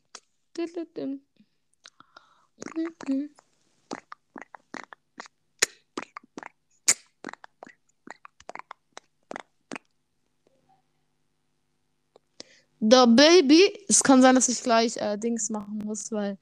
The 12.81 13.07
Baby. 13.07 13.85
Es 13.89 14.03
kann 14.03 14.23
sein, 14.23 14.35
dass 14.35 14.49
ich 14.49 14.63
gleich 14.63 14.97
äh, 14.97 15.17
Dings 15.17 15.51
machen 15.51 15.79
muss, 15.85 16.11
weil 16.11 16.39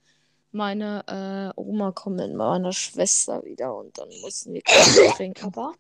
meine 0.53 1.53
äh, 1.57 1.61
Oma 1.61 1.93
kommt 1.93 2.17
mit 2.17 2.35
meiner 2.35 2.73
Schwester 2.73 3.45
wieder 3.45 3.75
und 3.77 3.99
dann 3.99 4.09
müssen 4.23 4.55
wir 4.55 4.63
Kaffee 4.63 5.09
trinken. 5.17 5.43
Kappa. 5.43 5.73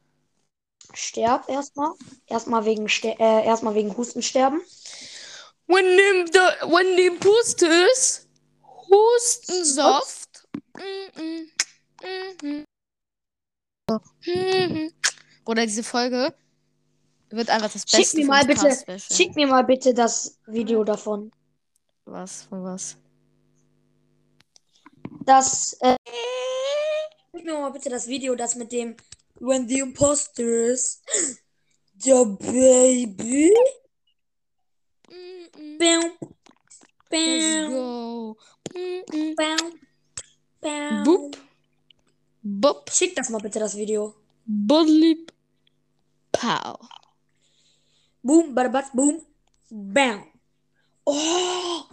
Sterb 0.92 1.48
erstmal. 1.48 1.92
Erstmal 2.26 2.64
wegen, 2.64 2.88
Ster 2.88 3.18
äh, 3.18 3.46
erstmal 3.46 3.74
wegen 3.74 3.96
Hustensterben. 3.96 4.60
When 5.66 5.84
the, 5.84 6.32
the, 6.32 6.70
when 6.70 6.96
the 6.96 7.10
Pustes 7.18 8.25
Hustensaft. 8.88 10.46
Mhm. 10.76 11.50
Mhm. 12.02 12.64
Mhm. 14.26 14.92
Oder 15.44 15.64
diese 15.66 15.82
Folge 15.84 16.34
wird 17.30 17.50
einfach 17.50 17.70
das 17.72 17.82
Schick 17.82 17.98
Beste 18.00 18.16
mir 18.18 18.26
mal 18.26 18.44
bitte, 18.44 18.66
Cast-Special. 18.66 19.00
schick 19.00 19.36
mir 19.36 19.46
mal 19.46 19.62
bitte 19.64 19.94
das 19.94 20.38
Video 20.46 20.82
davon. 20.84 21.30
Was, 22.04 22.42
von 22.44 22.62
was? 22.64 22.96
Das, 25.24 25.72
äh, 25.80 25.96
schick 27.34 27.44
mir 27.44 27.54
mal 27.58 27.70
bitte 27.70 27.88
das 27.90 28.06
Video, 28.06 28.34
das 28.34 28.54
mit 28.54 28.70
dem 28.72 28.96
When 29.38 29.68
the 29.68 29.80
Imposters, 29.80 31.02
the 31.98 32.24
baby, 32.38 33.52
Mhm. 35.10 35.78
bam, 35.78 36.35
Let's 37.10 37.68
bam, 37.68 37.70
go. 37.70 38.36
Bam, 39.36 39.72
bam. 40.60 41.04
Boop. 41.04 41.36
Boop. 42.42 42.90
Schick 42.90 43.14
das 43.14 43.28
mal 43.30 43.40
bitte, 43.40 43.58
das 43.58 43.76
Video. 43.76 44.14
Bodlip. 44.44 45.32
Pow. 46.32 46.78
Boom, 48.22 48.54
badabat, 48.54 48.92
boom, 48.92 49.22
bam. 49.70 50.24
Oh, 51.04 51.86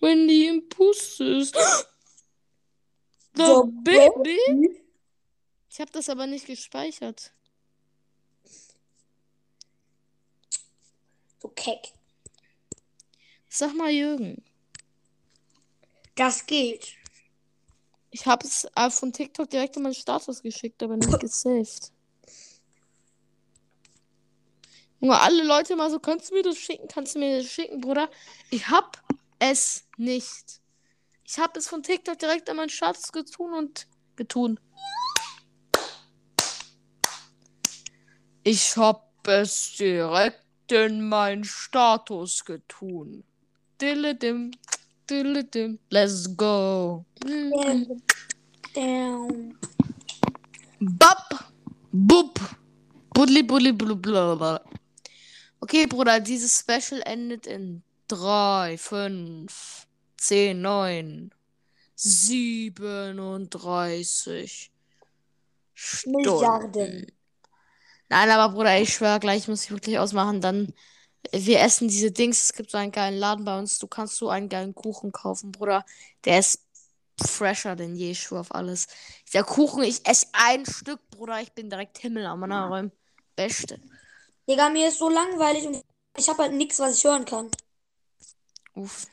When 0.00 0.26
the 0.26 0.48
Impulses. 0.48 1.52
The 3.34 3.44
The 3.44 3.70
Baby. 3.84 4.82
Ich 5.70 5.80
habe 5.80 5.92
das 5.92 6.08
aber 6.08 6.26
nicht 6.26 6.46
gespeichert. 6.46 7.32
So 11.40 11.48
keck. 11.48 11.92
Sag 13.48 13.74
mal, 13.74 13.90
Jürgen. 13.90 14.44
Das 16.14 16.46
geht. 16.46 16.96
Ich 18.10 18.26
habe 18.26 18.46
es 18.46 18.66
äh, 18.74 18.90
von 18.90 19.12
TikTok 19.12 19.48
direkt 19.48 19.76
in 19.76 19.82
meinen 19.82 19.94
Status 19.94 20.42
geschickt, 20.42 20.82
aber 20.82 20.96
nicht 20.96 21.20
gesaved. 21.20 21.92
Junge, 25.00 25.18
alle 25.18 25.44
Leute 25.44 25.76
mal 25.76 25.90
so, 25.90 25.98
kannst 25.98 26.30
du 26.30 26.34
mir 26.34 26.42
das 26.42 26.58
schicken? 26.58 26.86
Kannst 26.88 27.14
du 27.14 27.20
mir 27.20 27.38
das 27.38 27.50
schicken, 27.50 27.80
Bruder? 27.80 28.10
Ich 28.50 28.68
hab 28.68 29.02
es 29.38 29.86
nicht. 29.96 30.60
Ich 31.24 31.38
habe 31.38 31.58
es 31.58 31.68
von 31.68 31.82
TikTok 31.82 32.18
direkt 32.18 32.48
in 32.48 32.56
meinen 32.56 32.68
Status 32.68 33.10
getun 33.10 33.54
und 33.54 33.86
getun. 34.16 34.60
Ich 38.42 38.76
hab 38.76 39.26
es 39.26 39.76
direkt 39.76 40.49
in 40.72 41.08
meinen 41.08 41.44
Status 41.44 42.44
getun. 42.44 43.24
Dilledim, 43.80 44.50
dilledim, 45.08 45.78
let's 45.90 46.36
go. 46.36 47.04
Bam. 48.74 49.54
Bap, 50.80 51.50
bup, 51.92 52.40
budli, 53.14 53.42
budli, 53.42 53.72
blub, 53.72 54.02
blub. 54.02 54.60
Okay, 55.60 55.86
Bruder, 55.86 56.20
dieses 56.20 56.58
Special 56.58 57.02
endet 57.04 57.46
in 57.46 57.82
3, 58.08 58.76
5, 58.78 59.86
10, 60.16 60.62
9, 60.62 61.30
37 61.96 64.70
Stunden. 65.74 66.22
Milliarden. 66.22 67.06
Nein, 68.10 68.28
aber 68.28 68.52
Bruder, 68.52 68.78
ich 68.80 68.92
schwör, 68.92 69.20
gleich 69.20 69.46
muss 69.46 69.64
ich 69.64 69.70
wirklich 69.70 69.98
ausmachen. 69.98 70.40
Dann, 70.40 70.74
wir 71.32 71.60
essen 71.60 71.86
diese 71.86 72.10
Dings. 72.10 72.42
Es 72.42 72.52
gibt 72.52 72.72
so 72.72 72.76
einen 72.76 72.90
geilen 72.90 73.16
Laden 73.16 73.44
bei 73.44 73.56
uns. 73.56 73.78
Du 73.78 73.86
kannst 73.86 74.16
so 74.16 74.28
einen 74.28 74.48
geilen 74.48 74.74
Kuchen 74.74 75.12
kaufen, 75.12 75.52
Bruder. 75.52 75.84
Der 76.24 76.40
ist 76.40 76.66
fresher 77.24 77.76
denn 77.76 77.94
je, 77.94 78.10
ich 78.10 78.20
schwör 78.20 78.40
auf 78.40 78.52
alles. 78.52 78.88
Der 79.32 79.44
Kuchen, 79.44 79.84
ich 79.84 80.04
esse 80.06 80.26
ein 80.32 80.66
Stück, 80.66 81.00
Bruder. 81.10 81.40
Ich 81.40 81.52
bin 81.52 81.70
direkt 81.70 81.98
Himmel 81.98 82.26
am 82.26 82.42
Räumen. 82.42 82.90
Beste. 83.36 83.80
Digga, 84.48 84.70
mir 84.70 84.88
ist 84.88 84.98
so 84.98 85.08
langweilig 85.08 85.66
und 85.68 85.80
ich 86.16 86.28
habe 86.28 86.42
halt 86.42 86.54
nichts, 86.54 86.80
was 86.80 86.96
ich 86.96 87.04
hören 87.04 87.24
kann. 87.24 87.48
Uff. 88.74 89.06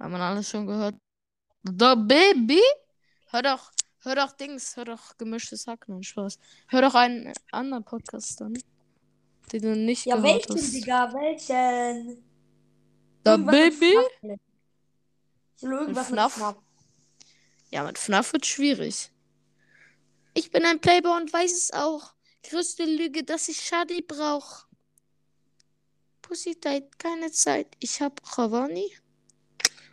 Hat 0.00 0.10
man 0.10 0.20
alles 0.20 0.50
schon 0.50 0.66
gehört. 0.66 0.96
The 1.62 1.94
Baby? 1.96 2.60
Hör 3.30 3.42
doch, 3.42 3.70
hör 4.04 4.16
doch 4.16 4.32
Dings, 4.32 4.76
hör 4.76 4.84
doch 4.84 5.16
gemischtes 5.18 5.66
Hack, 5.66 5.88
nein, 5.88 6.02
Spaß. 6.02 6.38
Hör 6.68 6.82
doch 6.82 6.94
einen 6.94 7.32
anderen 7.50 7.84
Podcast 7.84 8.40
dann, 8.40 8.58
den 9.52 9.62
du 9.62 9.76
nicht 9.76 10.06
Ja, 10.06 10.16
gehört 10.16 10.48
welchen, 10.48 10.56
hast. 10.56 10.74
Digga? 10.74 11.12
Welchen? 11.12 12.24
Mit 13.24 13.46
Baby? 13.46 13.94
Ich 15.56 15.62
will 15.62 15.72
irgendwas 15.72 16.10
mit 16.10 16.18
FNAF? 16.18 16.34
FNAF. 16.34 16.56
Ja, 17.70 17.84
mit 17.84 17.98
FNAF 17.98 18.32
wird 18.32 18.46
schwierig. 18.46 19.10
Ich 20.34 20.50
bin 20.50 20.64
ein 20.64 20.80
Playboy 20.80 21.16
und 21.16 21.32
weiß 21.32 21.52
es 21.52 21.72
auch. 21.72 22.12
Größte 22.42 22.84
Lüge, 22.84 23.24
dass 23.24 23.48
ich 23.48 23.60
Shadi 23.60 24.02
brauch. 24.02 24.66
Pussytight, 26.20 26.98
keine 26.98 27.30
Zeit. 27.30 27.68
Ich 27.80 28.00
hab 28.00 28.20
Chavani 28.26 28.92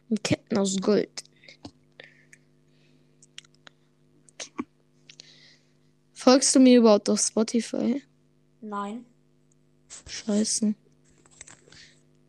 und 0.10 0.24
Ketten 0.24 0.58
aus 0.58 0.78
Gold. 0.78 1.24
Folgst 6.24 6.54
du 6.54 6.60
mir 6.60 6.78
überhaupt 6.78 7.10
auf 7.10 7.20
Spotify? 7.20 8.00
Nein. 8.62 9.08
Scheiße. 10.08 10.76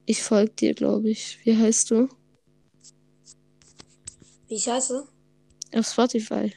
Ich 0.07 0.23
folg 0.23 0.57
dir, 0.57 0.73
glaube 0.73 1.11
ich. 1.11 1.39
Wie 1.45 1.55
heißt 1.55 1.91
du? 1.91 2.09
Wie 4.49 4.55
ich 4.55 4.67
heiße? 4.67 5.07
Auf 5.75 5.87
Spotify. 5.87 6.55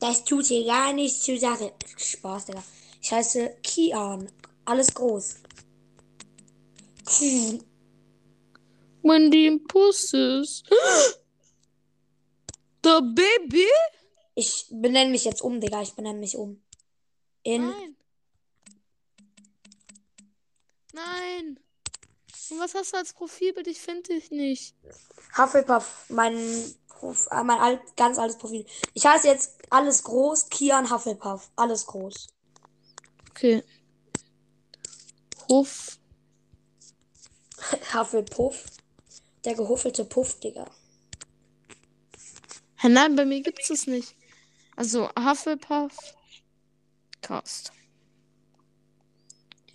Das 0.00 0.24
tut 0.24 0.46
hier 0.46 0.64
gar 0.64 0.94
nichts 0.94 1.24
zur 1.24 1.38
Sache. 1.38 1.74
Spaß, 1.98 2.46
Digga. 2.46 2.64
Ich 3.02 3.12
heiße 3.12 3.56
Kian. 3.62 4.30
Alles 4.64 4.94
groß. 4.94 5.34
When 9.02 9.30
the 9.30 9.46
impulses. 9.48 10.62
The 12.82 13.02
baby? 13.02 13.68
Ich 14.34 14.66
benenne 14.70 15.10
mich 15.10 15.24
jetzt 15.24 15.42
um, 15.42 15.60
Digga. 15.60 15.82
Ich 15.82 15.94
benenne 15.94 16.18
mich 16.18 16.36
um. 16.36 16.62
In. 17.42 17.66
Nein. 17.68 17.96
Nein. 20.92 21.60
Und 22.50 22.58
was 22.58 22.74
hast 22.74 22.92
du 22.92 22.96
als 22.98 23.12
Profilbild? 23.12 23.66
Ich 23.66 23.80
finde 23.80 24.02
dich 24.02 24.30
nicht. 24.30 24.74
Hufflepuff. 25.36 26.06
Mein, 26.08 26.36
Prof 26.88 27.28
äh, 27.30 27.42
mein 27.42 27.58
alt, 27.58 27.80
ganz 27.96 28.18
altes 28.18 28.38
Profil. 28.38 28.66
Ich 28.92 29.06
heiße 29.06 29.26
jetzt 29.26 29.56
alles 29.70 30.02
groß. 30.02 30.48
Kian 30.50 30.90
Hufflepuff. 30.90 31.50
Alles 31.56 31.86
groß. 31.86 32.28
Okay. 33.30 33.62
Hof. 35.48 35.98
Hufflepuff. 37.94 38.64
Der 39.44 39.54
gehuffelte 39.54 40.04
Puff, 40.04 40.40
Digga. 40.40 40.70
Nein, 42.82 43.16
bei 43.16 43.24
mir 43.24 43.40
gibt 43.40 43.68
es 43.70 43.86
nicht. 43.86 44.14
Also 44.76 45.08
Hufflepuff. 45.18 45.96
Cast. 47.20 47.72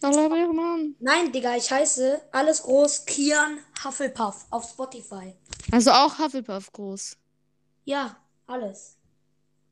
Nein, 0.02 1.32
Digga, 1.32 1.58
ich 1.58 1.70
heiße 1.70 2.22
alles 2.32 2.64
groß 2.64 3.06
Kian 3.06 3.60
Hufflepuff 3.84 4.46
auf 4.50 4.70
Spotify. 4.70 5.36
Also 5.72 5.92
auch 5.92 6.18
Hufflepuff 6.20 6.72
groß. 6.72 7.18
Ja, 7.84 8.18
alles. 8.48 8.98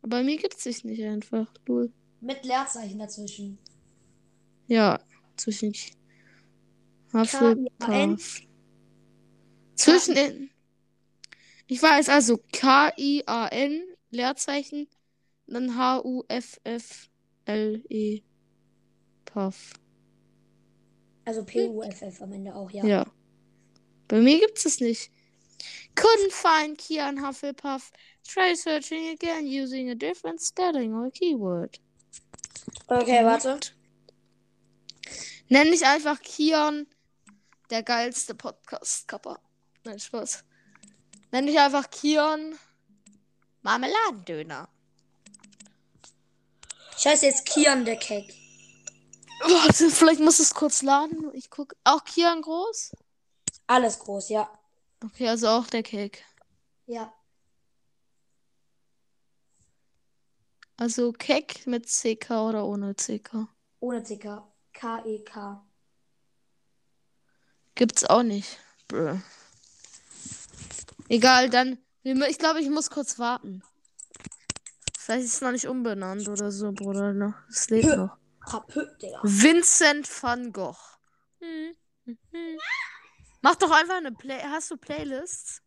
Aber 0.02 0.24
mir 0.24 0.38
gibt 0.38 0.56
es 0.56 0.64
dich 0.64 0.84
nicht 0.84 1.04
einfach. 1.04 1.48
Null. 1.68 1.94
Mit 2.20 2.44
Leerzeichen 2.44 3.00
dazwischen. 3.00 3.58
Ja, 4.68 5.00
zwischen. 5.38 5.74
Hufflepuff. 7.14 8.42
Zwischen 9.76 10.16
den. 10.16 10.50
Ich 11.68 11.82
weiß, 11.82 12.10
also 12.10 12.40
K-I-A-N, 12.52 13.84
Leerzeichen, 14.10 14.88
dann 15.54 15.78
H-U-F-F-L-E. 15.78 17.12
Puff. 19.26 19.74
Also 21.26 21.44
P-U-F-F 21.44 22.22
am 22.22 22.32
Ende 22.32 22.56
auch, 22.56 22.72
ja. 22.72 22.86
Ja. 22.86 23.06
Bei 24.08 24.22
mir 24.22 24.40
gibt 24.40 24.66
es 24.66 24.80
nicht. 24.80 25.12
Couldn't 25.96 26.32
find 26.32 26.78
Kian 26.78 27.26
Hufflepuff. 27.26 27.92
Try 28.24 28.56
searching 28.56 29.10
again 29.10 29.46
using 29.46 29.90
a 29.90 29.96
different 29.96 30.42
spelling 30.42 30.94
or 30.94 31.12
keyword. 31.12 31.80
Okay, 32.88 33.24
warte. 33.26 33.60
Nenn 35.50 35.72
dich 35.72 35.86
einfach 35.86 36.22
Kian, 36.22 36.88
der 37.70 37.84
geilste 37.84 38.36
Podcast-Kapper. 38.36 39.40
Nein, 39.84 40.00
Spaß. 40.00 40.44
Nenn 41.32 41.48
dich 41.48 41.60
einfach 41.60 41.90
Kian 41.90 42.56
Marmeladendöner. 43.62 44.70
Ich 46.98 47.06
heiße 47.06 47.26
jetzt 47.28 47.46
Kian 47.46 47.86
der 47.86 47.98
Keck. 47.98 48.34
Warte, 49.42 49.92
vielleicht 49.92 50.20
muss 50.20 50.40
es 50.40 50.54
kurz 50.54 50.82
laden. 50.82 51.32
Ich 51.34 51.52
guck. 51.52 51.76
Auch 51.84 52.04
Kian 52.04 52.42
groß? 52.42 52.96
Alles 53.68 54.00
groß, 54.00 54.30
ja. 54.30 54.50
Okay, 55.04 55.28
also 55.30 55.48
auch 55.50 55.68
der 55.68 55.84
Cake. 55.84 56.20
Ja. 56.88 57.14
Also 60.78 61.12
Kek 61.12 61.68
mit 61.68 61.88
CK 61.88 62.32
oder 62.32 62.66
ohne 62.66 62.96
CK. 62.96 63.48
Ohne 63.80 64.02
CK. 64.04 64.44
K-E-K. 64.74 65.66
Gibt's 67.76 68.06
auch 68.06 68.24
nicht. 68.24 68.58
Brr. 68.88 69.22
Egal, 71.10 71.50
dann. 71.50 71.78
Ich 72.04 72.40
glaube, 72.40 72.62
ich 72.62 72.70
muss 72.70 72.90
kurz 72.90 73.20
warten. 73.20 73.62
Vielleicht 75.08 75.24
ist 75.24 75.36
es 75.36 75.42
noch 75.42 75.54
nicht 75.54 75.68
umbenannt 75.68 76.28
oder 76.28 76.52
so, 76.52 76.74
Bruder. 76.74 77.14
Noch. 77.14 77.34
Es 77.48 77.70
lebt 77.70 77.96
noch. 77.96 78.18
Kapö, 78.42 78.86
Digga. 79.02 79.22
Vincent 79.24 80.06
van 80.22 80.52
Gogh. 80.52 80.76
Hm, 81.40 81.74
hm, 82.04 82.18
hm. 82.32 82.58
Mach 83.42 83.56
doch 83.56 83.72
einfach 83.72 83.96
eine 83.96 84.12
Play. 84.12 84.38
Hast 84.44 84.70
du 84.70 84.76
Playlists? 84.76 85.62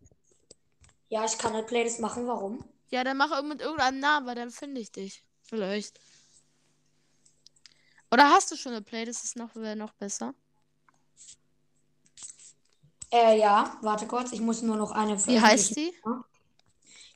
Ja, 1.09 1.25
ich 1.25 1.39
kann 1.39 1.55
eine 1.55 1.63
Playlist 1.63 2.01
machen. 2.01 2.27
Warum? 2.27 2.63
Ja, 2.91 3.03
dann 3.03 3.17
mach 3.17 3.43
mit 3.43 3.63
irgendeinem 3.63 4.01
Namen, 4.01 4.27
weil 4.27 4.35
dann 4.35 4.51
finde 4.51 4.83
ich 4.83 4.93
dich. 4.93 5.25
Vielleicht. 5.41 5.99
Oder 8.11 8.29
hast 8.29 8.53
du 8.53 8.57
schon 8.57 8.73
eine 8.73 8.83
Playlist? 8.83 9.25
Ist 9.25 9.37
noch, 9.37 9.55
wäre 9.55 9.75
noch 9.75 9.95
besser. 9.95 10.35
Äh, 13.11 13.39
ja. 13.39 13.79
Warte 13.81 14.07
kurz. 14.07 14.33
Ich 14.33 14.43
muss 14.43 14.61
nur 14.61 14.77
noch 14.77 14.91
eine 14.91 15.17
Wie 15.27 15.41
heißt 15.41 15.77
die? 15.77 15.95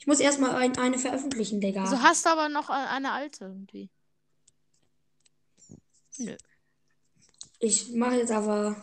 Ich 0.04 0.06
muss 0.06 0.20
erstmal 0.20 0.54
ein, 0.56 0.76
eine 0.76 0.98
veröffentlichen, 0.98 1.62
Digga. 1.62 1.80
Also 1.80 2.02
hast 2.02 2.26
du 2.26 2.28
aber 2.28 2.50
noch 2.50 2.68
äh, 2.68 2.74
eine 2.74 3.12
alte 3.12 3.46
irgendwie. 3.46 3.88
Nö. 6.18 6.36
ich 7.58 7.90
mache 7.90 8.16
jetzt 8.16 8.30
aber. 8.30 8.76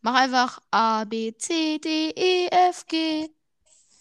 Mach 0.00 0.14
einfach 0.14 0.62
A, 0.70 1.02
B, 1.02 1.34
C, 1.36 1.80
D, 1.80 2.10
E, 2.10 2.46
F, 2.52 2.86
G. 2.86 3.30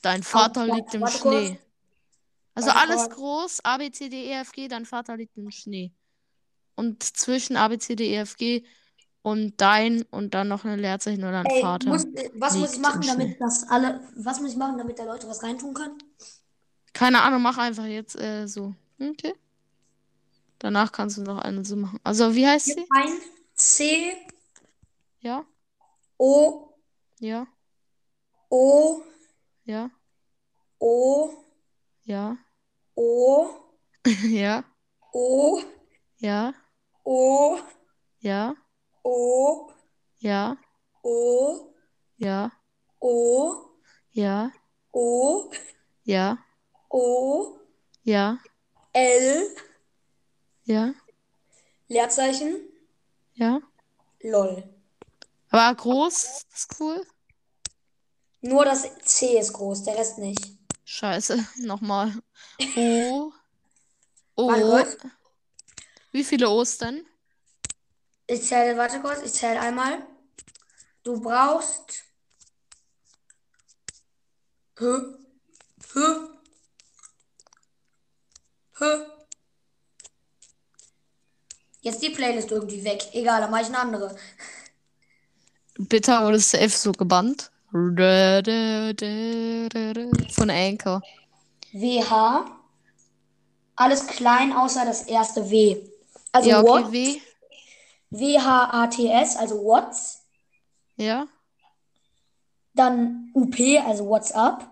Dein 0.04 0.22
Vater 0.22 0.68
warte, 0.68 0.76
liegt 0.76 0.94
im 0.94 1.02
warte 1.02 1.18
kurz. 1.18 1.48
Schnee. 1.48 1.60
Also 2.54 2.68
Warte 2.68 2.80
alles 2.80 3.04
kurz. 3.06 3.16
groß, 3.16 3.66
A, 3.66 3.78
B, 3.78 3.92
C, 3.92 4.10
D, 4.10 4.26
E, 4.26 4.34
F, 4.34 4.52
G, 4.52 4.68
dein 4.68 4.86
Vater 4.86 5.18
liegt 5.18 5.36
im 5.38 5.50
Schnee. 5.50 5.92
Und 6.76 7.02
zwischen 7.02 7.58
A, 7.58 7.68
B, 7.68 7.80
C, 7.80 7.96
D, 7.96 8.14
E, 8.14 8.18
F, 8.18 8.38
G 8.38 8.64
und 9.22 9.59
dein 9.61 10.03
und 10.11 10.34
dann 10.34 10.47
noch 10.47 10.66
ein 10.66 10.79
Leerzeichen 10.79 11.24
oder 11.24 11.39
ein 11.41 11.46
Ey, 11.46 11.62
Vater. 11.62 11.89
muss, 11.89 12.05
äh, 12.05 12.29
was 12.36 12.55
muss 12.55 12.74
ich 12.74 12.79
machen, 12.79 13.01
damit 13.05 13.39
das 13.39 13.67
alle. 13.70 14.01
Was 14.16 14.39
muss 14.39 14.51
ich 14.51 14.58
machen, 14.58 14.78
damit 14.78 15.00
da 15.00 15.04
Leute 15.05 15.28
was 15.28 15.43
reintun 15.43 15.74
können? 15.74 15.97
Keine 16.93 17.21
Ahnung, 17.21 17.41
mach 17.41 17.58
einfach 17.58 17.86
jetzt 17.86 18.20
äh, 18.20 18.47
so. 18.47 18.74
Okay. 19.00 19.33
Danach 20.59 20.91
kannst 20.91 21.17
du 21.17 21.24
noch 21.24 21.39
eine 21.39 21.66
so 21.66 21.75
machen. 21.75 22.00
Also, 22.04 22.36
wie 22.36 22.46
heißt 22.47 22.66
sie? 22.67 22.86
Ein 22.89 23.20
C. 23.55 24.13
Ja, 25.20 25.46
O. 26.17 26.70
Ja, 27.20 27.47
O. 28.50 29.01
Ja, 29.66 29.89
O. 30.79 31.32
Ja, 32.04 32.37
O. 32.96 33.47
Ja, 34.24 34.63
O. 35.13 35.62
Ja, 36.17 36.54
O. 37.04 37.59
Ja, 38.20 38.55
O 39.03 39.71
ja, 40.19 40.57
O 41.01 41.73
ja, 42.17 42.51
O 42.99 43.55
ja, 44.11 44.51
O 44.91 45.51
ja, 46.03 46.37
O 46.89 47.59
ja, 48.03 48.37
L 48.93 49.55
ja, 50.65 50.93
Leerzeichen 51.87 52.71
ja. 53.33 53.59
LOL. 54.23 54.63
Aber 55.49 55.75
groß 55.75 56.45
ist 56.53 56.79
cool. 56.79 57.05
Nur 58.41 58.65
das 58.65 58.87
C 59.03 59.39
ist 59.39 59.53
groß, 59.53 59.83
der 59.83 59.97
Rest 59.97 60.17
nicht. 60.19 60.57
Scheiße, 60.86 61.43
nochmal. 61.57 62.13
O. 62.75 63.32
O. 64.36 64.86
Wie 66.11 66.23
viele 66.23 66.49
O's 66.49 66.78
denn? 66.78 67.05
Ich 68.32 68.45
zähle, 68.45 68.78
warte 68.78 69.01
kurz, 69.01 69.21
ich 69.25 69.33
zähle 69.33 69.59
einmal. 69.59 70.08
Du 71.03 71.20
brauchst. 71.20 72.05
Hä? 74.79 74.86
Hä? 75.93 76.05
Hä? 78.79 78.86
Jetzt 81.82 82.01
die 82.01 82.12
Playlist 82.12 82.51
irgendwie 82.51 82.82
weg. 82.86 83.03
Egal, 83.12 83.41
dann 83.41 83.51
mache 83.51 83.63
ich 83.63 83.67
eine 83.67 83.79
andere. 83.79 84.16
Bitte 85.78 86.13
wurde 86.21 86.39
safe 86.39 86.70
so 86.70 86.93
gebannt. 86.93 87.51
Von 87.71 87.99
Anchor. 90.49 91.01
WH. 91.74 92.45
Alles 93.75 94.08
klein 94.08 94.53
außer 94.53 94.86
das 94.86 95.01
erste 95.01 95.49
W. 95.49 95.86
Also 96.32 96.49
Ja, 96.49 96.62
okay, 96.62 96.91
W. 96.93 97.21
W-H-A-T-S, 98.12 99.38
also 99.38 99.55
What's. 99.63 100.25
Ja? 100.97 101.28
Dann 102.74 103.32
UP, 103.33 103.55
also 103.86 104.08
WhatsApp. 104.08 104.70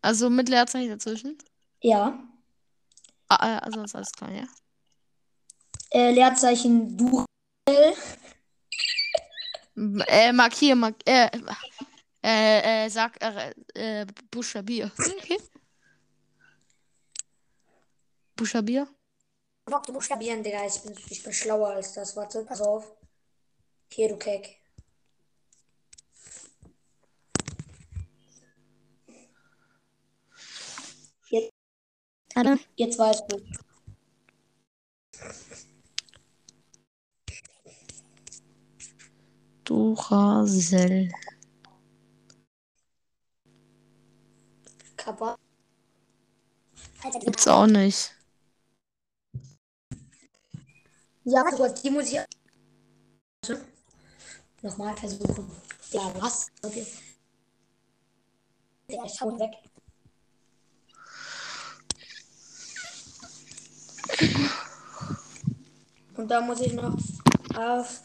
Also 0.00 0.30
mit 0.30 0.48
Leerzeichen 0.48 0.90
dazwischen? 0.90 1.38
Ja. 1.80 2.18
Ah, 3.28 3.56
äh, 3.56 3.60
also 3.60 3.82
ist 3.82 3.94
alles 3.94 4.12
klar, 4.12 4.32
ja? 4.32 4.44
Äh, 5.90 6.12
Leerzeichen 6.12 6.96
Durel. 6.96 7.94
Äh, 10.06 10.32
markier, 10.32 10.74
mark 10.76 10.96
äh, 11.06 11.28
äh, 12.22 12.84
äh, 12.86 12.88
sag, 12.88 13.22
äh, 13.22 13.52
äh, 13.74 14.06
Buchstabier. 14.30 14.90
Okay. 14.98 15.38
Buchstabier? 18.36 18.88
Noch 19.70 19.82
zu 19.82 19.92
buchstabieren, 19.92 20.42
Digga. 20.42 20.66
Ich 20.66 20.82
bin, 20.82 20.94
ich 21.08 21.22
bin 21.22 21.32
schlauer 21.32 21.70
als 21.70 21.94
das. 21.94 22.16
Warte, 22.16 22.44
pass 22.44 22.60
auf. 22.60 22.92
Hier, 23.90 24.08
du 24.08 24.16
Keck. 24.16 24.62
Warte. 32.34 32.58
Jetzt 32.76 32.98
weißt 32.98 33.24
du. 33.28 33.40
Duracell. 39.64 41.12
Kappa. 44.96 45.36
Gibt's 47.24 47.48
auch 47.48 47.66
nicht. 47.66 48.14
Ja, 51.24 51.42
kurz, 51.44 51.82
die 51.82 51.90
muss 51.90 52.10
ich. 52.12 52.18
Warte. 52.18 53.64
Nochmal 54.62 54.96
versuchen. 54.96 55.50
Ja, 55.90 56.12
was? 56.20 56.48
Okay. 56.62 56.86
Der 58.88 59.04
ist 59.04 59.18
schon 59.18 59.38
weg. 59.38 59.52
Und 66.16 66.28
da 66.30 66.40
muss 66.40 66.60
ich 66.60 66.72
noch 66.74 66.96
auf. 67.56 68.02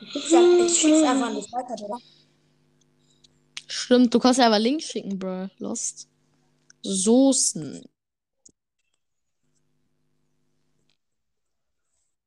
Ich 0.00 0.12
schick's 0.12 0.30
ja- 0.30 0.40
Ich 1.02 1.08
einfach 1.08 1.26
an 1.28 1.34
dich 1.34 1.52
weiter, 1.52 1.74
oder? 1.84 1.98
Stimmt, 3.88 4.12
du 4.12 4.18
kannst 4.18 4.38
ja 4.38 4.48
aber 4.48 4.58
Link 4.58 4.82
schicken, 4.82 5.18
bro. 5.18 5.48
Lost. 5.56 6.10
Soßen. 6.82 7.82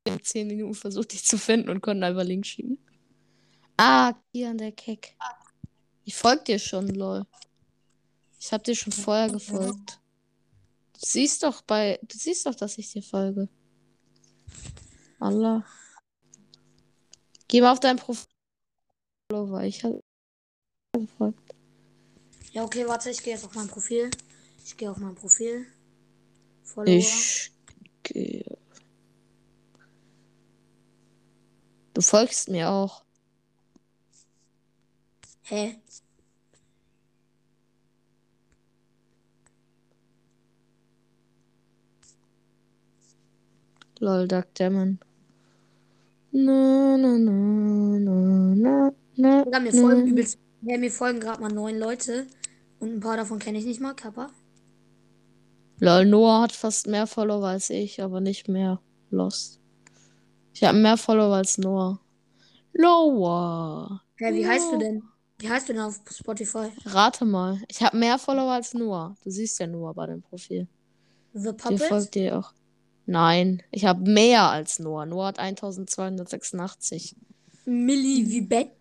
In 0.06 0.24
10 0.24 0.48
Minuten 0.48 0.74
versucht 0.74 1.14
dich 1.14 1.24
zu 1.24 1.38
finden 1.38 1.70
und 1.70 1.82
konnten 1.82 2.04
einfach 2.04 2.24
Link 2.24 2.48
schicken. 2.48 2.84
Ah, 3.78 4.16
hier 4.32 4.50
an 4.50 4.58
der 4.58 4.72
Keck. 4.72 5.16
Ich 6.04 6.16
folg 6.16 6.46
dir 6.46 6.58
schon, 6.58 6.88
lol. 6.96 7.28
Ich 8.40 8.52
hab 8.52 8.64
dir 8.64 8.76
schon 8.76 8.92
vorher 8.92 9.30
gefolgt. 9.30 10.00
Du 10.94 11.00
siehst 11.06 11.44
doch 11.44 11.62
bei. 11.62 12.00
Du 12.02 12.18
siehst 12.18 12.48
doch, 12.48 12.56
dass 12.56 12.80
ich 12.80 12.92
dir 12.92 13.04
folge. 13.04 13.48
Allah. 15.20 15.64
Geh 17.48 17.62
mal 17.62 17.72
auf 17.72 17.80
dein 17.80 17.98
Profil. 17.98 18.26
Ich 19.62 19.84
hab 19.84 19.94
gefolgt. 20.94 21.51
Ja, 22.52 22.64
okay, 22.64 22.86
warte, 22.88 23.10
ich 23.10 23.24
gehe 23.24 23.34
jetzt 23.34 23.46
auf 23.46 23.56
mein 23.56 23.68
Profil. 23.68 24.10
Ich 24.66 24.76
gehe 24.76 24.92
auf 24.92 24.98
mein 24.98 25.16
Profil. 25.16 25.66
Follower. 26.64 26.94
Ich 26.94 27.52
gehe. 28.04 28.58
Du 31.94 32.02
folgst 32.02 32.50
mir 32.50 32.70
auch. 32.70 33.04
Hä? 35.44 35.76
Lol, 44.00 44.28
Duck 44.28 44.54
Demon. 44.56 45.00
Na, 46.32 46.98
na, 46.98 47.18
na, 47.18 47.32
na, 48.00 48.56
na, 48.56 48.92
na, 49.16 49.44
Digga, 49.46 49.60
mir 49.60 49.74
folgen 49.74 50.08
übelst. 50.08 50.40
Ja, 50.64 50.78
mir 50.78 50.92
folgen 50.92 51.20
gerade 51.20 51.42
mal 51.42 51.52
neun 51.52 51.78
Leute. 51.78 52.28
Und 52.82 52.96
ein 52.96 53.00
paar 53.00 53.16
davon 53.16 53.38
kenne 53.38 53.60
ich 53.60 53.66
nicht 53.66 53.80
mal, 53.80 53.94
Kappa. 53.94 54.32
Lol, 55.78 56.06
Noah 56.06 56.42
hat 56.42 56.52
fast 56.52 56.88
mehr 56.88 57.06
Follower 57.06 57.48
als 57.48 57.70
ich, 57.70 58.02
aber 58.02 58.22
nicht 58.22 58.48
mehr. 58.48 58.82
Lost. 59.12 59.60
Ich 60.52 60.64
habe 60.64 60.80
mehr 60.80 60.98
Follower 60.98 61.36
als 61.36 61.60
Noah. 61.60 62.00
Noah. 62.74 64.02
Hä, 64.18 64.34
wie 64.34 64.48
heißt 64.48 64.72
du 64.72 64.78
denn? 64.80 65.04
Wie 65.38 65.50
heißt 65.50 65.70
du 65.70 65.74
denn 65.74 65.82
auf 65.84 66.00
Spotify? 66.10 66.72
Rate 66.86 67.24
mal. 67.24 67.62
Ich 67.68 67.84
habe 67.84 67.98
mehr 67.98 68.18
Follower 68.18 68.52
als 68.52 68.74
Noah. 68.74 69.16
Du 69.24 69.30
siehst 69.30 69.60
ja 69.60 69.68
Noah 69.68 69.94
bei 69.94 70.08
dem 70.08 70.24
Profil. 70.24 70.68
The 71.34 71.54
Puppet? 71.54 71.84
folgt 71.84 72.16
dir 72.16 72.40
auch. 72.40 72.52
Nein, 73.06 73.62
ich 73.70 73.86
habe 73.86 74.10
mehr 74.10 74.50
als 74.50 74.80
Noah. 74.80 75.06
Noah 75.06 75.28
hat 75.28 75.40
1286. 75.40 77.16
Millie 77.66 78.28
wie 78.28 78.42
Bett. 78.42 78.72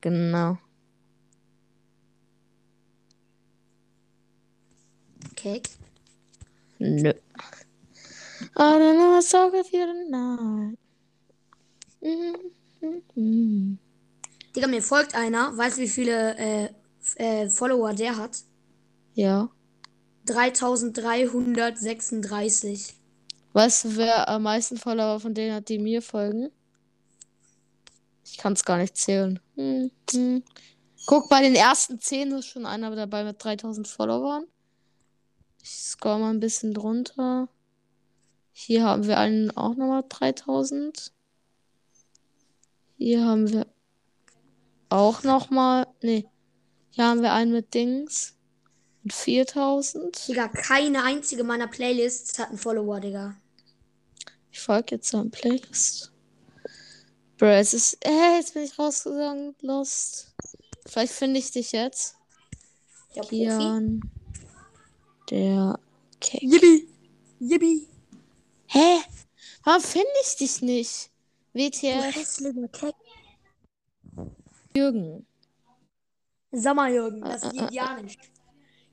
Genau. 0.00 0.56
Cake. 5.36 5.70
Nö. 6.78 7.12
I 8.56 8.78
don't 8.78 8.96
know 8.96 9.10
what's 9.12 9.30
talk 9.30 9.52
with 9.52 9.72
you 9.72 9.86
tonight. 9.86 10.76
Mhm, 12.00 12.36
mhm. 13.14 13.78
Digga, 14.54 14.66
mir 14.66 14.82
folgt 14.82 15.14
einer. 15.14 15.56
Weißt 15.56 15.78
du, 15.78 15.82
wie 15.82 15.88
viele 15.88 16.36
äh, 16.36 16.68
äh, 17.16 17.48
Follower 17.48 17.94
der 17.94 18.16
hat? 18.16 18.38
Ja. 19.14 19.48
3336. 20.26 22.94
Weißt 23.52 23.84
du, 23.84 23.96
wer 23.96 24.28
am 24.28 24.42
meisten 24.42 24.76
Follower 24.76 25.20
von 25.20 25.34
denen 25.34 25.54
hat, 25.54 25.68
die 25.68 25.78
mir 25.78 26.02
folgen? 26.02 26.50
Ich 28.24 28.38
kann 28.38 28.54
es 28.54 28.64
gar 28.64 28.78
nicht 28.78 28.96
zählen. 28.96 29.38
Hm, 29.56 29.90
hm. 30.10 30.42
Guck, 31.06 31.28
bei 31.28 31.42
den 31.42 31.54
ersten 31.54 32.00
10 32.00 32.32
ist 32.32 32.46
schon 32.46 32.64
einer 32.64 32.94
dabei 32.94 33.24
mit 33.24 33.42
3000 33.42 33.88
Followern. 33.88 34.44
Ich 35.62 35.70
scroll 35.70 36.18
mal 36.18 36.30
ein 36.30 36.40
bisschen 36.40 36.74
drunter. 36.74 37.48
Hier 38.52 38.84
haben 38.84 39.06
wir 39.06 39.18
einen 39.18 39.50
auch 39.56 39.76
nochmal 39.76 40.04
3000. 40.08 41.12
Hier 42.98 43.24
haben 43.24 43.50
wir 43.50 43.66
auch 44.88 45.22
nochmal. 45.22 45.86
Nee. 46.02 46.28
Hier 46.90 47.04
haben 47.04 47.22
wir 47.22 47.32
einen 47.32 47.52
mit 47.52 47.74
Dings. 47.74 48.36
Mit 49.02 49.12
4000. 49.12 50.28
Digga, 50.28 50.48
keine 50.48 51.02
einzige 51.04 51.44
meiner 51.44 51.66
Playlists 51.66 52.38
hat 52.38 52.50
einen 52.50 52.58
Follower, 52.58 53.00
Digga. 53.00 53.36
Ich 54.50 54.60
folge 54.60 54.96
jetzt 54.96 55.10
seinem 55.10 55.30
Playlist. 55.30 56.12
Bro, 57.38 57.46
es 57.46 57.72
ist. 57.72 57.98
Äh, 58.04 58.36
jetzt 58.36 58.54
bin 58.54 58.62
ich 58.64 58.78
rausgegangen. 58.78 59.56
Lost. 59.60 60.34
Vielleicht 60.86 61.12
finde 61.12 61.40
ich 61.40 61.50
dich 61.50 61.72
jetzt. 61.72 62.16
Der 63.16 63.22
Profi. 63.22 64.00
Der 65.32 65.78
Cake. 66.20 66.44
Yippie. 66.44 66.88
Yippie. 67.40 67.88
Hä? 68.66 69.00
Warum 69.64 69.80
finde 69.80 70.12
ich 70.22 70.36
dich 70.36 70.60
nicht? 70.60 71.10
WTF. 71.54 72.14
Jürgen. 74.76 75.26
Sommerjürgen, 76.52 77.22
das 77.22 77.44
ist 77.44 77.54
Äh, 77.54 77.56
äh, 77.56 77.60
äh, 77.60 77.64
indianisch. 77.64 78.18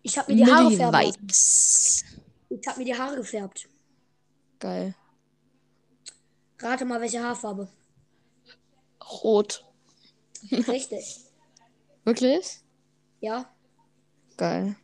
Ich 0.01 0.17
hab 0.17 0.29
mir 0.29 0.35
die 0.37 0.45
Haare. 0.45 0.69
Vibes. 0.71 2.05
Ich 2.49 2.65
hab 2.65 2.77
mir 2.77 2.85
die 2.85 2.97
Haare 2.97 3.17
gefärbt. 3.17 3.67
Geil. 4.59 4.95
Rate 6.59 6.85
mal, 6.85 7.01
welche 7.01 7.21
Haarfarbe. 7.21 7.67
Rot. 9.23 9.65
Richtig. 10.51 11.19
Wirklich? 12.05 12.61
Ja. 13.19 13.53
Geil. 14.37 14.77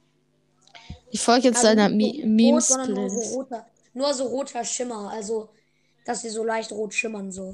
Ich 1.15 1.21
folge 1.21 1.47
jetzt 1.47 1.63
Also 1.63 1.69
deiner 1.69 1.87
nicht 1.87 2.23
so 2.23 2.27
nur 2.27 2.59
so 2.61 2.75
Memes-Playlist. 2.77 3.35
roter, 3.35 3.65
nur 3.93 4.13
so 4.13 4.25
roter 4.25 4.65
Schimmer. 4.65 5.09
Also, 5.11 5.47
dass 6.05 6.23
sie 6.23 6.29
so 6.29 6.43
leicht 6.43 6.73
rot 6.73 6.93
schimmern 6.93 7.31
so. 7.31 7.53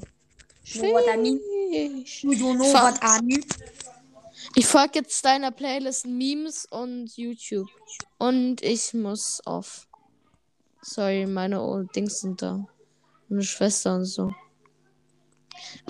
Ich 4.56 4.66
folge 4.66 4.98
jetzt 4.98 5.24
deiner 5.24 5.52
Playlist 5.52 6.06
Memes 6.06 6.66
und 6.70 7.16
YouTube. 7.16 7.68
Und 8.18 8.62
ich 8.62 8.94
muss 8.94 9.40
auf. 9.46 9.86
Sorry, 10.80 11.24
meine 11.26 11.62
o 11.62 11.84
Dings 11.84 12.18
sind 12.20 12.42
da. 12.42 12.66
Meine 13.28 13.44
Schwester 13.44 13.94
und 13.94 14.06
so. 14.06 14.32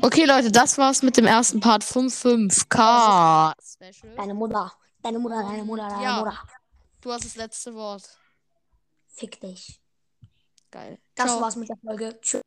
Okay, 0.03 0.27
Leute, 0.27 0.53
das 0.53 0.77
war's 0.77 1.03
mit 1.03 1.17
dem 1.17 1.27
ersten 1.27 1.61
Part 1.61 1.85
vom 1.85 2.09
5K 2.09 3.55
Special. 3.63 4.15
Deine 4.15 4.35
Mutter. 4.35 4.71
Deine 5.03 5.19
Mutter, 5.19 5.43
deine 5.43 5.65
Mutter, 5.65 5.89
deine 5.89 6.03
Ja. 6.05 6.19
Mutter. 6.19 6.39
Du 7.03 7.11
hast 7.11 7.25
das 7.25 7.35
letzte 7.35 7.75
Wort. 7.75 8.09
Fick 9.09 9.41
dich. 9.41 9.81
Geil. 10.71 10.99
Das 11.17 11.27
Ciao. 11.27 11.41
war's 11.43 11.57
mit 11.57 11.69
der 11.69 11.77
Folge. 11.77 12.19
Tschüss. 12.21 12.43